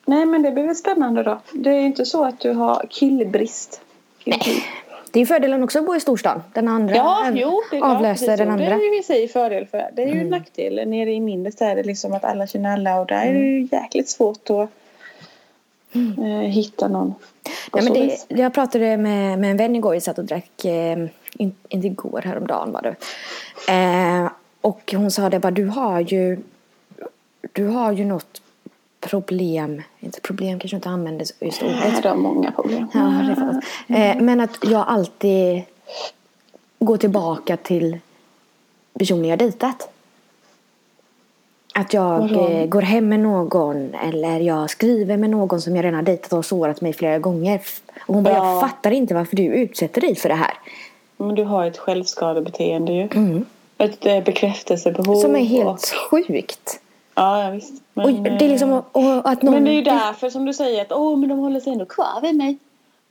Nej, 0.04 0.26
men 0.26 0.42
det 0.42 0.50
blir 0.50 0.66
väl 0.66 0.76
spännande 0.76 1.22
då. 1.22 1.40
Det 1.52 1.70
är 1.70 1.80
inte 1.80 2.04
så 2.04 2.24
att 2.24 2.40
du 2.40 2.52
har 2.52 2.86
killbrist. 2.90 3.80
Nej. 4.24 4.64
Det 5.12 5.20
är 5.20 5.26
fördelen 5.26 5.62
också 5.62 5.78
att 5.78 5.86
bo 5.86 5.96
i 5.96 6.00
storstan. 6.00 6.42
Den 6.54 6.68
andra 6.68 6.96
Ja, 6.96 7.26
en- 7.26 7.36
jo, 7.36 7.62
det 7.70 7.76
är 7.76 7.80
klart. 7.80 7.96
avlöser 7.96 8.26
precis. 8.26 8.38
den 8.38 8.50
andra. 8.50 8.64
Det 8.64 8.72
är 8.72 8.92
ju 8.94 8.98
i 8.98 9.02
sig 9.02 9.28
fördel 9.28 9.66
för. 9.66 9.90
Det 9.96 10.02
är 10.02 10.06
ju 10.14 10.20
en 10.20 10.28
nackdel 10.28 10.88
nere 10.88 11.12
i 11.12 11.20
mindre 11.20 11.52
städer 11.52 11.84
liksom 11.84 12.12
att 12.12 12.24
alla 12.24 12.46
känner 12.46 12.72
alla 12.72 13.00
och 13.00 13.06
där 13.06 13.26
är 13.26 13.32
det 13.32 13.38
ju 13.40 13.68
jäkligt 13.72 14.08
svårt 14.08 14.50
att 14.50 14.68
eh, 16.18 16.24
hitta 16.40 16.88
någon. 16.88 17.14
Nej, 17.74 17.84
men 17.84 17.92
det, 17.92 18.16
jag 18.28 18.54
pratade 18.54 18.96
med, 18.96 19.38
med 19.38 19.50
en 19.50 19.56
vän 19.56 19.76
igår. 19.76 19.92
Vi 19.92 20.00
satt 20.00 20.18
och 20.18 20.24
drack, 20.24 20.64
eh, 20.64 20.98
in, 21.36 21.54
inte 21.68 21.86
igår, 21.86 22.20
häromdagen 22.24 22.72
var 22.72 22.82
det. 22.82 22.94
Eh, 23.72 24.30
och 24.60 24.92
hon 24.96 25.10
sa 25.10 25.30
det 25.30 25.38
bara, 25.40 25.50
du 25.50 25.66
har 25.66 26.00
ju, 26.00 26.38
du 27.52 27.66
har 27.66 27.92
ju 27.92 28.04
något 28.04 28.42
problem, 29.00 29.82
inte 30.00 30.20
problem 30.20 30.58
kanske 30.58 30.76
inte 30.76 30.88
använder 30.88 31.26
just 31.40 31.62
ordet. 31.62 32.02
Det 32.02 32.08
har 32.08 32.16
många 32.16 32.52
problem. 32.52 32.88
Ja, 32.94 33.96
eh, 33.96 34.20
men 34.20 34.40
att 34.40 34.58
jag 34.62 34.84
alltid 34.88 35.62
går 36.78 36.96
tillbaka 36.96 37.56
till 37.56 37.98
personer 38.98 39.28
jag 39.28 39.38
dejtat. 39.38 39.90
Att 41.74 41.94
jag 41.94 42.32
eh, 42.32 42.66
går 42.66 42.82
hem 42.82 43.08
med 43.08 43.20
någon 43.20 43.94
eller 43.94 44.40
jag 44.40 44.70
skriver 44.70 45.16
med 45.16 45.30
någon 45.30 45.60
som 45.60 45.76
jag 45.76 45.84
redan 45.84 45.94
har 45.94 46.02
dejtat 46.02 46.32
och 46.32 46.44
sårat 46.44 46.80
mig 46.80 46.92
flera 46.92 47.18
gånger. 47.18 47.60
Och 48.06 48.14
hon 48.14 48.22
bara, 48.24 48.34
Ja. 48.34 48.52
jag 48.52 48.60
fattar 48.60 48.90
inte 48.90 49.14
varför 49.14 49.36
du 49.36 49.42
utsätter 49.42 50.00
dig 50.00 50.16
för 50.16 50.28
det 50.28 50.34
här. 50.34 50.54
Men 51.16 51.34
du 51.34 51.44
har 51.44 51.66
ett 51.66 51.78
självskadebeteende 51.78 52.92
ju. 52.92 53.08
Mm. 53.14 53.44
Ett 53.78 54.06
eh, 54.06 54.24
bekräftelsebehov. 54.24 55.20
Som 55.20 55.36
är 55.36 55.40
och- 55.40 55.46
helt 55.46 55.92
sjukt. 56.10 56.80
Ja, 57.14 57.44
ja 57.44 57.50
visst. 57.50 57.72
Men, 58.06 58.16
Och 58.16 58.38
det 58.38 58.44
är 58.44 58.48
liksom 58.48 58.72
eh, 58.72 58.78
och 58.92 59.30
att 59.30 59.42
någon... 59.42 59.54
men 59.54 59.64
det 59.64 59.70
är 59.70 59.74
ju 59.74 59.82
därför 59.82 60.30
som 60.30 60.44
du 60.44 60.54
säger 60.54 60.82
att 60.82 60.92
Åh, 60.92 61.18
men 61.18 61.28
de 61.28 61.38
håller 61.38 61.60
sig 61.60 61.72
ändå 61.72 61.84
kvar 61.84 62.20
vid 62.22 62.36
mig. 62.36 62.58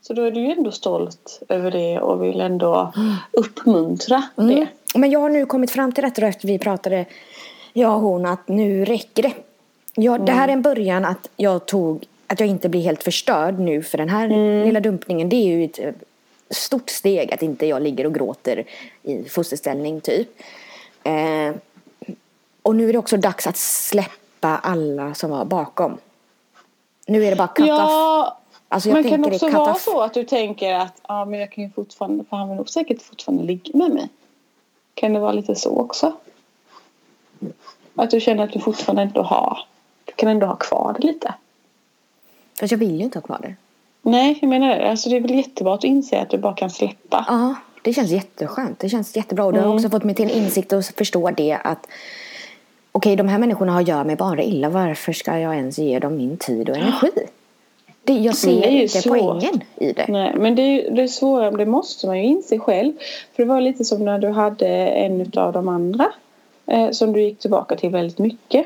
Så 0.02 0.14
då 0.14 0.22
är 0.22 0.32
du 0.32 0.42
ju 0.42 0.52
ändå 0.52 0.72
stolt 0.72 1.42
över 1.50 1.72
det 1.72 2.00
och 2.00 2.24
vill 2.24 2.42
ändå 2.42 2.94
uppmuntra 3.32 4.24
det. 4.36 4.44
Mm. 4.44 4.68
Men 4.96 5.12
jag 5.12 5.20
har 5.20 5.30
nu 5.30 5.46
kommit 5.46 5.72
fram 5.72 5.92
till 5.92 6.04
detta 6.04 6.22
då 6.22 6.28
efter 6.28 6.48
vi 6.48 6.60
pratade, 6.60 7.06
jag 7.74 7.96
och 7.96 8.02
hon, 8.02 8.26
att 8.26 8.48
nu 8.48 8.86
räcker 8.86 9.24
det. 9.24 9.34
Jag, 9.96 10.26
Det 10.26 10.32
här 10.32 10.48
är 10.48 10.54
en 10.54 10.62
början 10.62 11.06
att 11.06 11.30
jag 11.36 11.66
tog, 11.66 12.06
att 12.28 12.40
jag 12.40 12.50
inte 12.50 12.70
blir 12.70 12.82
helt 12.82 13.04
förstörd 13.04 13.60
nu 13.60 13.84
för 13.84 13.98
den 13.98 14.10
här 14.10 14.28
lilla 14.66 14.80
dumpningen. 14.80 15.30
Det 15.30 15.36
är 15.36 15.58
ju 15.58 15.66
ett 15.66 15.80
eh, 15.80 15.94
stort 16.50 16.90
steg 16.90 17.34
att 17.34 17.42
inte 17.42 17.66
jag 17.66 17.82
ligger 17.82 18.06
och 18.06 18.14
gråter 18.14 18.64
i 19.04 19.24
fosterställning 19.24 20.02
typ. 20.02 20.30
Eh, 21.04 21.56
och 22.62 22.76
nu 22.76 22.90
är 22.90 22.94
det 22.94 23.00
också 23.00 23.18
dags 23.18 23.48
att 23.48 23.58
släppa 23.58 24.12
alla 24.48 25.14
som 25.14 25.30
var 25.30 25.46
bakom. 25.46 25.98
Nu 27.08 27.26
är 27.26 27.30
det 27.30 27.36
bara 27.36 27.48
off. 27.48 27.68
Ja, 27.68 28.40
Alltså 28.72 28.90
men 28.90 29.04
kan 29.04 29.22
det 29.22 29.28
också 29.28 29.50
vara 29.50 29.76
så 29.76 30.02
att 30.02 30.14
du 30.14 30.24
tänker 30.24 30.74
att 30.74 31.02
ja, 31.08 31.26
men 31.26 31.40
jag 31.40 31.52
kan 31.52 31.64
ju 31.64 31.70
fortfarande, 31.70 32.24
för 32.30 32.38
han 32.38 32.50
vill 32.50 32.58
nog 32.58 32.70
säkert 32.70 33.02
fortfarande 33.02 33.44
ligga 33.44 33.78
med 33.78 33.92
mig. 33.92 34.10
Kan 34.94 35.14
det 35.14 35.20
vara 35.20 35.32
lite 35.32 35.56
så 35.56 35.80
också? 35.80 36.14
Att 37.96 38.12
du 38.12 38.20
känner 38.20 38.44
att 38.44 38.54
du 38.54 38.60
fortfarande 38.60 39.02
ändå 39.02 39.22
har, 39.22 39.60
du 40.06 40.14
kan 40.14 40.30
ändå 40.30 40.46
ha 40.46 40.56
kvar 40.56 40.96
det 41.00 41.08
lite. 41.08 41.34
Fast 42.60 42.72
jag 42.72 42.78
vill 42.78 42.96
ju 42.96 43.04
inte 43.04 43.18
ha 43.20 43.24
kvar 43.24 43.40
det. 43.42 43.56
Nej, 44.02 44.38
jag 44.42 44.50
menar 44.50 44.68
det. 44.68 44.90
Alltså 44.90 45.10
det 45.10 45.16
är 45.16 45.22
väl 45.22 45.36
jättebra 45.36 45.74
att 45.74 45.84
inse 45.84 46.22
att 46.22 46.30
du 46.30 46.38
bara 46.38 46.54
kan 46.54 46.70
släppa. 46.70 47.26
Ja, 47.28 47.56
det 47.82 47.94
känns 47.94 48.12
jätteskönt. 48.12 48.80
Det 48.80 48.90
känns 48.90 49.16
jättebra. 49.16 49.46
Och 49.46 49.54
det 49.54 49.62
har 49.62 49.74
också 49.74 49.90
fått 49.90 50.04
mig 50.04 50.16
till 50.16 50.26
en 50.26 50.32
insikt 50.32 50.74
och 50.74 50.86
förstå 50.86 51.32
det 51.32 51.58
att 51.64 51.88
okej, 52.92 53.16
de 53.16 53.28
här 53.28 53.40
människorna 53.40 53.82
gör 53.82 54.04
mig 54.04 54.16
bara 54.16 54.44
illa. 54.44 54.70
Varför 54.70 55.14
ska 55.14 55.40
jag 55.40 55.56
ens 55.56 55.80
ge 55.80 56.00
dem 56.00 56.18
min 56.18 56.38
tid 56.38 56.70
och 56.70 56.78
energi? 56.78 57.12
Det, 58.04 58.14
jag 58.14 58.36
ser 58.36 58.62
det 58.62 58.70
inte 58.70 59.02
svårt. 59.02 59.18
poängen 59.18 59.62
i 59.76 59.92
det. 59.92 60.06
Nej, 60.08 60.34
men 60.36 60.56
det 60.56 60.62
är, 60.62 60.92
det 60.92 61.02
är 61.02 61.08
svårare, 61.08 61.58
det 61.58 61.66
måste 61.66 62.08
man 62.08 62.18
ju 62.18 62.24
inse 62.24 62.60
själv. 62.60 62.94
För 63.36 63.44
det 63.44 63.50
var 63.50 63.62
lite 63.62 63.86
som 63.86 64.06
när 64.06 64.20
du 64.20 64.28
hade 64.28 64.68
en 64.88 65.32
av 65.36 65.54
de 65.54 65.68
andra 65.68 66.06
eh, 66.66 66.92
som 66.92 67.14
du 67.14 67.22
gick 67.22 67.40
tillbaka 67.40 67.76
till 67.76 67.90
väldigt 67.90 68.20
mycket. 68.20 68.66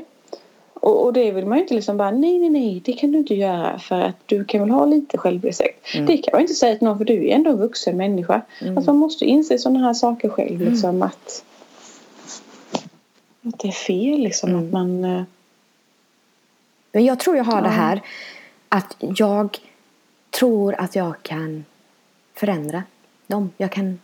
Och, 0.74 1.06
och 1.06 1.14
det 1.14 1.32
vill 1.32 1.46
man 1.46 1.58
ju 1.58 1.62
inte 1.62 1.74
liksom 1.74 1.98
bara 1.98 2.12
nej, 2.12 2.40
nej, 2.40 2.50
nej, 2.50 2.82
det 2.86 2.94
kan 2.94 3.12
du 3.12 3.18
inte 3.18 3.36
göra 3.36 3.80
för 3.80 4.02
att 4.02 4.16
du 4.26 4.46
kan 4.46 4.62
väl 4.62 4.70
ha 4.70 4.86
lite 4.86 5.18
självrespekt. 5.18 5.88
Det 6.08 6.18
kan 6.18 6.32
man 6.32 6.42
inte 6.42 6.54
säga 6.54 6.76
till 6.76 6.88
någon 6.88 6.98
för 6.98 7.06
du 7.06 7.28
är 7.28 7.36
ändå 7.36 7.50
en 7.50 7.58
vuxen 7.58 7.98
människa. 7.98 8.42
Att 8.78 8.86
man 8.86 8.98
måste 8.98 9.26
inse 9.26 9.58
sådana 9.58 9.80
här 9.80 9.94
saker 9.94 10.30
själv 10.30 10.62
liksom 10.62 11.02
att, 11.02 11.44
att 13.44 13.60
det 13.60 13.68
är 13.68 13.72
fel 13.72 14.20
liksom 14.20 14.56
att 14.56 14.72
man 14.72 15.04
eh, 15.04 15.24
Men 16.92 17.06
jag 17.06 17.20
tror 17.20 17.38
jag 17.38 17.44
har 17.44 17.62
det 17.62 17.70
här 17.70 18.02
att 18.70 18.96
jag 19.00 19.60
tror 20.40 20.76
att 20.78 20.96
jag 20.96 21.14
kan 21.22 21.66
förändra. 22.34 22.84
dem. 23.28 23.52
Jag 23.58 23.72
kan, 23.72 24.00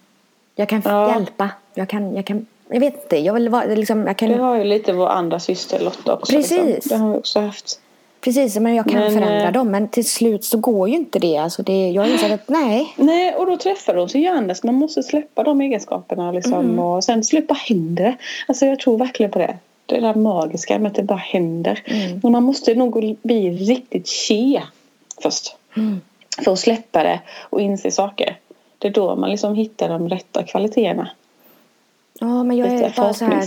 jag 0.56 0.70
kan 0.70 0.82
Ja. 0.86 1.14
hjälpa. 1.14 1.50
Jag 1.74 1.90
kan, 1.90 2.16
jag 2.16 2.26
kan, 2.26 2.46
jag 2.68 2.80
vet 2.80 3.04
inte. 3.04 3.18
Jag 3.18 3.34
vill 3.34 3.50
vara, 3.50 3.66
liksom, 3.66 4.08
jag 4.08 4.18
kan, 4.18 4.30
Det 4.30 4.38
har 4.38 4.56
ju 4.58 4.64
lite 4.64 4.94
vår 4.94 5.08
andra 5.08 5.40
syster 5.40 5.80
Lotta 5.80 6.14
också. 6.14 6.32
Precis. 6.36 6.66
Liksom. 6.66 6.90
Det 6.98 7.04
har 7.06 7.12
vi 7.14 7.20
också 7.20 7.40
haft. 7.40 7.80
Precis, 8.22 8.56
men 8.60 8.76
jag 8.76 8.90
kan 8.90 9.00
Men, 9.00 9.14
förändra 9.14 9.48
eh, 9.48 9.52
dem. 9.52 9.72
Men 9.72 9.88
till 9.88 10.10
slut 10.10 10.44
så 10.44 10.58
går 10.58 10.90
ju 10.90 10.96
inte 10.96 11.20
det. 11.20 11.38
Alltså 11.38 11.64
det 11.64 11.90
jag 11.90 12.10
insett 12.10 12.32
att 12.32 12.50
nej. 12.50 12.94
Nej, 12.96 13.36
och 13.36 13.46
då 13.46 13.58
träffar 13.58 13.96
de 13.96 14.10
sig 14.10 14.28
Anders. 14.28 14.64
Man 14.64 14.76
måste 14.76 15.04
släppa 15.04 15.44
de 15.44 15.62
egenskaperna 15.62 16.32
liksom. 16.32 16.54
Mm. 16.54 16.80
Och 16.80 17.04
sen 17.04 17.24
släppa 17.24 17.54
händer. 17.54 18.18
Alltså 18.48 18.66
jag 18.66 18.80
tror 18.80 18.98
verkligen 18.98 19.32
på 19.32 19.40
det. 19.40 19.58
Det 19.86 20.00
där 20.00 20.16
magiska 20.16 20.80
med 20.80 20.90
att 20.90 20.96
det 20.96 21.04
bara 21.04 21.18
händer. 21.18 21.84
Mm. 21.86 22.20
Och 22.24 22.32
man 22.32 22.44
måste 22.44 22.76
nog 22.76 23.18
bli 23.22 23.50
riktigt 23.50 24.08
che 24.08 24.62
först. 25.22 25.56
Mm. 25.78 26.02
För 26.44 26.52
att 26.52 26.60
släppa 26.60 27.04
det 27.04 27.20
och 27.50 27.62
inse 27.62 27.92
saker. 27.92 28.38
Det 28.78 28.88
är 28.88 28.92
då 28.92 29.16
man 29.16 29.30
liksom 29.30 29.56
hittar 29.56 29.90
de 29.90 30.10
rätta 30.10 30.44
kvaliteterna. 30.44 31.10
Ja, 32.20 32.44
men 32.44 32.58
jag 32.58 32.68
är 32.68 32.94
bara 32.98 33.14
så 33.14 33.26
här. 33.26 33.46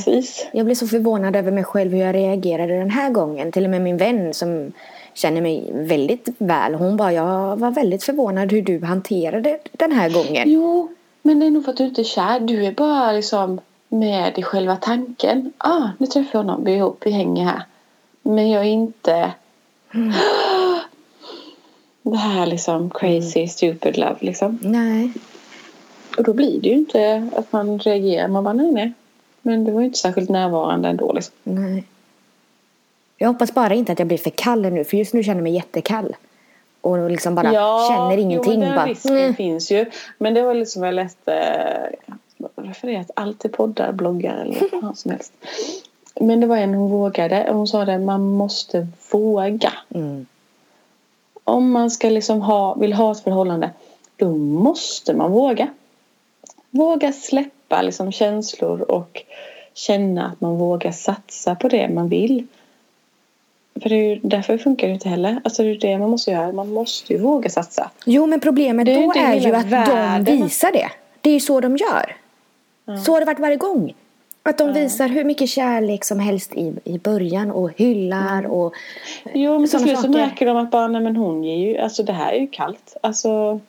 Jag 0.52 0.64
blev 0.64 0.74
så 0.74 0.86
förvånad 0.86 1.36
över 1.36 1.52
mig 1.52 1.64
själv 1.64 1.92
hur 1.92 1.98
jag 1.98 2.14
reagerade 2.14 2.78
den 2.78 2.90
här 2.90 3.10
gången. 3.10 3.52
Till 3.52 3.64
och 3.64 3.70
med 3.70 3.82
min 3.82 3.96
vän 3.96 4.34
som 4.34 4.72
känner 5.14 5.40
mig 5.40 5.70
väldigt 5.72 6.28
väl. 6.38 6.74
Hon 6.74 6.96
bara, 6.96 7.12
jag 7.12 7.56
var 7.56 7.70
väldigt 7.70 8.04
förvånad 8.04 8.52
hur 8.52 8.62
du 8.62 8.84
hanterade 8.84 9.58
den 9.72 9.92
här 9.92 10.10
gången. 10.10 10.50
Jo, 10.50 10.88
men 11.22 11.40
det 11.40 11.46
är 11.46 11.50
nog 11.50 11.64
för 11.64 11.72
att 11.72 11.76
du 11.78 11.84
inte 11.84 12.02
är 12.02 12.04
kär. 12.04 12.40
Du 12.40 12.64
är 12.64 12.72
bara 12.72 13.12
liksom 13.12 13.60
med 13.88 14.38
i 14.38 14.42
själva 14.42 14.76
tanken. 14.76 15.52
Ah, 15.58 15.88
nu 15.98 16.06
träffar 16.06 16.30
jag 16.32 16.44
honom. 16.44 16.64
Vi 16.64 16.72
är 16.72 16.76
ihop, 16.76 17.02
vi 17.04 17.10
hänger 17.10 17.44
här. 17.44 17.62
Men 18.22 18.50
jag 18.50 18.62
är 18.62 18.70
inte... 18.70 19.32
Det 22.04 22.16
här 22.16 22.46
liksom 22.46 22.90
crazy, 22.90 23.48
stupid 23.48 23.98
love 23.98 24.16
liksom. 24.20 24.58
Nej. 24.62 25.12
Och 26.18 26.24
då 26.24 26.32
blir 26.32 26.60
det 26.60 26.68
ju 26.68 26.74
inte 26.74 27.28
att 27.36 27.52
man 27.52 27.78
reagerar. 27.78 28.28
Man 28.28 28.44
bara 28.44 28.54
nej, 28.54 28.72
nej. 28.72 28.92
Men 29.42 29.64
det 29.64 29.72
var 29.72 29.80
ju 29.80 29.86
inte 29.86 29.98
särskilt 29.98 30.30
närvarande 30.30 30.88
ändå 30.88 31.12
liksom. 31.12 31.34
Nej. 31.42 31.84
Jag 33.16 33.28
hoppas 33.28 33.54
bara 33.54 33.74
inte 33.74 33.92
att 33.92 33.98
jag 33.98 34.08
blir 34.08 34.18
för 34.18 34.30
kall 34.30 34.62
nu. 34.62 34.84
För 34.84 34.96
just 34.96 35.14
nu 35.14 35.22
känner 35.22 35.36
jag 35.36 35.42
mig 35.42 35.54
jättekall. 35.54 36.16
Och 36.80 37.10
liksom 37.10 37.34
bara 37.34 37.52
känner 37.88 38.16
ingenting. 38.16 38.52
Jo, 38.54 38.60
den 38.60 38.74
bara, 38.74 38.86
risken 38.86 39.16
mm. 39.16 39.34
finns 39.34 39.72
ju. 39.72 39.86
Men 40.18 40.34
det 40.34 40.42
var 40.42 40.54
liksom 40.54 40.82
jag 40.82 40.94
läste 40.94 41.32
jag 42.36 42.50
har 42.56 42.64
refererat 42.64 43.10
allt 43.16 43.38
till 43.38 43.50
poddar, 43.50 43.92
bloggar 43.92 44.36
eller 44.36 44.82
vad 44.82 44.98
som 44.98 45.10
helst. 45.10 45.32
Men 46.20 46.40
det 46.40 46.46
var 46.46 46.56
en 46.56 46.74
hon 46.74 46.90
vågade. 46.90 47.48
Hon 47.52 47.66
sa 47.66 47.84
det, 47.84 47.98
man 47.98 48.22
måste 48.22 48.86
våga. 49.10 49.72
Mm. 49.94 50.26
Om 51.44 51.70
man 51.70 51.90
ska 51.90 52.08
liksom 52.08 52.40
ha, 52.40 52.74
vill 52.74 52.92
ha 52.92 53.12
ett 53.12 53.20
förhållande, 53.20 53.70
då 54.16 54.36
måste 54.36 55.14
man 55.14 55.32
våga. 55.32 55.68
Våga 56.74 57.12
släppa 57.12 57.82
liksom 57.82 58.12
känslor 58.12 58.80
och 58.80 59.22
känna 59.74 60.26
att 60.26 60.40
man 60.40 60.56
vågar 60.56 60.92
satsa 60.92 61.54
på 61.54 61.68
det 61.68 61.88
man 61.88 62.08
vill. 62.08 62.46
För 63.82 63.88
det 63.88 63.94
är 63.94 64.14
ju, 64.14 64.20
därför 64.22 64.58
funkar 64.58 64.86
det 64.86 64.94
inte 64.94 65.08
heller. 65.08 65.40
Alltså 65.44 65.62
det 65.62 65.70
är 65.70 65.78
det 65.78 65.98
man 65.98 66.10
måste 66.10 66.30
göra. 66.30 66.52
Man 66.52 66.72
måste 66.72 67.12
ju 67.12 67.18
våga 67.18 67.50
satsa. 67.50 67.90
Jo, 68.04 68.26
men 68.26 68.40
problemet 68.40 68.88
är 68.88 68.94
då 68.94 69.12
är 69.16 69.34
ju 69.34 69.54
att 69.54 69.66
världen. 69.66 70.24
de 70.24 70.42
visar 70.42 70.72
det. 70.72 70.88
Det 71.20 71.30
är 71.30 71.34
ju 71.34 71.40
så 71.40 71.60
de 71.60 71.76
gör. 71.76 72.16
Så 73.04 73.12
har 73.12 73.20
det 73.20 73.26
varit 73.26 73.38
varje 73.38 73.56
gång. 73.56 73.94
Att 74.42 74.58
de 74.58 74.72
visar 74.72 75.08
hur 75.08 75.24
mycket 75.24 75.48
kärlek 75.48 76.04
som 76.04 76.20
helst 76.20 76.54
i, 76.54 76.74
i 76.84 76.98
början 76.98 77.50
och 77.50 77.70
hyllar 77.76 78.46
och 78.46 78.74
Jo, 79.34 79.58
men 79.58 79.68
till 79.68 79.80
slut 79.80 79.98
så 79.98 80.08
märker 80.08 80.46
de 80.46 80.56
att 80.56 80.70
bara, 80.70 80.88
nej 80.88 81.00
men 81.00 81.16
hon 81.16 81.44
ger 81.44 81.56
ju, 81.56 81.78
alltså 81.78 82.02
det 82.02 82.12
här 82.12 82.32
är 82.32 82.38
ju 82.38 82.46
kallt. 82.46 82.96
Alltså 83.02 83.60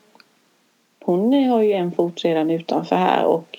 hon 1.04 1.34
har 1.50 1.62
ju 1.62 1.74
en 1.74 1.92
fot 1.92 2.24
redan 2.24 2.50
utanför 2.50 2.96
här 2.96 3.26
och 3.26 3.58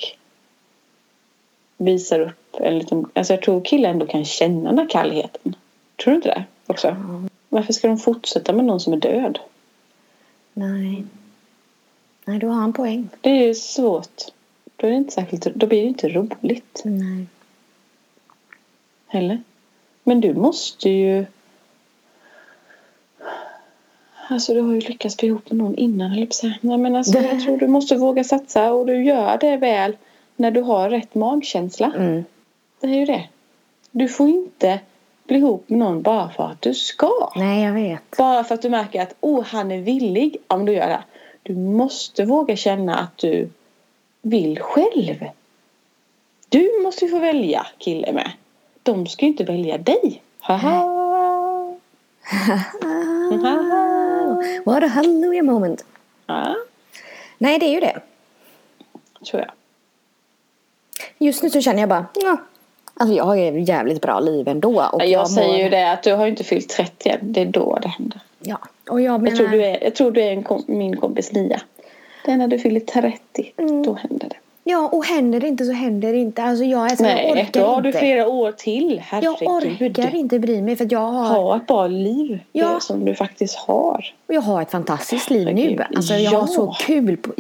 visar 1.76 2.20
upp 2.20 2.56
en 2.60 2.78
liten, 2.78 3.06
alltså 3.14 3.32
jag 3.32 3.42
tror 3.42 3.64
killen 3.64 3.90
ändå 3.90 4.06
kan 4.06 4.24
känna 4.24 4.70
den 4.70 4.78
här 4.78 4.88
kallheten. 4.88 5.56
Tror 5.96 6.12
du 6.12 6.16
inte 6.16 6.28
det 6.28 6.44
också? 6.66 6.96
Varför 7.48 7.72
ska 7.72 7.88
de 7.88 7.98
fortsätta 7.98 8.52
med 8.52 8.64
någon 8.64 8.80
som 8.80 8.92
är 8.92 8.96
död? 8.96 9.38
nej. 10.54 11.04
Nej, 12.24 12.38
du 12.38 12.46
har 12.46 12.64
en 12.64 12.72
poäng. 12.72 13.08
Det 13.20 13.30
är 13.30 13.46
ju 13.46 13.54
svårt. 13.54 14.22
Då, 14.76 14.86
är 14.86 14.90
det 14.90 14.96
inte 14.96 15.12
särskilt, 15.12 15.44
då 15.44 15.66
blir 15.66 15.82
det 15.82 15.88
inte 15.88 16.08
roligt 16.08 16.82
Nej. 16.84 17.26
heller. 19.06 19.42
Men 20.02 20.20
du 20.20 20.34
måste 20.34 20.90
ju 20.90 21.26
Alltså 24.28 24.54
du 24.54 24.60
har 24.60 24.72
ju 24.72 24.80
lyckats 24.80 25.16
bli 25.16 25.28
ihop 25.28 25.50
med 25.50 25.56
någon 25.56 25.74
innan 25.74 26.10
höll 26.10 26.28
jag. 26.42 26.54
Nej 26.60 26.78
men 26.78 26.96
alltså 26.96 27.18
jag 27.18 27.40
tror 27.40 27.56
du 27.56 27.68
måste 27.68 27.96
våga 27.96 28.24
satsa 28.24 28.72
och 28.72 28.86
du 28.86 29.04
gör 29.04 29.38
det 29.38 29.56
väl 29.56 29.96
när 30.36 30.50
du 30.50 30.60
har 30.60 30.90
rätt 30.90 31.14
magkänsla. 31.14 31.92
Mm. 31.96 32.24
Det 32.80 32.86
är 32.86 32.94
ju 32.94 33.04
det. 33.04 33.28
Du 33.90 34.08
får 34.08 34.28
inte 34.28 34.80
bli 35.26 35.38
ihop 35.38 35.68
med 35.68 35.78
någon 35.78 36.02
bara 36.02 36.30
för 36.30 36.44
att 36.44 36.62
du 36.62 36.74
ska. 36.74 37.32
Nej, 37.36 37.64
jag 37.64 37.72
vet. 37.72 38.16
Bara 38.18 38.44
för 38.44 38.54
att 38.54 38.62
du 38.62 38.68
märker 38.68 39.02
att 39.02 39.14
oh, 39.20 39.44
han 39.44 39.72
är 39.72 39.78
villig. 39.78 40.36
Ja 40.48 40.56
men 40.56 40.66
då 40.66 40.72
gör 40.72 40.88
det. 40.88 41.04
Du 41.42 41.54
måste 41.56 42.24
våga 42.24 42.56
känna 42.56 42.94
att 42.98 43.18
du 43.18 43.48
vill 44.22 44.58
själv. 44.60 45.24
Du 46.48 46.80
måste 46.82 47.04
ju 47.04 47.10
få 47.10 47.18
välja 47.18 47.66
kille 47.78 48.12
med. 48.12 48.30
De 48.82 49.06
ska 49.06 49.26
ju 49.26 49.32
inte 49.32 49.44
välja 49.44 49.78
dig. 49.78 50.22
Haha. 50.40 50.94
Haha. 53.30 53.83
What 54.64 54.82
a 54.82 54.86
hallelujah 54.86 55.44
moment. 55.44 55.84
Ja, 56.26 56.56
Nej, 57.38 57.58
det 57.58 57.66
är 57.66 57.70
ju 57.72 57.80
det. 57.80 58.00
tror 59.30 59.42
jag. 59.42 59.50
Just 61.18 61.42
nu 61.42 61.50
så 61.50 61.60
känner 61.60 61.80
jag 61.80 61.88
bara, 61.88 62.06
ja. 62.14 62.36
Alltså 62.94 63.16
jag 63.16 63.24
har 63.24 63.34
ju 63.34 63.62
ett 63.62 63.68
jävligt 63.68 64.02
bra 64.02 64.20
liv 64.20 64.48
ändå. 64.48 64.88
Och 64.92 65.04
Jag, 65.06 65.20
mår- 65.20 65.26
säger 65.26 65.64
ju 65.64 65.68
det 65.70 65.92
att 65.92 66.02
du 66.02 66.12
har 66.14 66.24
ju 66.24 66.30
inte 66.30 66.44
fyllt 66.44 66.68
30 66.68 67.08
än. 67.08 67.32
Det 67.32 67.40
är 67.40 67.46
då 67.46 67.78
det 67.82 67.88
händer. 67.88 68.20
Ja, 68.40 68.58
och 68.88 69.00
jag 69.00 69.22
menar... 69.22 69.28
Jag 69.30 69.36
tror 69.36 69.48
du 69.48 69.64
är, 69.64 69.84
jag 69.84 69.94
tror 69.94 70.10
du 70.10 70.20
är 70.22 70.30
en 70.32 70.42
kom, 70.42 70.62
min 70.66 70.96
kompis 70.96 71.32
Lia. 71.32 71.60
Det 72.24 72.30
är 72.32 72.36
när 72.36 72.48
du 72.48 72.58
fyller 72.58 72.80
30. 72.80 73.52
Då 73.84 73.94
händer 73.94 74.28
det. 74.28 74.36
Ja, 74.66 74.88
och 74.92 75.04
händer 75.04 75.40
det 75.40 75.48
inte 75.48 75.64
så 75.64 75.72
händer 75.72 76.12
det 76.12 76.18
inte. 76.18 76.42
Alltså 76.42 76.64
jag, 76.64 76.80
alltså, 76.80 77.04
jag 77.04 77.14
Nej, 77.14 77.32
orkar 77.32 77.60
då 77.60 77.66
har 77.66 77.76
inte. 77.76 77.88
du 77.90 77.98
flera 77.98 78.28
år 78.28 78.52
till. 78.52 79.02
Jag 79.22 79.36
Herregud. 79.42 79.82
orkar 79.98 80.14
inte 80.16 80.38
bry 80.38 80.62
mig 80.62 80.76
för 80.76 80.84
att 80.84 80.92
jag 80.92 80.98
har, 81.00 81.28
Ha 81.28 81.56
ett 81.56 81.66
bra 81.66 81.86
liv. 81.86 82.40
Ja. 82.52 82.68
Det 82.74 82.80
som 82.80 83.04
du 83.04 83.14
faktiskt 83.14 83.56
har. 83.56 84.14
och 84.28 84.34
jag 84.34 84.40
har 84.40 84.62
ett 84.62 84.70
fantastiskt 84.70 85.30
liv 85.30 85.46
nu. 85.54 85.60
Herregud, 85.62 85.80
Alltså 85.96 86.14
jag 86.14 86.30
har 86.30 86.38
ja. 86.40 86.46
så 86.46 86.74
kul 86.80 87.16
på, 87.16 87.32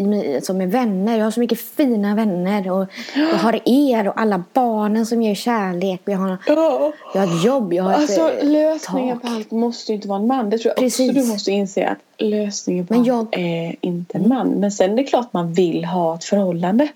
som 0.42 0.58
med 0.58 0.70
vänner. 0.70 1.18
Jag 1.18 1.24
har 1.24 1.30
så 1.30 1.40
mycket 1.40 1.60
fina 1.60 2.14
vänner. 2.14 2.70
Och 2.70 2.86
jag 3.16 3.38
har 3.38 3.60
er 3.64 4.08
och 4.08 4.20
alla 4.20 4.42
barnen 4.52 5.06
som 5.06 5.22
ger 5.22 5.34
kärlek. 5.34 6.00
Jag 6.04 6.18
har, 6.18 6.38
Ja. 6.46 6.92
jag 7.14 7.20
har 7.20 7.36
ett 7.38 7.44
jobb. 7.44 7.72
Jag 7.72 7.84
har 7.84 7.92
Alltså 7.92 8.28
ett 8.30 8.42
eh, 8.42 8.48
lösningen 8.50 9.20
tak. 9.20 9.30
på 9.30 9.36
allt 9.36 9.50
måste 9.50 9.92
inte 9.92 10.08
vara 10.08 10.18
en 10.18 10.26
man. 10.26 10.50
Det 10.50 10.58
tror 10.58 10.70
jag 10.70 10.76
Precis. 10.76 11.10
också 11.10 11.20
du 11.22 11.26
måste 11.32 11.50
inse 11.52 11.86
att 11.88 11.98
lösningen 12.18 12.86
på 12.86 12.92
Men 12.94 13.00
allt 13.00 13.08
jag- 13.08 13.40
är 13.40 13.76
inte 13.80 14.18
en 14.18 14.28
man. 14.28 14.48
Men 14.48 14.72
sen 14.72 14.92
är 14.92 14.96
det 14.96 15.04
klart 15.04 15.32
man 15.32 15.52
vill 15.52 15.84
ha 15.84 16.14
ett 16.14 16.24
förhållande. 16.24 16.88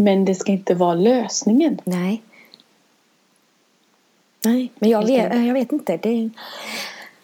Men 0.00 0.24
det 0.24 0.34
ska 0.34 0.52
inte 0.52 0.74
vara 0.74 0.94
lösningen. 0.94 1.80
Nej. 1.84 2.22
Nej, 4.44 4.70
men 4.78 4.90
jag 4.90 5.06
vet, 5.06 5.46
jag 5.46 5.54
vet 5.54 5.72
inte. 5.72 5.96
Det, 5.96 6.30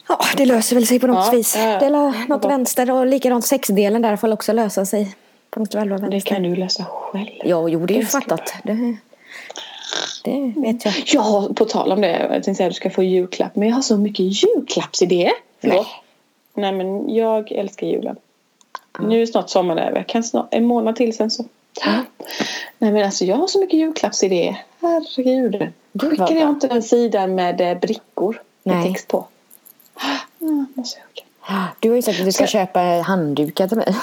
ja, 0.08 0.18
det 0.36 0.46
löser 0.46 0.76
väl 0.76 0.86
sig 0.86 1.00
på 1.00 1.06
något 1.06 1.26
Ja, 1.26 1.32
vis. 1.32 1.56
ja. 1.56 1.62
Det 1.78 1.86
är 1.86 2.28
något 2.28 2.44
vänster 2.44 2.90
och 2.90 3.06
likadant 3.06 3.44
sexdelen 3.46 4.02
där 4.02 4.16
får 4.16 4.32
också 4.32 4.52
lösa 4.52 4.86
sig. 4.86 5.14
På 5.50 5.60
något 5.60 5.74
väl 5.74 5.92
och 5.92 6.00
Det 6.00 6.08
vänster. 6.08 6.34
kan 6.34 6.42
du 6.42 6.56
lösa 6.56 6.84
själv. 6.84 7.26
Ja, 7.44 7.68
jo, 7.68 7.86
det 7.86 7.94
är 7.94 7.98
ju 7.98 8.06
fattat. 8.06 8.54
Det, 8.64 8.96
det 10.24 10.52
vet 10.56 10.84
jag. 10.84 10.94
Ja, 11.06 11.48
på 11.56 11.64
tal 11.64 11.92
om 11.92 12.00
det. 12.00 12.18
Jag 12.20 12.30
tänkte 12.30 12.54
säga 12.54 12.66
att 12.66 12.72
du 12.72 12.76
ska 12.76 12.90
få 12.90 13.02
julklapp. 13.02 13.56
Men 13.56 13.68
jag 13.68 13.74
har 13.74 13.82
så 13.82 13.96
mycket 13.96 14.42
julklappsidéer. 14.44 15.32
Nej. 15.60 15.86
Nej, 16.54 16.72
men 16.72 17.14
jag 17.14 17.52
älskar 17.52 17.86
julen. 17.86 18.16
Nu 19.00 19.22
är 19.22 19.26
snart 19.26 19.50
sommaren 19.50 19.78
över. 19.88 20.02
Kan 20.08 20.22
snart, 20.24 20.48
en 20.50 20.64
månad 20.64 20.96
till 20.96 21.16
sen 21.16 21.30
så. 21.30 21.44
Nej 22.78 22.92
men 22.92 23.04
alltså 23.04 23.24
jag 23.24 23.36
har 23.36 23.46
så 23.46 23.60
mycket 23.60 23.78
julklappsidéer. 23.78 24.64
Herregud. 24.80 25.72
vad 25.92 26.10
Skickade 26.10 26.34
jag 26.40 26.48
inte 26.48 26.68
den 26.68 26.82
sidan 26.82 27.34
med 27.34 27.60
eh, 27.60 27.78
brickor 27.78 28.42
med 28.62 28.76
Nej. 28.76 28.92
text 28.92 29.08
på? 29.08 29.26
Mm, 30.40 30.66
måste 30.74 30.98
jag. 30.98 31.24
Du 31.80 31.88
har 31.88 31.96
ju 31.96 32.02
sagt 32.02 32.18
att 32.20 32.24
du 32.26 32.32
ska 32.32 32.44
Så- 32.46 32.50
köpa 32.50 32.80
handdukar 32.80 33.68
till 33.68 33.76
mig. 33.76 33.96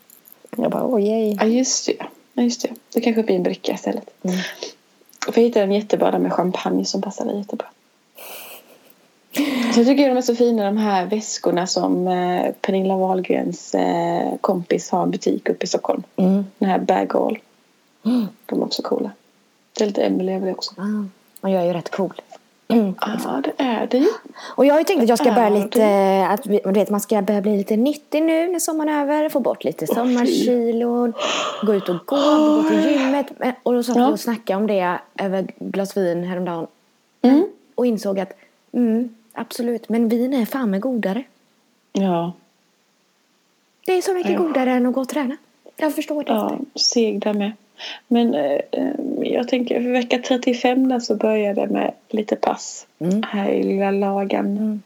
Jag 0.56 0.70
bara, 0.70 0.86
oj, 0.94 1.10
oj. 1.14 1.36
Ja 1.40 1.46
just 1.46 1.86
det. 1.86 1.96
Ja, 2.34 2.42
just 2.42 2.62
det. 2.62 2.68
Det 2.94 3.00
kanske 3.00 3.22
blir 3.22 3.36
en 3.36 3.42
bricka 3.42 3.72
istället. 3.72 4.10
Mm. 4.22 4.36
För 5.32 5.40
jag 5.40 5.42
hittade 5.48 5.64
en 5.64 5.72
jättebra 5.72 6.18
med 6.18 6.32
champagne 6.32 6.84
som 6.84 7.02
passar 7.02 7.24
dig 7.24 7.38
jättebra. 7.38 7.66
Jag 9.76 9.86
tycker 9.86 10.08
de 10.08 10.16
är 10.16 10.22
så 10.22 10.34
fina 10.34 10.64
de 10.64 10.76
här 10.76 11.06
väskorna 11.06 11.66
som 11.66 12.08
eh, 12.08 12.52
Pernilla 12.60 12.96
Wahlgrens 12.96 13.74
eh, 13.74 14.34
kompis 14.40 14.90
har 14.90 15.02
en 15.02 15.10
butik 15.10 15.48
uppe 15.48 15.64
i 15.64 15.66
Stockholm. 15.68 16.02
Mm. 16.16 16.44
Den 16.58 16.68
här 16.70 16.78
Bag 16.78 17.16
All. 17.16 17.38
Mm. 18.04 18.26
De 18.46 18.60
är 18.60 18.64
också 18.64 18.82
coola. 18.82 19.10
Det 19.78 19.84
är 19.84 19.88
lite 19.88 20.02
Emelie 20.02 20.36
över 20.36 20.46
det 20.46 20.52
också. 20.52 20.74
Och 21.40 21.50
jag 21.50 21.62
är 21.62 21.66
ju 21.66 21.72
rätt 21.72 21.90
cool. 21.90 22.12
Ja, 22.68 23.42
det 23.44 23.52
är 23.64 23.86
det 23.90 23.98
ju. 23.98 24.06
Och 24.56 24.66
jag 24.66 24.74
har 24.74 24.78
ju 24.80 24.84
tänkt 24.84 25.02
att 25.02 25.08
jag 25.08 25.18
ska 25.18 25.28
Ja, 25.28 25.34
börja 25.34 25.50
det- 25.50 25.58
lite, 25.64 26.26
att 26.30 26.42
du 26.42 26.72
vet, 26.72 26.90
man 26.90 27.00
ska 27.00 27.22
börja 27.22 27.40
bli 27.40 27.56
lite 27.56 27.76
nyttig 27.76 28.22
nu 28.22 28.48
när 28.48 28.58
sommaren 28.58 28.88
är 28.94 29.02
över. 29.02 29.28
Få 29.28 29.40
bort 29.40 29.64
lite 29.64 29.86
sommarkilon. 29.86 31.12
Gå 31.62 31.74
ut 31.74 31.88
och 31.88 31.96
gå, 32.06 32.16
gå 32.16 32.68
till 32.68 32.90
gymmet. 32.90 33.26
Och 33.62 33.74
då 33.74 33.82
satt 33.82 33.96
vi 33.96 34.00
Ja. 34.00 34.08
och 34.08 34.20
snackade 34.20 34.56
om 34.56 34.66
det 34.66 34.98
över 35.18 35.46
glas 35.58 35.96
vin 35.96 36.24
häromdagen. 36.24 36.66
Mm. 37.22 37.44
Och 37.74 37.86
insåg 37.86 38.20
att, 38.20 38.32
mm, 38.72 39.14
absolut, 39.40 39.88
men 39.88 40.08
vin 40.08 40.34
är 40.34 40.44
fan 40.46 40.70
med 40.70 40.80
godare. 40.80 41.22
Ja, 41.92 42.32
Det 43.86 43.92
är 43.92 44.02
så 44.02 44.14
mycket 44.14 44.32
Ja. 44.32 44.38
godare 44.38 44.70
än 44.70 44.86
att 44.86 44.94
gå 44.94 45.00
och 45.00 45.08
träna. 45.08 45.36
Jag 45.76 45.94
förstår 45.94 46.24
det 46.24 46.32
ja 46.32 46.52
inte. 46.60 46.80
seg 46.80 47.20
där 47.20 47.34
med. 47.34 47.52
Men 48.08 48.34
eh, 48.34 48.60
jag 49.22 49.48
tänker 49.48 49.82
för 49.82 49.90
vecka 49.90 50.18
35 50.18 50.88
där 50.88 51.00
så 51.00 51.14
börjar 51.14 51.54
det 51.54 51.66
med 51.66 51.92
lite 52.08 52.36
pass. 52.36 52.86
Mm. 52.98 53.22
Här 53.22 53.50
i 53.50 53.62
lilla 53.62 53.90
lagan. 53.90 54.46
Mm. 54.46 54.82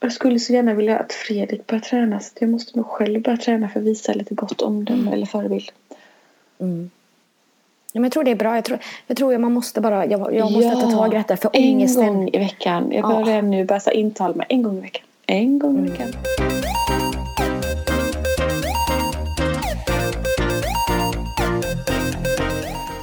Jag 0.00 0.12
skulle 0.12 0.38
så 0.38 0.52
gärna 0.52 0.74
vilja 0.74 0.98
att 0.98 1.12
Fredrik 1.12 1.66
börjar 1.66 1.80
träna. 1.82 2.20
Så 2.20 2.30
jag 2.38 2.50
måste 2.50 2.76
nog 2.78 2.86
själv 2.86 3.22
börja 3.22 3.36
träna 3.38 3.68
för 3.68 3.80
att 3.80 3.86
visa 3.86 4.12
lite 4.14 4.34
gott 4.34 4.62
omdöme 4.62 5.12
eller 5.12 5.26
förebild. 5.26 5.70
Mm. 6.58 6.90
Ja, 7.94 8.00
men 8.00 8.02
jag 8.04 8.12
tror 8.12 8.24
det 8.24 8.30
är 8.30 8.34
bra. 8.34 8.54
Jag 8.54 8.64
tror, 8.64 8.78
jag 9.06 9.16
tror 9.16 9.38
man 9.38 9.52
måste 9.52 9.80
bara, 9.80 10.06
jag, 10.06 10.34
jag 10.34 10.52
måste 10.52 10.70
ta 10.70 10.90
tag 10.90 11.14
i 11.14 11.16
detta 11.16 11.36
för 11.36 11.50
ångesten. 11.56 12.04
En 12.04 12.14
gång 12.14 12.28
i 12.32 12.38
veckan. 12.38 12.92
Jag 12.92 13.02
börjar 13.08 13.36
Ja. 13.36 13.42
nu 13.42 13.66
här 13.70 13.92
intala 13.92 14.34
mig. 14.34 14.46
En 14.48 14.62
gång 14.62 14.78
i 14.78 14.80
veckan. 14.80 15.02
En 15.26 15.58
gång 15.58 15.70
Mm. 15.70 15.84
i 15.86 15.90
veckan. 15.90 16.08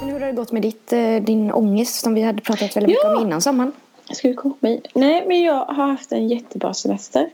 Men 0.00 0.08
hur 0.10 0.20
har 0.20 0.26
det 0.26 0.32
gått 0.32 0.52
med 0.52 0.62
ditt, 0.62 0.92
eh, 0.92 1.16
din 1.16 1.52
ångest 1.52 2.00
som 2.00 2.14
vi 2.14 2.22
hade 2.22 2.40
pratat 2.42 2.76
väldigt 2.76 2.88
mycket 2.88 3.04
Ja. 3.04 3.16
om 3.16 3.22
innan 3.26 3.40
sommaren? 3.40 3.72
Ska 4.10 4.28
vi 4.28 4.34
komma 4.34 4.54
i? 4.62 4.80
Nej, 4.94 5.24
men 5.26 5.42
jag 5.42 5.64
har 5.64 5.86
haft 5.86 6.12
en 6.12 6.28
jättebra 6.28 6.74
semester. 6.74 7.28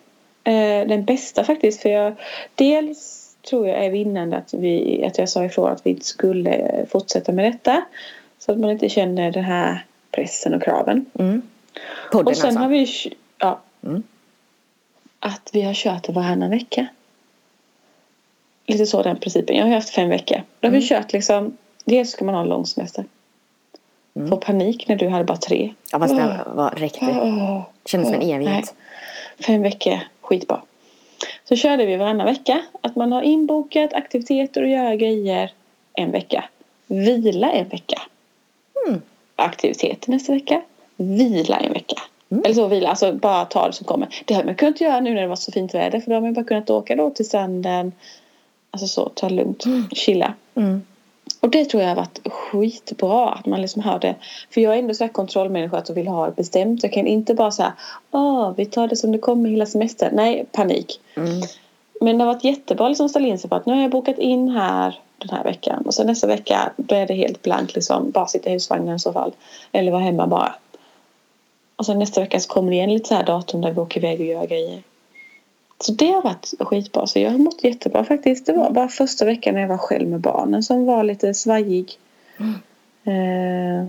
Eh, 0.45 0.88
den 0.88 1.05
bästa 1.05 1.45
faktiskt. 1.45 1.83
För 1.83 1.88
jag, 1.88 2.12
dels 2.55 3.15
tror 3.48 3.68
jag 3.68 3.85
är 3.85 3.90
vinnande 3.90 4.37
att, 4.37 4.54
vi, 4.54 5.04
att 5.04 5.18
jag 5.18 5.28
sa 5.28 5.44
ifrån 5.44 5.72
att 5.72 5.87
vi 5.87 5.90
inte 5.90 6.04
skulle 6.06 6.87
fortsätta 6.90 7.32
med 7.32 7.52
detta. 7.52 7.85
Så 8.38 8.52
att 8.52 8.59
man 8.59 8.70
inte 8.70 8.88
känner 8.88 9.30
den 9.30 9.44
här 9.44 9.85
pressen 10.11 10.54
och 10.54 10.62
kraven. 10.62 11.06
Mm. 11.18 11.42
Podden 12.12 12.26
och 12.26 12.37
sen 12.37 12.46
alltså. 12.46 12.61
har 12.62 12.68
vi 12.68 13.12
ja, 13.38 13.61
Mm. 13.87 14.02
att 15.20 15.50
vi 15.52 15.62
har 15.62 15.74
kört 15.74 16.09
varannan 16.09 16.50
vecka. 16.50 16.87
Lite 18.66 18.87
så 18.87 19.02
den 19.02 19.16
principen. 19.16 19.56
Jag 19.56 19.66
har 19.66 19.74
haft 19.74 19.90
fem 19.90 20.09
veckor. 20.09 20.42
Då 20.61 20.68
har 20.68 20.72
vi 20.72 20.88
kört 20.88 21.12
liksom. 21.12 21.56
Dels 21.85 22.11
ska 22.11 22.24
man 22.24 22.35
ha 22.35 22.42
en 22.42 22.48
lång 22.48 22.66
semester. 22.66 23.04
Mm. 24.16 24.28
Få 24.28 24.37
panik 24.37 24.88
när 24.88 24.96
du 24.96 25.09
hade 25.09 25.24
bara 25.24 25.37
tre. 25.37 25.74
Ja 25.92 25.98
fast 25.98 26.16
det 26.16 26.44
var, 26.46 26.70
räckte. 26.70 27.18
Åh. 27.22 27.62
Kändes 27.85 28.09
som 28.09 28.20
en 28.20 28.28
Åh, 28.28 28.35
evighet. 28.35 28.74
nej. 29.38 29.46
Fem 29.46 29.62
veckor, 29.62 29.98
skitbra. 30.20 30.62
Så 31.44 31.57
körde 31.57 31.87
vi 31.87 31.96
varannan 31.96 32.26
vecka. 32.26 32.62
Att 32.81 32.96
man 32.96 33.12
har 33.12 33.22
inbokat 33.22 33.92
aktiviteter 33.94 34.62
och 34.62 34.68
göra 34.68 34.96
grejer 34.96 35.52
en 35.94 36.11
vecka. 36.11 36.44
Vila 36.87 37.52
en 37.52 37.68
vecka. 37.68 38.02
Mm. 38.87 39.00
Aktiviteter 39.37 40.11
nästa 40.11 40.33
vecka. 40.33 40.62
Vila 40.96 41.57
en 41.57 41.72
vecka. 41.72 42.02
Mm. 42.31 42.44
Eller 42.44 42.55
så 42.55 42.68
vila, 42.68 42.88
alltså 42.88 43.12
bara 43.12 43.44
ta 43.44 43.66
det 43.66 43.72
som 43.72 43.87
kommer. 43.87 44.09
Det 44.24 44.35
har 44.35 44.44
man 44.44 44.55
kunnat 44.55 44.81
göra 44.81 45.00
nu 45.00 45.14
när 45.14 45.22
det 45.22 45.29
var 45.29 45.37
så 45.37 45.52
fint 45.52 45.74
väder. 45.74 46.00
För 46.00 46.11
då 46.11 46.16
har 46.16 46.20
man 46.20 46.33
bara 46.33 46.44
kunnat 46.44 46.70
åka 46.70 46.96
då 46.96 47.11
till 47.11 47.26
stranden. 47.26 47.92
Alltså 48.70 48.87
så, 48.87 49.09
ta 49.09 49.29
det 49.29 49.35
lugnt, 49.35 49.64
chilla. 49.92 50.35
Mm. 50.55 50.83
Och 51.40 51.51
det 51.51 51.64
tror 51.64 51.83
jag 51.83 51.88
har 51.88 51.96
varit 51.96 52.20
skitbra 52.33 53.29
att 53.29 53.46
man 53.46 53.61
liksom 53.61 53.83
har 53.83 53.99
det. 53.99 54.14
För 54.51 54.61
jag 54.61 54.75
är 54.75 54.79
ändå 54.79 54.94
så 54.94 55.05
här 55.05 55.12
kontrollmänniska 55.12 55.77
att 55.77 55.88
jag 55.88 55.96
vill 55.96 56.09
ha 56.09 56.27
det 56.27 56.37
bestämt. 56.37 56.83
Jag 56.83 56.92
kan 56.92 57.07
inte 57.07 57.35
bara 57.35 57.51
säga 57.51 57.72
Åh, 58.11 58.53
vi 58.57 58.66
tar 58.66 58.88
det 58.88 58.96
som 58.96 59.12
det 59.12 59.18
kommer 59.18 59.51
hela 59.51 59.66
semestern. 59.66 60.16
Nej, 60.16 60.46
panik. 60.53 61.01
Mm. 61.16 61.42
Men 62.01 62.18
det 62.18 62.25
har 62.25 62.35
varit 62.35 62.44
jättebra 62.44 62.88
liksom 62.88 63.07
att 63.07 63.11
ställa 63.11 63.29
in 63.29 63.38
sig 63.38 63.51
på 63.51 63.57
att 63.57 63.66
nu 63.66 63.75
har 63.75 63.83
jag 63.83 63.90
bokat 63.90 64.18
in 64.18 64.49
här 64.49 65.01
den 65.18 65.31
här 65.31 65.44
veckan. 65.44 65.83
Och 65.87 65.94
sen 65.94 66.07
nästa 66.07 66.27
vecka 66.27 66.72
då 66.77 66.94
är 66.94 67.07
det 67.07 67.14
helt 67.14 67.42
blankt 67.42 67.75
liksom. 67.75 68.11
Bara 68.11 68.27
sitta 68.27 68.51
i 68.51 68.53
husvagnen 68.53 68.96
i 68.96 68.99
så 68.99 69.12
fall. 69.12 69.33
Eller 69.72 69.92
vara 69.92 70.03
hemma 70.03 70.27
bara. 70.27 70.55
Och 71.77 71.87
sen 71.87 71.99
nästa 71.99 72.20
vecka 72.20 72.40
så 72.40 72.49
kommer 72.49 72.70
det 72.70 72.77
igen 72.77 72.94
lite 72.94 73.09
så 73.09 73.14
här 73.14 73.25
datum 73.25 73.61
där 73.61 73.72
vi 73.72 73.81
åker 73.81 74.01
iväg 74.01 74.20
och 74.20 74.27
gör 74.27 74.46
grejer. 74.46 74.83
Så 75.81 75.93
det 75.93 76.07
har 76.07 76.23
varit 76.23 76.53
skitbra. 76.61 77.07
Så 77.07 77.19
jag 77.19 77.31
har 77.31 77.39
mått 77.39 77.65
jättebra 77.65 78.05
faktiskt. 78.05 78.47
Det 78.47 78.53
var 78.53 78.71
bara 78.71 78.89
första 78.89 79.25
veckan 79.25 79.55
när 79.55 79.61
jag 79.61 79.69
var 79.69 79.79
själv 79.79 80.09
med 80.09 80.21
barnen 80.21 80.62
som 80.62 80.87
var 80.87 81.05
lite 81.05 81.35
svajig. 81.35 81.99
Eh, 83.05 83.87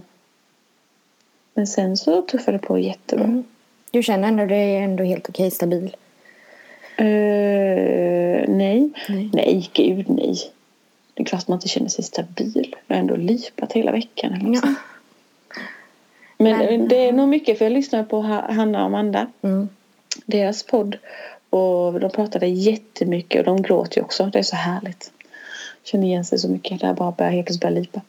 men 1.54 1.68
sen 1.68 1.98
så 1.98 2.22
tuffade 2.22 2.58
det 2.58 2.62
på 2.68 2.80
jättebra. 2.80 3.26
Mm. 3.26 3.44
Du 3.92 4.04
känner 4.04 4.28
ändå 4.28 4.44
är 4.54 4.82
ändå 4.82 5.04
helt 5.04 5.30
okej 5.30 5.52
stabil? 5.52 5.96
Eh, 6.98 7.06
nej. 8.48 8.90
Nej. 9.10 9.30
nej, 9.34 9.70
gud 9.74 10.10
nej. 10.10 10.36
Det 11.14 11.22
är 11.24 11.26
klart 11.26 11.48
man 11.48 11.56
inte 11.56 11.68
känner 11.68 11.90
sig 11.90 12.04
stabil. 12.04 12.76
Jag 12.88 12.96
har 12.96 13.00
ändå 13.02 13.16
lipat 13.16 13.74
hela 13.74 13.92
veckan. 13.92 14.34
Eller 14.34 14.54
Ja. 14.54 14.62
ja. 14.64 14.74
Men, 16.38 16.58
Men- 16.58 16.88
det 16.88 17.08
är 17.08 17.12
nog 17.12 17.30
mycket 17.30 17.58
för 17.58 17.66
jag 17.66 17.72
lyssnar 17.72 18.04
på 18.04 18.22
Ha- 18.22 18.52
Hanna 18.54 18.80
och 18.80 18.86
Amanda. 18.86 19.28
Mm. 19.42 19.70
Deras 20.26 20.64
podd. 20.64 20.98
Och 21.50 22.00
de 22.00 22.10
pratade 22.10 22.48
jättemycket 22.48 23.40
och 23.40 23.46
de 23.46 23.62
gråter 23.62 23.98
ju 23.98 24.04
också. 24.04 24.26
Det 24.26 24.40
är 24.40 24.44
så 24.44 24.56
härligt. 24.56 25.12
Känner 25.84 26.08
igen 26.08 26.26
sig 26.26 26.40
så 26.40 26.50
mycket. 26.50 26.82
Där 26.82 26.94
bara 26.94 27.12
börjar 27.12 27.32
helt 27.32 27.48
plötsligt 27.48 27.62
börja 27.62 27.80
lipa. 27.80 28.02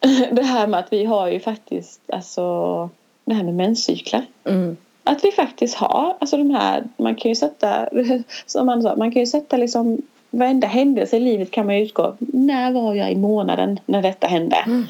Det 0.34 0.42
här 0.42 0.66
med 0.66 0.80
att 0.80 0.92
vi 0.92 1.04
har 1.04 1.28
ju 1.28 1.40
faktiskt 1.40 2.00
alltså 2.08 2.90
det 3.24 3.34
här 3.34 3.42
med 3.42 3.54
menscyklar. 3.54 4.26
Mm. 4.44 4.76
Att 5.04 5.24
vi 5.24 5.32
faktiskt 5.32 5.74
har, 5.74 6.16
alltså 6.20 6.36
de 6.36 6.50
här, 6.50 6.84
man 6.96 7.14
kan 7.14 7.28
ju 7.28 7.34
sätta, 7.34 7.88
som 8.46 8.66
man 8.66 8.82
sa, 8.82 8.96
man 8.96 9.12
kan 9.12 9.20
ju 9.20 9.26
sätta 9.26 9.56
liksom 9.56 10.02
varenda 10.30 10.66
händelse 10.66 11.16
i 11.16 11.20
livet 11.20 11.50
kan 11.50 11.66
man 11.66 11.78
ju 11.78 11.84
utgå, 11.84 12.16
när 12.18 12.72
var 12.72 12.94
jag 12.94 13.12
i 13.12 13.16
månaden 13.16 13.80
när 13.86 14.02
detta 14.02 14.26
hände? 14.26 14.56
Mm. 14.56 14.86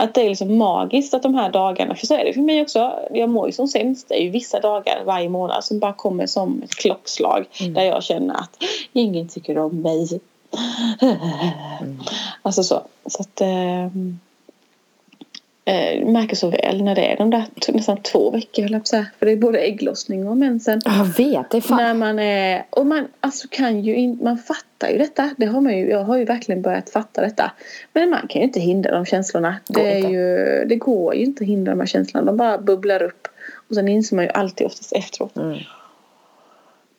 Att 0.00 0.14
det 0.14 0.20
är 0.24 0.28
liksom 0.28 0.56
magiskt 0.56 1.14
att 1.14 1.22
de 1.22 1.34
här 1.34 1.50
dagarna, 1.50 1.94
för 1.94 2.06
så 2.06 2.14
är 2.14 2.24
det 2.24 2.32
för 2.32 2.40
mig 2.40 2.62
också, 2.62 2.92
jag 3.10 3.28
mår 3.28 3.46
ju 3.46 3.52
som 3.52 3.68
sämst, 3.68 4.08
det 4.08 4.20
är 4.20 4.22
ju 4.22 4.30
vissa 4.30 4.60
dagar 4.60 5.02
varje 5.04 5.28
månad 5.28 5.64
som 5.64 5.78
bara 5.78 5.92
kommer 5.92 6.26
som 6.26 6.62
ett 6.62 6.74
klockslag 6.74 7.46
Mm. 7.60 7.74
där 7.74 7.82
jag 7.82 8.02
känner 8.02 8.34
att 8.34 8.56
ingen 8.92 9.28
tycker 9.28 9.58
om 9.58 9.82
mig. 9.82 10.20
Alltså 12.42 12.62
så. 12.62 12.82
Så 13.06 13.22
att 13.22 13.40
ehm, 13.40 14.18
eh, 15.64 16.06
märker 16.06 16.36
så 16.36 16.50
väl 16.50 16.84
när 16.84 16.94
det 16.94 17.12
är 17.12 17.16
de 17.16 17.30
där 17.30 17.44
nästan 17.68 17.96
två 17.96 18.30
veckor 18.30 18.62
höll 18.62 18.72
jag 18.72 18.86
säga. 18.86 19.06
För 19.18 19.26
det 19.26 19.32
är 19.32 19.36
både 19.36 19.58
ägglossning 19.58 20.28
och 20.28 20.36
mensen. 20.36 20.80
Jag 20.84 21.04
vet, 21.04 21.50
det 21.50 21.56
är 21.56 21.60
fan. 21.60 21.76
När 21.76 21.94
man 21.94 22.18
är, 22.18 22.64
och 22.70 22.86
man 22.86 23.08
alltså 23.20 23.48
kan 23.50 23.80
ju 23.80 23.96
in, 23.96 24.18
man 24.22 24.38
fattar 24.38 24.88
ju 24.88 24.98
detta. 24.98 25.30
Det 25.36 25.46
har 25.46 25.60
man 25.60 25.78
ju, 25.78 25.90
jag 25.90 26.04
har 26.04 26.16
ju 26.16 26.24
verkligen 26.24 26.62
börjat 26.62 26.90
fatta 26.90 27.20
detta. 27.20 27.52
Men 27.92 28.10
man 28.10 28.26
kan 28.28 28.40
ju 28.40 28.46
inte 28.46 28.60
hindra 28.60 28.90
de 28.90 29.06
känslorna. 29.06 29.56
Går 29.66 29.82
Det, 29.82 29.92
är 29.92 29.96
inte. 29.96 30.10
ju, 30.10 30.64
det 30.68 30.76
går 30.76 31.14
ju 31.14 31.24
inte 31.24 31.44
att 31.44 31.48
hindra 31.48 31.72
de 31.72 31.80
här 31.80 31.86
känslorna. 31.86 32.26
De 32.26 32.36
bara 32.36 32.58
bubblar 32.58 33.02
upp. 33.02 33.28
Och 33.68 33.74
sen 33.74 33.88
inser 33.88 34.16
man 34.16 34.24
ju 34.24 34.30
alltid 34.30 34.66
oftast 34.66 34.92
efteråt. 34.92 35.36
Mm. 35.36 35.58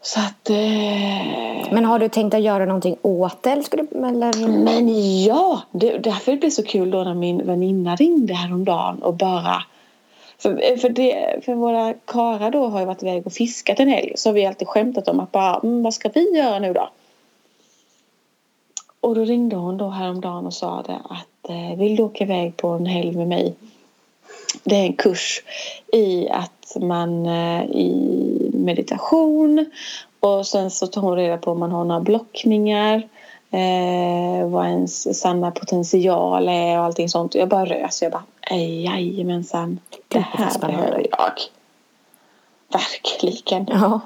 Så 0.02 0.20
att... 0.20 0.50
Eh, 0.50 1.74
Men 1.74 1.86
har 1.86 2.00
du 2.00 2.10
tänkt 2.10 2.34
att 2.34 2.42
göra 2.42 2.66
någonting 2.66 2.98
åt 3.02 3.44
det? 3.44 3.50
Eller? 3.50 3.64
Ska 3.64 3.78
du, 3.78 4.08
eller? 4.08 4.48
Men 4.48 5.24
ja, 5.24 5.62
det, 5.72 5.98
därför 5.98 6.32
det 6.32 6.38
blev 6.38 6.50
så 6.50 6.64
kul 6.64 6.92
då 6.92 7.04
när 7.04 7.14
min 7.14 7.46
väninna 7.46 7.96
ringde 7.96 8.34
häromdagen 8.34 9.04
och 9.04 9.14
bara 9.14 9.64
för, 10.38 10.78
för, 10.78 10.90
det, 10.90 11.40
för 11.46 11.56
våra 11.56 11.94
karar 11.94 12.52
då 12.52 12.68
har 12.68 12.80
ju 12.80 12.86
varit 12.86 13.04
iväg 13.04 13.26
och 13.28 13.34
fiskat 13.34 13.80
en 13.80 13.90
helg 13.90 14.14
så 14.16 14.30
har 14.30 14.34
vi 14.34 14.46
alltid 14.46 14.68
skämtat 14.68 15.08
om 15.08 15.20
att 15.20 15.32
bara, 15.32 15.60
mm, 15.64 15.84
vad 15.84 15.94
ska 15.94 16.10
vi 16.10 16.38
göra 16.38 16.60
nu 16.60 16.74
då? 16.74 16.90
Och 19.00 19.16
då 19.16 19.26
ringde 19.26 19.56
hon 19.56 19.78
då 19.78 19.90
häromdagen 19.90 20.46
och 20.46 20.54
sa 20.54 20.84
det 20.88 21.00
att 21.10 21.50
eh, 21.50 21.78
vill 21.78 21.96
du 21.96 22.04
åka 22.04 22.24
iväg 22.24 22.58
på 22.58 22.68
en 22.68 22.86
helg 22.86 23.12
med 23.18 23.28
mig? 23.28 23.56
Det 24.64 24.76
är 24.76 24.86
en 24.86 24.94
kurs 24.94 25.44
i 25.94 26.30
att 26.30 26.61
man 26.80 27.26
eh, 27.26 27.64
i 27.64 28.52
meditation 28.54 29.66
och 30.20 30.48
sen 30.48 30.72
så 30.72 30.88
tar 30.88 31.02
hon 31.02 31.16
reda 31.16 31.38
på 31.38 31.52
om 31.52 31.60
man 31.60 31.72
har 31.72 31.86
några 31.86 32.02
blockningar 32.02 32.96
eh, 33.52 34.48
vad 34.50 34.68
ens 34.68 35.20
sanna 35.20 35.52
potential 35.52 36.48
är 36.50 36.78
och 36.80 36.84
allting 36.86 37.10
sånt. 37.10 37.36
Jag 37.36 37.50
bara 37.50 37.66
rös. 37.66 38.02
Jag 38.02 38.12
bara, 38.12 38.24
"Ej, 38.42 38.84
jajamensan. 38.86 39.80
Det 40.08 40.20
här 40.20 40.60
behöver 40.60 41.08
jag. 41.12 41.32
Verkligen. 42.72 43.66
Ja. 43.70 44.00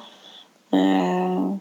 Eh, 0.71 1.56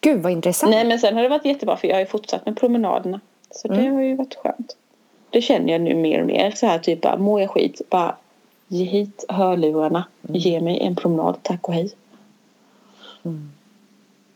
Gud 0.00 0.22
vad 0.22 0.32
intressant. 0.32 0.70
nej 0.70 0.84
men 0.84 0.98
sen 0.98 1.14
har 1.16 1.22
det 1.22 1.28
varit 1.28 1.44
jättebra 1.44 1.76
för 1.76 1.88
jag 1.88 1.94
har 1.94 2.00
ju 2.00 2.06
fortsatt 2.06 2.46
med 2.46 2.56
promenaderna. 2.56 3.20
Så 3.50 3.68
det 3.68 3.74
Mm. 3.74 3.94
har 3.94 4.02
ju 4.02 4.14
varit 4.16 4.34
skönt. 4.34 4.76
Det 5.30 5.42
känner 5.42 5.72
jag 5.72 5.80
nu 5.82 5.94
mer 5.94 6.20
och 6.20 6.26
mer. 6.26 6.50
Så 6.50 6.66
här 6.66 6.78
typ 6.78 7.00
bara, 7.00 7.16
mår 7.16 7.40
jag 7.40 7.50
skit, 7.50 7.80
bara 7.90 8.16
ge 8.68 8.84
hit 8.84 9.24
hörlurarna. 9.28 10.04
Mm. 10.28 10.40
Ge 10.40 10.60
mig 10.60 10.80
en 10.80 10.96
promenad, 10.96 11.38
tack 11.42 11.68
och 11.68 11.74
hej. 11.74 11.94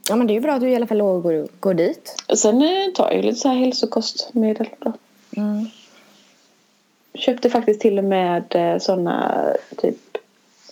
Ja 0.09 0.17
men 0.17 0.27
det 0.27 0.33
är 0.33 0.35
ju 0.35 0.41
bra 0.41 0.55
att 0.55 0.61
du 0.61 0.71
i 0.71 0.77
alla 0.77 0.87
fall 0.87 1.03
går, 1.03 1.49
går 1.61 1.75
dit. 1.75 2.23
Sen 2.37 2.63
eh, 2.63 2.93
tar 2.95 3.13
jag 3.13 3.25
lite 3.25 3.39
så 3.39 3.49
här 3.49 3.57
hälsokostmedel 3.57 4.69
då. 4.79 4.93
Mm. 5.37 5.67
köpte 7.15 7.51
faktiskt 7.51 7.81
till 7.81 7.99
och 7.99 8.05
med 8.05 8.45
eh, 8.55 8.79
såna 8.79 9.47
typ 9.77 10.17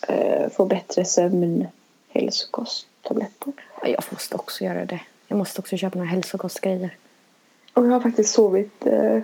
eh, 0.09 0.49
få 0.51 0.65
bättre 0.65 1.05
sömn 1.05 1.67
hälsokosttabletter. 2.09 3.53
Ja, 3.83 3.89
Jag 3.89 4.05
måste 4.13 4.35
också 4.35 4.65
göra 4.65 4.85
det. 4.85 5.01
Jag 5.29 5.39
måste 5.39 5.61
också 5.61 5.77
köpa 5.77 5.99
några 5.99 6.11
hälsokostgrejer. 6.11 6.97
Och 7.75 7.87
jag 7.87 7.91
har 7.91 8.01
faktiskt 8.01 8.35
sovit 8.35 8.87
eh, 8.87 9.21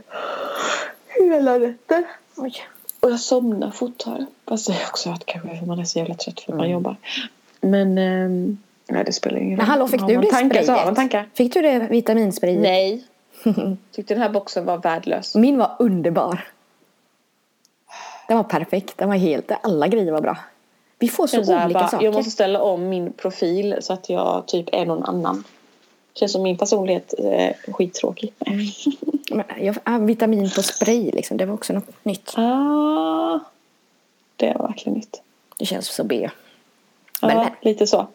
hela 1.09 1.59
natten. 1.59 2.05
Oj. 2.37 2.55
Och 3.07 3.13
jag 3.13 3.21
somnar 3.21 3.71
fortare. 3.71 4.27
Fast 4.49 4.67
det 4.67 4.73
är 4.73 4.87
också 4.89 5.11
att 5.11 5.27
kanske 5.27 5.57
för 5.59 5.67
man 5.67 5.79
är 5.79 5.85
så 5.85 5.99
jävla 5.99 6.15
trött 6.15 6.41
för 6.41 6.53
att 6.53 6.57
man 6.57 6.67
Mm. 6.67 6.73
jobbar. 6.73 6.97
Men 7.61 7.99
ehm, 7.99 8.59
nej, 8.89 9.05
det 9.05 9.13
spelar 9.13 9.39
ingen 9.39 9.57
Men 9.57 9.67
hallå, 9.67 9.89
fick 9.89 10.01
Har 10.01 10.09
du 10.09 10.17
det 10.17 10.31
tankar 10.31 10.63
så 10.63 10.73
har 10.73 10.77
man 10.77 10.95
sprayet? 10.95 10.97
tankar. 10.97 11.29
Fick 11.35 11.53
du 11.55 11.63
det 11.63 11.79
vitaminsprayet? 11.79 12.61
Nej. 12.61 13.05
Tyckte 13.93 14.15
den 14.15 14.23
här 14.23 14.29
boxen 14.31 14.65
var 14.65 14.79
värdelös. 14.79 15.35
Min 15.35 15.59
var 15.59 15.77
underbar. 15.79 16.49
Den 18.29 18.37
var 18.37 18.45
perfekt. 18.45 18.99
Den 18.99 19.09
var 19.09 19.17
helt... 19.17 19.53
Alla 19.63 19.89
grejer 19.89 20.13
var 20.13 20.21
bra. 20.21 20.39
Vi 20.99 21.09
får 21.09 21.27
så, 21.27 21.45
Så 21.45 21.55
olika 21.65 21.79
bara, 21.79 21.89
saker. 21.89 22.05
jag 22.05 22.15
måste 22.15 22.31
ställa 22.31 22.63
om 22.63 22.89
min 22.89 23.13
profil 23.13 23.77
så 23.81 23.93
att 23.93 24.09
jag 24.11 24.47
typ 24.47 24.69
är 24.73 24.87
någon 24.87 25.05
annan. 25.05 25.45
Känns 26.15 26.33
som 26.33 26.43
min 26.43 26.59
personlighet 26.59 27.13
är 27.19 27.73
skittråkig. 27.73 28.33
Jag, 29.85 29.99
vitamin 30.01 30.51
på 30.51 30.63
spray 30.63 31.11
liksom. 31.11 31.37
Det 31.37 31.47
var 31.47 31.55
också 31.55 31.73
något 31.73 32.05
nytt. 32.05 32.35
Ah, 32.37 33.39
det 34.37 34.55
var 34.59 34.67
verkligen 34.67 34.99
nytt. 34.99 35.23
Det 35.59 35.67
känns 35.67 35.87
så 35.89 36.05
B. 36.05 36.31
Ja, 37.21 37.29
Men- 37.29 37.47
lite 37.61 37.87
så. 37.87 38.07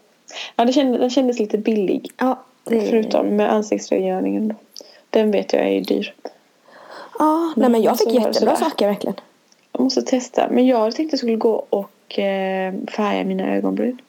Ja, 0.55 0.65
det 0.65 0.73
kändes, 0.73 1.01
den 1.01 1.09
kändes 1.09 1.39
lite 1.39 1.57
billig. 1.57 2.11
Ja, 2.17 2.43
det... 2.63 2.81
Förutom 2.81 3.27
med 3.27 3.51
ansiktsrengöringen. 3.51 4.47
då. 4.47 4.55
Den 5.09 5.31
vet 5.31 5.53
jag 5.53 5.67
är 5.67 5.81
dyr. 5.81 6.13
Ja, 7.19 7.53
nej, 7.55 7.69
men 7.69 7.81
jag 7.81 7.99
fick 7.99 8.13
jättebra 8.13 8.55
saker 8.55 8.87
verkligen. 8.87 9.15
Jag 9.71 9.81
måste 9.81 10.01
testa. 10.01 10.47
Men 10.51 10.67
jag 10.67 10.95
tänkte 10.95 11.13
jag 11.13 11.19
skulle 11.19 11.35
gå 11.35 11.65
och 11.69 12.19
eh, 12.19 12.73
färga 12.87 13.23
mina 13.23 13.55
ögonbryn. 13.55 14.01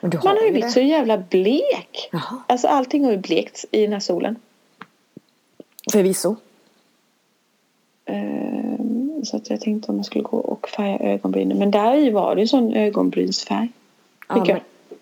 Du 0.00 0.18
Man 0.24 0.36
har 0.36 0.44
ju 0.44 0.50
blivit 0.50 0.72
så 0.72 0.80
jävla 0.80 1.18
blek. 1.18 2.08
Jaha. 2.12 2.42
Alltså 2.46 2.68
allting 2.68 3.04
har 3.04 3.10
ju 3.12 3.18
blekt 3.18 3.64
i 3.70 3.82
den 3.82 3.92
här 3.92 4.00
solen. 4.00 4.36
Förvisso. 5.92 6.36
Ehm, 8.04 9.24
så 9.24 9.36
att 9.36 9.50
jag 9.50 9.60
tänkte 9.60 9.92
om 9.92 9.96
jag 9.96 10.06
skulle 10.06 10.24
gå 10.24 10.36
och 10.36 10.68
färga 10.68 10.98
ögonbrynen. 10.98 11.58
Men 11.58 11.70
där 11.70 11.94
i 11.96 12.10
var 12.10 12.34
det 12.34 12.40
ju 12.40 12.46
sån 12.46 12.74
ögonbrynsfärg. 12.74 13.68
Ja, 14.28 14.34
Fick 14.34 14.48
jag. 14.48 14.60
men, 14.88 14.98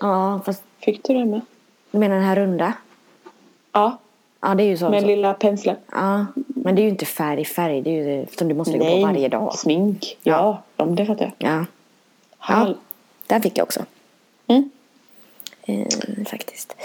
ja, 0.00 0.40
fast 0.46 0.62
Fick 0.78 1.04
du 1.04 1.14
det 1.14 1.24
med? 1.24 1.40
du 1.90 1.98
menar 1.98 2.14
den 2.16 2.24
här 2.24 2.36
runda? 2.36 2.72
Ja, 3.72 3.98
Ja, 4.40 4.54
det 4.54 4.62
är 4.62 4.66
ju 4.66 4.76
så. 4.76 4.90
med 4.90 5.00
så. 5.00 5.06
lilla 5.06 5.34
penseln. 5.34 5.76
Ja, 5.92 6.26
men 6.46 6.74
det 6.76 6.80
är 6.82 6.84
ju 6.84 6.88
inte 6.88 7.04
färg 7.06 7.44
färg. 7.44 7.82
Det 7.82 7.90
är 7.90 8.18
ju 8.18 8.26
som 8.38 8.48
du 8.48 8.54
måste 8.54 8.78
gå 8.78 8.84
på 8.84 8.96
varje 9.00 9.28
dag. 9.28 9.54
smink. 9.54 10.18
Ja, 10.22 10.62
de, 10.76 10.94
det 10.96 11.06
fattar 11.06 11.32
jag. 11.38 11.50
Ja, 11.50 11.64
Hall. 12.38 12.76
den 13.26 13.42
fick 13.42 13.58
jag 13.58 13.64
också. 13.64 13.84
Mm. 14.46 14.70
Eh, 15.62 16.24
faktiskt. 16.26 16.76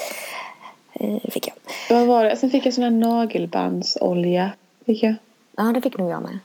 Eh, 0.99 1.31
fick 1.31 1.47
jag. 1.47 1.55
Vad 1.89 2.07
var 2.07 2.25
det? 2.25 2.35
Sen 2.35 2.49
fick 2.49 2.65
jag 2.65 2.73
sån 2.73 2.83
här 2.83 2.91
nagelbandsolja. 2.91 4.51
Fick 4.85 5.03
jag. 5.03 5.15
Ja, 5.57 5.63
det 5.63 5.81
fick 5.81 5.97
nog 5.97 6.12
jag 6.12 6.21
med. 6.21 6.39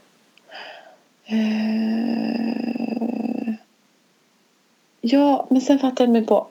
Eh, 1.26 3.54
ja, 5.00 5.46
men 5.50 5.60
sen 5.60 5.78
fattade 5.78 6.02
jag 6.02 6.10
mig 6.10 6.26
på. 6.26 6.46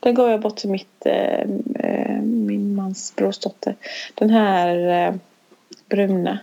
Den 0.00 0.14
gav 0.14 0.30
jag 0.30 0.40
bort 0.40 0.56
till 0.56 0.70
mitt, 0.70 1.06
eh, 1.06 1.40
eh, 1.74 2.20
min 2.22 2.74
mans 2.74 3.12
brorsdotter. 3.16 3.76
Den 4.14 4.30
här 4.30 5.06
eh, 5.08 5.14
bruna 5.88 6.38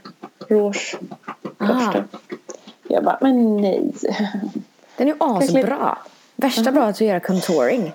rouge 0.48 0.96
borsten. 1.58 2.08
Jag 2.88 3.04
bara, 3.04 3.18
men 3.22 3.58
nej. 3.58 3.92
Den 4.98 5.08
är 5.08 5.12
ju 5.12 5.16
asbra. 5.20 5.98
Värsta 6.36 6.72
bra 6.72 6.84
att 6.84 7.02
göra 7.02 7.20
contouring. 7.20 7.92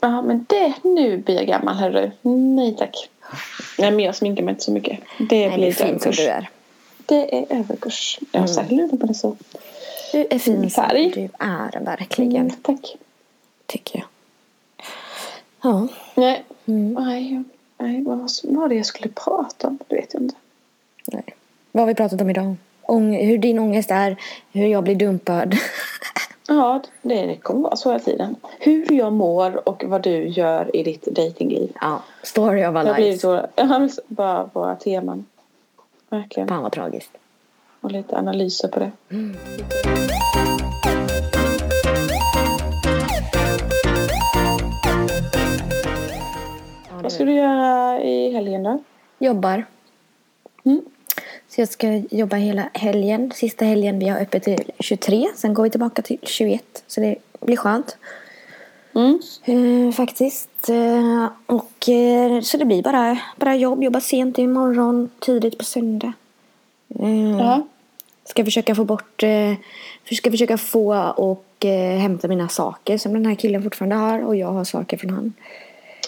Ja, 0.00 0.22
men 0.22 0.46
det, 0.48 0.72
nu 0.82 1.16
blir 1.16 1.34
jag 1.36 1.46
gammal 1.46 1.74
hörru. 1.76 2.10
Nej 2.22 2.76
tack. 2.78 3.08
Nej, 3.78 3.90
men 3.90 4.00
jag 4.04 4.14
sminkar 4.14 4.42
mig 4.42 4.52
inte 4.52 4.64
så 4.64 4.72
mycket. 4.72 4.98
Det 5.18 5.48
Nej, 5.48 5.50
det 5.50 5.56
blir 5.56 5.66
är 5.66 5.72
fint 5.72 5.78
som 6.02 6.08
överkurs. 6.10 6.16
du 6.16 6.26
är. 6.26 6.48
Det 7.06 7.38
är 7.38 7.46
överkurs. 7.58 8.18
Jag 8.32 8.40
har 8.40 8.46
säkert 8.48 8.70
lurat 8.72 9.00
på 9.00 9.06
det 9.06 9.14
så. 9.14 9.36
Du 10.12 10.26
är 10.30 10.38
fin 10.38 10.70
Färg. 10.70 11.10
du 11.14 11.28
är 11.38 11.80
verkligen. 11.84 12.36
Mm, 12.36 12.56
tack. 12.62 12.96
Tycker 13.66 13.98
jag. 13.98 14.06
Ja. 15.62 15.88
Nej, 16.14 16.44
Mm. 16.66 16.94
nej, 17.04 17.42
nej 17.78 18.02
vad, 18.04 18.18
vad 18.18 18.30
var 18.42 18.68
det 18.68 18.74
jag 18.74 18.86
skulle 18.86 19.08
prata 19.08 19.68
om? 19.68 19.78
Det 19.88 19.96
vet 19.96 20.14
jag 20.14 20.22
inte. 20.22 20.34
Nej. 21.12 21.24
Vad 21.72 21.82
har 21.82 21.86
vi 21.88 21.94
pratat 21.94 22.20
om 22.20 22.30
idag? 22.30 22.56
Ång- 22.82 23.24
hur 23.26 23.38
din 23.38 23.58
ångest 23.58 23.90
är, 23.90 24.16
hur 24.52 24.66
jag 24.66 24.84
blir 24.84 24.94
dumpad. 24.94 25.56
Ja, 26.52 26.82
det, 27.02 27.36
kommer 27.42 27.60
vara 27.60 27.76
så 27.76 27.90
hela 27.90 28.04
tiden. 28.04 28.36
Hur 28.58 28.92
jag 28.92 29.12
mår 29.12 29.68
och 29.68 29.84
vad 29.86 30.02
du 30.02 30.28
gör 30.28 30.76
i 30.76 30.82
ditt 30.82 31.04
datingliv. 31.04 31.72
ja, 31.80 32.02
story 32.22 32.66
of 32.66 32.74
Det 32.74 32.80
a 32.80 32.84
har 32.84 32.94
blivit 32.94 33.14
life. 33.14 33.26
våra, 33.26 33.88
bara 34.08 34.50
våra 34.52 34.76
teman. 34.76 35.26
Verkligen. 36.08 36.48
Fan 36.48 36.62
vad 36.62 36.72
tragiskt. 36.72 37.10
Och 37.80 37.92
lite 37.92 38.16
analyser 38.18 38.68
på 38.68 38.78
det. 38.80 38.90
Vad 47.02 47.12
ska 47.12 47.24
du 47.24 47.32
göra 47.32 48.00
i 48.02 48.32
helgen 48.32 48.62
då? 48.62 48.78
Jobbar. 49.18 49.64
Mm. 50.64 50.80
Så 51.48 51.60
jag 51.60 51.68
ska 51.68 52.02
jobba 52.10 52.36
hela 52.36 52.70
helgen. 52.74 53.32
Sista 53.34 53.64
helgen 53.64 53.98
vi 53.98 54.08
har 54.08 54.20
öppet 54.20 54.42
till 54.42 54.70
23. 54.78 55.28
Sen 55.36 55.54
går 55.54 55.62
vi 55.62 55.70
tillbaka 55.70 56.02
till 56.02 56.18
21. 56.22 56.82
Så 56.86 57.00
det 57.00 57.16
blir 57.40 57.56
skönt. 57.56 57.96
Mm. 58.94 59.20
Eh, 59.44 59.92
faktiskt. 59.92 60.68
Eh, 60.68 61.28
och, 61.46 61.88
eh, 61.88 62.40
så 62.40 62.56
det 62.56 62.64
blir 62.64 62.82
bara, 62.82 63.18
bara 63.36 63.56
jobb. 63.56 63.82
Jobba 63.82 64.00
sent 64.00 64.38
imorgon, 64.38 65.10
tidigt 65.20 65.58
på 65.58 65.64
söndag. 65.64 66.12
Eh, 67.00 67.30
Ja. 67.38 67.66
Ska 68.24 68.44
försöka 68.44 68.74
få 68.74 68.84
bort, 68.84 69.22
eh, 69.22 69.54
ska 70.12 70.30
försöka 70.30 70.58
få 70.58 70.94
och 71.16 71.64
eh, 71.64 71.98
hämta 71.98 72.28
mina 72.28 72.48
saker 72.48 72.98
som 72.98 73.12
den 73.12 73.26
här 73.26 73.34
killen 73.34 73.62
fortfarande 73.62 73.96
har. 73.96 74.24
Och 74.24 74.36
jag 74.36 74.52
har 74.52 74.64
saker 74.64 74.96
från 74.96 75.10
han. 75.10 75.32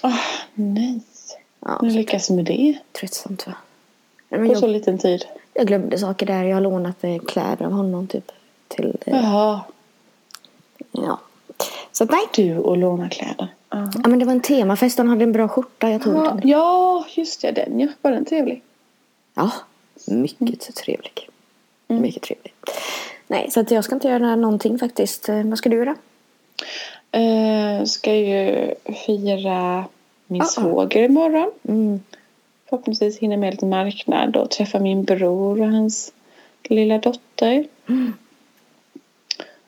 Ah, 0.02 0.18
nej. 0.54 1.00
Ja, 1.60 1.78
Hur 1.82 1.90
lyckas 1.90 2.28
du 2.28 2.34
med 2.34 2.44
det? 2.44 2.78
tröttsamt 2.92 3.46
va? 3.46 3.52
Men 4.38 4.48
På 4.48 4.54
så 4.54 4.64
jag, 4.66 4.70
liten 4.70 4.98
tid? 4.98 5.24
jag 5.54 5.66
glömde 5.66 5.98
saker 5.98 6.26
där. 6.26 6.44
Jag 6.44 6.56
har 6.56 6.60
lånat 6.60 7.04
eh, 7.04 7.18
kläder 7.18 7.64
av 7.66 7.72
honom 7.72 8.06
typ. 8.06 8.32
Till, 8.68 8.96
eh, 9.06 9.16
Jaha. 9.16 9.60
ja. 10.92 11.20
Så 11.92 12.04
att, 12.04 12.10
nej. 12.10 12.20
Du 12.34 12.58
och 12.58 12.76
låna 12.76 13.08
kläder. 13.08 13.48
Ja. 13.70 13.90
Ja, 14.02 14.08
men 14.08 14.18
det 14.18 14.24
var 14.24 14.32
en 14.32 14.40
temafest 14.40 14.98
han 14.98 15.08
hade 15.08 15.24
en 15.24 15.32
bra 15.32 15.48
skjorta. 15.48 15.90
Jag 15.90 16.02
tog 16.02 16.14
Ja, 16.14 16.20
den. 16.40 16.48
ja, 16.48 17.04
just 17.14 17.42
det. 17.42 17.50
Den 17.52 17.80
ja. 17.80 17.88
Var 18.02 18.10
den 18.10 18.24
trevlig? 18.24 18.62
Ja, 19.34 19.50
mycket 20.38 20.74
trevlig. 20.76 21.28
Mm. 21.88 22.02
Mycket 22.02 22.22
trevlig. 22.22 22.54
Nej, 23.26 23.50
så 23.50 23.60
att 23.60 23.70
jag 23.70 23.84
ska 23.84 23.94
inte 23.94 24.08
göra 24.08 24.36
någonting 24.36 24.78
faktiskt. 24.78 25.28
Eh, 25.28 25.42
Vad 25.44 25.58
ska 25.58 25.68
du 25.68 25.76
göra? 25.76 25.96
Eh, 27.10 27.84
ska 27.84 28.14
ju 28.14 28.74
fira 29.06 29.84
min 30.26 30.42
Ah, 30.42 30.44
ah. 30.44 30.48
svåger 30.48 31.02
imorgon. 31.02 31.50
Mm. 31.68 32.00
Förhoppningsvis 32.76 33.18
hinna 33.18 33.36
med 33.36 33.50
lite 33.54 33.66
marknad 33.66 34.36
och 34.36 34.50
träffa 34.50 34.78
min 34.78 35.04
bror 35.04 35.60
och 35.60 35.66
hans 35.68 36.12
lilla 36.62 36.98
dotter. 36.98 37.64
Mm. 37.88 38.12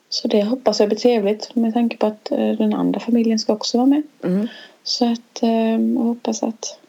Så 0.09 0.27
det 0.27 0.43
hoppas 0.43 0.79
jag 0.79 0.89
blir 0.89 0.99
trevligt 0.99 1.55
med 1.55 1.73
tanke 1.73 1.97
på 1.97 2.05
att 2.07 2.31
eh, 2.31 2.37
den 2.51 2.73
andra 2.73 2.99
familjen 2.99 3.39
ska 3.39 3.53
också 3.53 3.77
vara 3.77 3.87
med. 3.87 4.03
Mm. 4.23 4.47
Så 4.83 5.11
att 5.11 5.43
eh, 5.43 5.71
jag 5.71 6.03
hoppas 6.03 6.43
att 6.43 6.79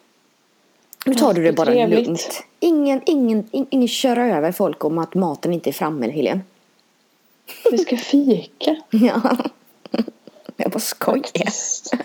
Nu 1.06 1.14
tar 1.14 1.34
du 1.34 1.42
det 1.42 1.52
bara 1.52 1.66
Trevligt. 1.66 2.06
lugnt. 2.06 2.44
Ingen, 2.60 3.00
ingen, 3.06 3.44
ing- 3.44 3.66
ingen 3.70 3.88
köra 3.88 4.36
över 4.36 4.52
folk 4.52 4.84
om 4.84 4.98
att 4.98 5.14
maten 5.14 5.52
inte 5.52 5.70
är 5.70 5.72
framme, 5.72 6.10
Helene. 6.10 6.40
vi 7.70 7.78
ska 7.78 7.96
fika. 7.96 8.76
Ja. 8.90 9.36
Jag 10.56 10.70
bara 10.70 10.80
skojar. 10.80 11.22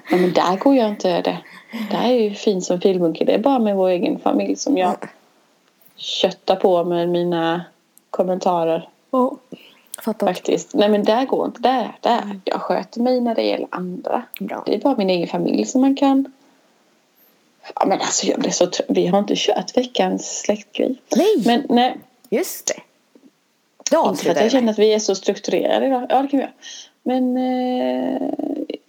Ja, 0.10 0.18
men 0.18 0.34
där 0.34 0.58
går 0.58 0.76
jag 0.76 0.90
inte 0.90 1.22
det. 1.22 1.38
Där 1.92 2.04
är 2.04 2.14
ju 2.14 2.34
fint 2.34 2.64
som 2.64 2.82
filmunke. 2.82 3.26
Det 3.26 3.34
är 3.34 3.40
bara 3.40 3.60
med 3.60 3.76
vår 3.76 3.90
egen 3.90 4.20
familj 4.20 4.56
som 4.56 4.78
jag 4.78 4.96
köttar 5.96 6.56
på 6.56 6.84
med 6.84 7.10
mina 7.10 7.66
kommentarer. 8.10 8.90
Ja. 9.12 9.38
Fattat. 10.02 10.30
Faktiskt. 10.30 10.74
Nej 10.74 10.90
men 10.90 11.04
där 11.04 11.26
går 11.26 11.46
inte. 11.46 11.62
Där, 11.62 11.98
där. 12.02 12.40
Jag 12.44 12.62
sköter 12.62 13.02
mig 13.02 13.22
när 13.22 13.36
det 13.36 13.42
gäller 13.42 13.68
andra. 13.72 14.24
Bra. 14.40 14.64
Det 14.66 14.76
är 14.76 14.80
bara 14.80 14.96
min 14.98 15.10
egen 15.10 15.28
familj 15.28 15.66
som 15.66 15.82
man 15.82 15.96
kan... 15.96 16.34
Ja 17.76 17.86
men 17.86 18.00
alltså 18.02 18.28
jag 18.28 18.40
blir 18.40 18.52
så 18.52 18.68
trött. 18.68 18.88
Vi 18.90 19.08
har 19.08 19.20
inte 19.20 19.34
kört 19.38 19.78
veckans 19.78 20.40
släktgrej. 20.40 20.96
Nej, 21.16 21.44
Men 21.46 21.66
nej. 21.70 21.98
just 22.30 22.68
det. 22.68 22.82
Det 23.92 24.10
Inte 24.10 24.24
för 24.24 24.32
att 24.32 24.42
jag 24.42 24.52
känner 24.52 24.72
att 24.72 24.80
vi 24.80 24.94
är 24.94 25.00
så 25.00 25.16
strukturerade 25.16 25.86
idag. 25.86 26.06
Ja 26.10 26.22
det 26.22 26.28
kan 26.28 26.40
vi 26.40 26.44
göra. 26.44 26.54
Men 27.04 27.38
eh, 27.38 28.34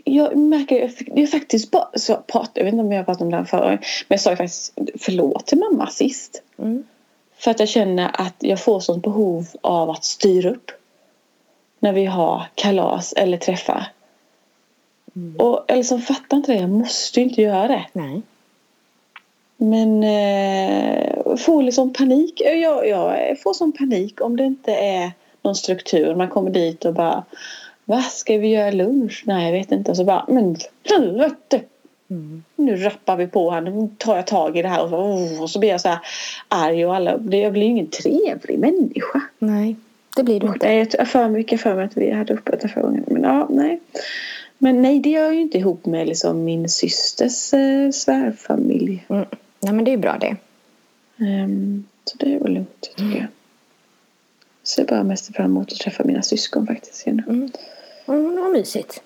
jag 0.05 0.37
märker 0.37 0.81
jag, 0.81 1.19
jag 1.19 1.31
faktiskt 1.31 1.71
bara 1.71 1.89
så 1.95 2.17
pratar, 2.17 2.53
jag 2.55 2.65
vet 2.65 2.73
inte 2.75 2.85
om 2.85 2.93
jag 2.93 3.07
pratat 3.07 3.23
om 3.23 3.31
det 3.31 3.37
här 3.37 3.45
förut. 3.45 3.81
Men 4.09 4.15
jag 4.15 4.21
sa 4.21 4.31
ju 4.31 4.37
faktiskt 4.37 4.79
förlåt 5.01 5.47
till 5.47 5.59
mamma 5.59 5.87
sist. 5.87 6.43
mm. 6.59 6.85
För 7.37 7.51
att 7.51 7.61
jag 7.61 7.69
känner 7.69 8.11
att 8.15 8.37
jag 8.39 8.61
får 8.61 8.81
sånt 8.81 9.05
behov 9.05 9.47
av 9.61 9.91
att 9.91 10.05
styra 10.05 10.51
upp. 10.51 10.71
När 11.81 11.93
vi 11.93 12.07
har 12.07 12.43
kalas 12.55 13.13
eller 13.13 13.39
träffar. 13.39 13.87
Och 15.39 15.65
jag 15.69 15.77
liksom 15.77 16.01
fattar 16.01 16.37
inte 16.37 16.53
det. 16.53 16.59
Jag 16.59 16.71
måste 16.71 17.21
ju 17.21 17.27
inte 17.27 17.43
göra 17.43 17.69
det. 17.69 17.87
Nej. 17.93 18.23
Men 19.57 20.05
eh, 20.05 21.37
får 21.37 21.63
liksom 21.63 21.93
panik. 21.93 22.41
Jag, 22.45 22.89
jag 22.89 23.41
får 23.41 23.55
sån 23.55 23.73
panik 23.73 24.21
om 24.21 24.37
det 24.37 24.45
inte 24.45 24.75
är 24.75 25.13
någon 25.43 25.55
struktur. 25.55 26.15
Man 26.15 26.29
kommer 26.29 26.51
dit 26.51 26.85
och 26.85 26.95
bara 26.95 27.25
Vad 27.85 28.05
ska 28.05 28.39
vi 28.39 28.49
göra 28.49 28.71
lunch? 28.71 29.23
Nej 29.27 29.45
jag 29.45 29.53
vet 29.53 29.73
inte. 29.73 29.91
Och 29.91 29.97
så 29.97 30.05
bara 30.05 30.25
Men 30.29 30.57
helvete! 30.85 31.61
Mm. 32.11 32.43
Nu 32.57 32.77
rappar 32.77 33.17
vi 33.17 33.27
på 33.27 33.51
här. 33.51 33.61
Nu 33.61 33.89
tar 33.99 34.17
jag 34.17 34.27
tag 34.27 34.57
i 34.57 34.63
det 34.63 34.69
här. 34.69 34.83
Och 34.83 34.89
så, 34.89 34.97
oh, 34.97 35.43
och 35.43 35.51
så 35.51 35.59
blir 35.59 35.71
jag 35.71 35.81
så 35.81 35.89
här 35.89 35.99
arg 36.49 36.87
och 36.87 36.95
alla. 36.97 37.11
Jag 37.31 37.53
blir 37.53 37.63
ju 37.63 37.69
ingen 37.69 37.87
trevlig 37.87 38.59
människa. 38.59 39.21
Nej, 39.39 39.77
det 40.17 40.23
blir 40.23 40.41
du 40.41 40.47
inte. 40.47 40.67
det 40.69 40.95
är 40.95 41.05
för 41.05 41.29
mycket 41.29 41.61
för 41.61 41.75
mig 41.75 41.85
att 41.85 41.97
vi 41.97 42.11
hade 42.11 42.35
uppe 42.35 42.57
det 42.57 42.69
förra 42.69 42.83
gången. 42.83 43.05
Men 43.07 43.23
ja, 43.23 43.47
nej. 43.51 43.81
Men 44.59 44.83
nej, 44.83 45.01
det 45.01 45.11
gör 45.11 45.23
jag 45.23 45.35
ju 45.35 45.41
inte 45.41 45.59
ihop 45.59 45.87
med 45.87 46.09
liksom 46.09 46.45
min 46.45 46.69
systers 46.69 47.55
eh, 47.55 47.91
svärfamilj. 47.91 49.07
Mm. 49.09 49.25
Nej, 49.61 49.73
men 49.73 49.85
det 49.85 49.91
är 49.91 49.93
ju 49.93 49.99
bra 49.99 50.19
det. 50.21 50.37
Ehm, 51.25 51.85
så 52.05 52.17
det 52.17 52.35
är 52.35 52.39
väl 52.39 52.53
lugnt 52.53 52.81
tycker 52.81 53.19
jag. 53.19 53.27
Ser 54.63 54.85
bara 54.85 55.03
mest 55.03 55.37
fram 55.37 55.47
emot 55.47 55.73
att 55.73 55.79
träffa 55.79 56.05
mina 56.05 56.23
syskon 56.23 56.67
faktiskt 56.67 57.07
igen. 57.07 57.23
Mm. 57.29 57.51
Mm, 58.07 58.35
det 58.35 58.41
var 58.43 58.51
mysigt. 58.51 59.03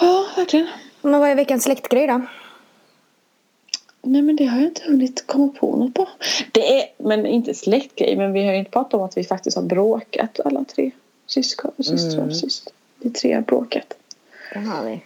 Ja, 0.00 0.26
verkligen. 0.36 0.68
Men 1.02 1.20
vad 1.20 1.30
är 1.30 1.34
veckans 1.34 1.64
släktgrej 1.64 2.06
då? 2.06 2.20
Nej 4.02 4.22
men 4.22 4.36
det 4.36 4.44
har 4.44 4.58
jag 4.58 4.68
inte 4.68 4.82
hunnit 4.84 5.26
komma 5.26 5.48
på 5.48 5.76
något 5.76 5.94
på. 5.94 6.08
Det 6.52 6.80
är, 6.80 6.84
men 6.96 7.26
inte 7.26 7.54
släktgrej, 7.54 8.16
men 8.16 8.32
vi 8.32 8.44
har 8.46 8.52
ju 8.52 8.58
inte 8.58 8.70
pratat 8.70 8.94
om 8.94 9.02
att 9.02 9.16
vi 9.16 9.24
faktiskt 9.24 9.56
har 9.56 9.64
bråkat 9.64 10.40
alla 10.44 10.64
tre. 10.64 10.90
Syskon 11.26 11.72
och 11.76 11.84
systrar 11.84 12.26
och 12.26 12.36
syster. 12.36 12.72
Vi 12.98 13.10
tre 13.10 13.34
har 13.34 13.42
bråkat. 13.42 13.94
Det 14.52 14.58
har 14.58 14.84
vi. 14.84 15.02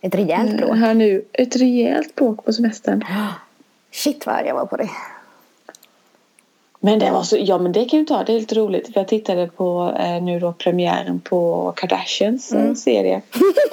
Ett 0.00 0.14
rejält 0.14 0.56
bråk. 0.56 0.70
Jag 0.70 0.76
har 0.76 0.94
nu 0.94 1.24
ett 1.32 1.56
rejält 1.56 2.14
bråk 2.14 2.44
på 2.44 2.52
semestern. 2.52 3.04
Shit 3.90 4.26
vad 4.26 4.46
jag 4.46 4.54
var 4.54 4.66
på 4.66 4.76
dig. 4.76 4.90
Men 6.84 6.98
det 6.98 7.10
var 7.10 7.22
så, 7.22 7.36
ja 7.40 7.58
men 7.58 7.72
det 7.72 7.84
kan 7.84 7.98
ju 7.98 8.04
ta, 8.04 8.24
det 8.24 8.32
är 8.32 8.40
lite 8.40 8.54
roligt 8.54 8.92
för 8.92 9.00
jag 9.00 9.08
tittade 9.08 9.46
på 9.46 9.94
eh, 9.98 10.22
nu 10.22 10.40
då 10.40 10.52
premiären 10.52 11.20
på 11.20 11.72
Kardashians 11.76 12.52
eh, 12.52 12.74
serie. 12.74 13.22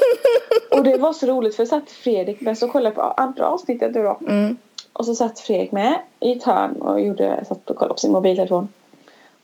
och 0.71 0.83
det 0.83 0.97
var 0.97 1.13
så 1.13 1.25
roligt 1.25 1.55
för 1.55 1.63
jag 1.63 1.67
satt 1.67 1.91
Fredrik 1.91 2.41
med 2.41 2.57
så 2.57 2.67
kollade 2.67 2.95
på 2.95 3.01
andra 3.01 3.47
avsnittet 3.47 3.95
nu 3.95 4.03
då. 4.03 4.19
Mm. 4.27 4.57
Och 4.93 5.05
så 5.05 5.15
satt 5.15 5.39
Fredrik 5.39 5.71
med 5.71 5.99
i 6.19 6.31
ett 6.31 6.43
hörn 6.43 6.81
och 6.81 7.01
gjorde, 7.01 7.45
satt 7.47 7.69
och 7.69 7.75
kollade 7.75 7.93
på 7.93 7.99
sin 7.99 8.11
mobiltelefon. 8.11 8.67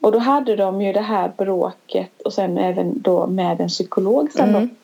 Och 0.02 0.12
då 0.12 0.20
hade 0.20 0.56
de 0.56 0.82
ju 0.82 0.94
det 0.94 1.02
här 1.02 1.32
bråket 1.38 2.22
och 2.22 2.34
sen 2.34 2.58
även 2.58 3.02
då 3.02 3.28
med 3.28 3.62
en 3.62 3.70
psykolog 3.70 4.32
sen 4.32 4.52
då. 4.52 4.58
Mm. 4.58 4.76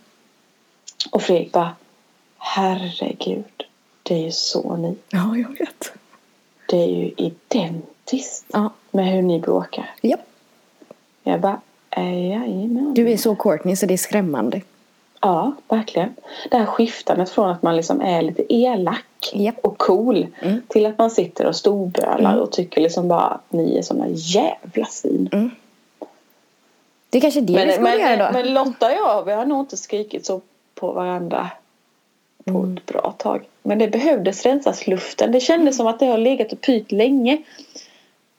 Och 1.11 1.21
Fredrik 1.21 1.51
bara 1.51 1.75
Herregud, 2.37 3.63
det 4.03 4.13
är 4.13 4.23
ju 4.23 4.31
så 4.31 4.75
ni. 4.75 4.95
Ja, 5.09 5.37
jag 5.37 5.59
vet. 5.59 5.93
Det 6.67 6.77
är 6.77 6.87
ju 6.87 7.11
identiskt 7.17 7.92
Ja. 8.53 8.69
med 8.91 9.05
hur 9.07 9.21
ni 9.21 9.39
bråkar. 9.39 9.89
ja. 10.01 10.17
Jag 11.25 11.39
bara, 11.41 11.61
jajamän. 11.97 12.93
Du 12.93 13.09
är 13.11 13.17
så 13.17 13.35
Courtney 13.35 13.75
så 13.75 13.85
det 13.85 13.93
är 13.93 13.97
skrämmande. 13.97 14.61
Ja, 15.21 15.51
verkligen. 15.69 16.15
Det 16.51 16.57
här 16.57 16.65
skiftandet 16.65 17.29
från 17.29 17.49
att 17.49 17.61
man 17.63 17.75
liksom 17.75 18.01
är 18.01 18.21
lite 18.21 18.53
elak 18.53 19.05
Japp. 19.33 19.59
och 19.65 19.77
cool 19.77 20.27
Mm. 20.41 20.61
till 20.67 20.85
att 20.85 20.97
man 20.97 21.11
sitter 21.11 21.45
och 21.45 21.55
storbölar 21.55 22.31
Mm. 22.31 22.39
och 22.43 22.51
tycker 22.51 22.81
liksom 22.81 23.07
bara 23.07 23.21
att 23.21 23.51
ni 23.51 23.77
är 23.77 23.81
såna 23.81 24.05
jävla 24.09 24.85
svin. 24.85 25.51
Det 27.09 27.17
är 27.17 27.21
kanske 27.21 27.41
det 27.41 27.53
vi 27.53 27.65
Men, 27.65 27.73
skulle 27.73 27.97
göra 27.97 28.17
då. 28.27 28.33
men, 28.33 28.45
men 28.45 28.53
Lotta 28.53 28.85
och 28.85 28.91
jag, 28.93 29.25
vi 29.25 29.31
har 29.31 29.45
nog 29.45 29.59
inte 29.59 29.77
skrikit 29.77 30.25
så 30.25 30.41
på 30.75 30.91
varandra 30.91 31.49
på 32.45 32.57
Mm. 32.59 32.77
ett 32.77 32.85
bra 32.85 33.13
tag. 33.17 33.43
Men 33.63 33.79
det 33.79 33.87
behövdes 33.87 34.43
rensas 34.45 34.87
luften. 34.87 35.31
Det 35.31 35.39
kändes 35.39 35.77
som 35.77 35.87
att 35.87 35.99
det 35.99 36.05
har 36.05 36.17
legat 36.17 36.53
och 36.53 36.61
pyrt 36.61 36.91
länge. 36.91 37.37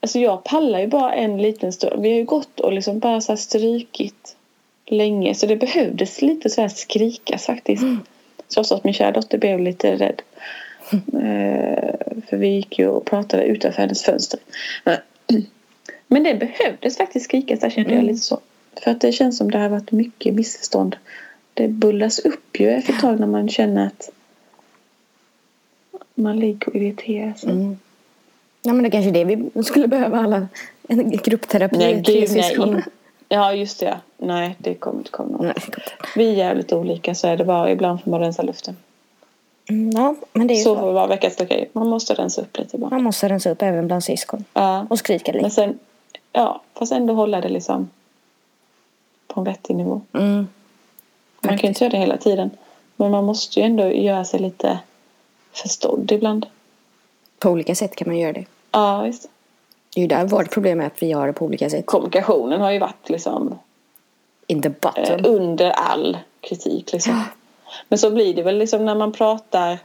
Alltså 0.05 0.19
jag 0.19 0.43
pallar 0.43 0.79
ju 0.79 0.87
bara 0.87 1.13
en 1.13 1.37
liten 1.41 1.73
stund. 1.73 2.01
Vi 2.01 2.09
har 2.09 2.17
ju 2.17 2.23
gått 2.25 2.59
och 2.59 2.73
liksom 2.73 2.99
bara 2.99 3.21
så 3.21 3.37
strykit 3.37 4.35
länge. 4.85 5.35
Så 5.35 5.45
det 5.45 5.55
behövdes 5.55 6.21
lite 6.21 6.49
så 6.49 6.61
här 6.61 6.67
skrikas 6.69 7.45
faktiskt. 7.45 7.83
Mm. 7.83 7.99
Trots 8.53 8.71
att 8.71 8.83
min 8.83 8.93
kära 8.93 9.11
dotter 9.11 9.37
blev 9.37 9.59
lite 9.59 9.95
rädd. 9.95 10.21
Eh, 11.13 12.19
för 12.29 12.37
vi 12.37 12.47
gick 12.47 12.79
ju 12.79 12.87
och 12.87 13.05
pratade 13.05 13.43
utanför 13.43 13.81
hennes 13.81 14.03
fönster. 14.03 14.39
Men- 14.83 14.97
Men 16.07 16.23
det 16.23 16.35
behövdes 16.35 16.97
faktiskt 16.97 17.25
skrikas. 17.25 17.59
Där 17.59 17.69
kände 17.69 17.89
jag 17.89 17.99
Mm. 17.99 18.07
lite 18.13 18.25
så. 18.25 18.39
För 18.83 18.91
att 18.91 19.01
det 19.01 19.11
känns 19.11 19.37
som 19.37 19.51
det 19.51 19.57
har 19.57 19.69
varit 19.69 19.91
mycket 19.91 20.33
missförstånd. 20.33 20.95
Det 21.53 21.67
bullas 21.67 22.19
upp 22.19 22.59
ju 22.59 22.69
efter 22.69 22.93
ett 22.93 22.99
tag 22.99 23.19
när 23.19 23.27
man 23.27 23.49
känner 23.49 23.87
att 23.87 24.09
man 26.15 26.39
ligger 26.39 26.69
och 26.69 26.75
irriterar 26.75 27.33
sig. 27.33 27.49
Mm. 27.51 27.77
Ja, 28.65 28.73
men 28.73 28.83
det 28.83 28.87
är 28.87 28.91
kanske 28.91 29.09
är 29.09 29.25
det 29.25 29.25
vi 29.53 29.63
skulle 29.63 29.87
behöva 29.87 30.17
alla. 30.19 30.47
En 30.87 31.09
gruppterapi. 31.09 31.77
Nej, 31.77 32.03
tre 32.03 32.27
syskon. 32.27 32.81
Ja, 33.29 33.53
just 33.53 33.79
det. 33.79 33.97
Nej, 34.17 34.55
det 34.59 34.73
kommer 34.73 34.97
inte 34.97 35.11
komma 35.11 35.29
någon. 35.37 35.45
Nej. 35.45 35.55
Vi 36.15 36.29
är 36.29 36.33
jävligt 36.33 36.73
olika 36.73 37.15
så 37.15 37.27
är 37.27 37.37
det 37.37 37.45
bara. 37.45 37.71
Ibland 37.71 38.03
får 38.03 38.11
man 38.11 38.19
rensa 38.19 38.41
luften. 38.43 38.77
Mm, 39.69 39.89
Ja, 39.91 40.15
men 40.33 40.47
det 40.47 40.53
är 40.53 40.55
ju 40.55 40.63
Så 40.63 40.75
så. 40.75 40.79
får 40.81 40.91
vara 40.93 41.07
veckans 41.07 41.35
okej. 41.41 41.69
Man 41.73 41.87
måste 41.87 42.13
rensa 42.13 42.41
upp 42.41 42.57
lite 42.57 42.77
bara. 42.77 42.89
Man 42.89 43.03
måste 43.03 43.29
rensa 43.29 43.49
upp 43.49 43.61
även 43.61 43.87
bland 43.87 44.03
syskon. 44.03 44.43
Ja. 44.53 44.87
Och 44.89 44.99
skrika 44.99 45.31
Men 45.31 45.43
lite. 45.43 45.55
sen, 45.55 45.79
ja, 46.31 46.61
fast 46.73 46.91
ändå 46.91 47.13
hålla 47.13 47.41
det 47.41 47.49
liksom 47.49 47.89
på 49.27 49.39
en 49.39 49.43
vettig 49.43 49.75
nivå. 49.75 50.01
Mm. 50.13 50.47
Man 51.41 51.57
kan 51.57 51.61
ju 51.61 51.67
inte 51.67 51.83
göra 51.83 51.91
det 51.91 51.97
hela 51.97 52.17
tiden. 52.17 52.49
Men 52.95 53.11
man 53.11 53.23
måste 53.23 53.59
ju 53.59 53.65
ändå 53.65 53.87
göra 53.91 54.25
sig 54.25 54.39
lite 54.39 54.79
förstådd 55.53 56.11
ibland. 56.11 56.45
På 57.39 57.49
olika 57.49 57.75
sätt 57.75 57.95
kan 57.95 58.07
man 58.07 58.17
göra 58.17 58.33
det. 58.33 58.45
Ja, 58.75 59.01
visst. 59.01 59.29
Det 59.93 59.99
är 59.99 60.01
ju 60.01 60.07
där 60.07 60.25
vårt 60.25 60.51
problem 60.51 60.81
är 60.81 60.85
att 60.85 61.03
vi 61.03 61.07
gör 61.07 61.27
det 61.27 61.33
på 61.33 61.45
olika 61.45 61.69
sätt. 61.69 61.85
Kommunikationen 61.85 62.61
har 62.61 62.71
ju 62.71 62.79
varit 62.79 63.09
liksom 63.09 63.59
In 64.47 64.61
the 64.61 64.67
eh, 64.69 64.73
bottom. 64.81 65.25
under 65.25 65.69
all 65.69 66.17
kritik. 66.41 66.91
Liksom. 66.93 67.23
Men 67.89 67.99
så 67.99 68.11
blir 68.11 68.33
det 68.33 68.43
väl 68.43 68.57
liksom 68.57 68.85
när 68.85 68.95
man 68.95 69.11
pratar 69.11 69.77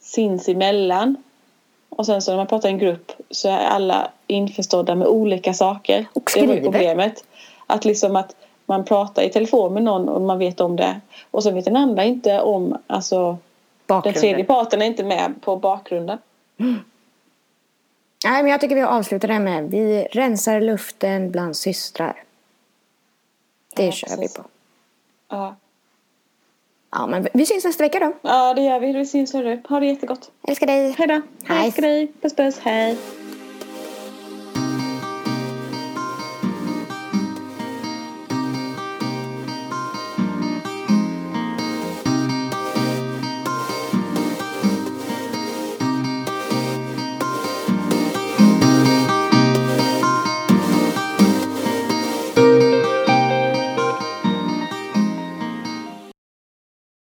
sinsemellan. 0.00 1.16
Och 1.88 2.06
sen 2.06 2.22
så 2.22 2.30
när 2.30 2.36
man 2.36 2.46
pratar 2.46 2.68
i 2.68 2.72
en 2.72 2.78
grupp 2.78 3.12
så 3.30 3.48
är 3.48 3.58
alla 3.66 4.10
införstådda 4.26 4.94
med 4.94 5.08
olika 5.08 5.54
saker. 5.54 6.06
Och 6.12 6.30
Det 6.34 6.40
var 6.40 6.46
ju 6.46 6.60
skriver. 6.60 6.72
problemet. 6.72 7.24
Att 7.66 7.84
liksom 7.84 8.16
att 8.16 8.34
man 8.66 8.84
pratar 8.84 9.22
i 9.22 9.28
telefon 9.30 9.74
med 9.74 9.82
någon 9.82 10.08
och 10.08 10.20
man 10.22 10.38
vet 10.38 10.60
om 10.60 10.76
det. 10.76 11.00
Och 11.30 11.42
så 11.42 11.50
vet 11.50 11.64
den 11.64 11.76
andra 11.76 12.04
inte 12.04 12.40
om, 12.40 12.78
alltså 12.86 13.38
den 13.86 14.02
tredje 14.02 14.12
Bakgrunden. 14.14 14.46
parten 14.46 14.82
är 14.82 14.86
inte 14.86 15.04
med 15.04 15.34
på 15.40 15.56
bakgrunden. 15.56 16.18
Nej, 18.24 18.42
men 18.42 18.52
jag 18.52 18.60
tycker 18.60 18.74
vi 18.74 18.82
avslutar 18.82 19.28
det 19.28 19.38
med 19.40 19.70
vi 19.70 20.02
rensar 20.12 20.60
luften 20.60 21.30
bland 21.30 21.56
systrar. 21.56 22.22
Det 23.76 23.84
Ja, 23.84 23.92
kör 23.92 24.08
precis. 24.16 24.36
vi 24.38 24.42
på. 24.42 24.48
Ja, 25.28 25.56
Ja, 26.90 27.06
men 27.06 27.28
vi 27.34 27.46
syns 27.46 27.64
nästa 27.64 27.82
vecka 27.84 27.98
då. 27.98 28.12
ja 28.22 28.54
det 28.54 28.62
gör 28.62 28.80
vi. 28.80 28.92
Vi 28.92 29.06
syns 29.06 29.32
hörru. 29.32 29.60
Ha 29.68 29.80
det 29.80 29.86
jättegott. 29.86 30.30
Älskar 30.48 30.66
dig. 30.66 30.94
Hej 30.98 31.06
då. 31.08 31.20
Hej. 31.44 31.66
Älskar 31.66 31.82
dig. 31.82 32.12
Puss 32.22 32.36
puss. 32.36 32.58
Hej. 32.58 32.96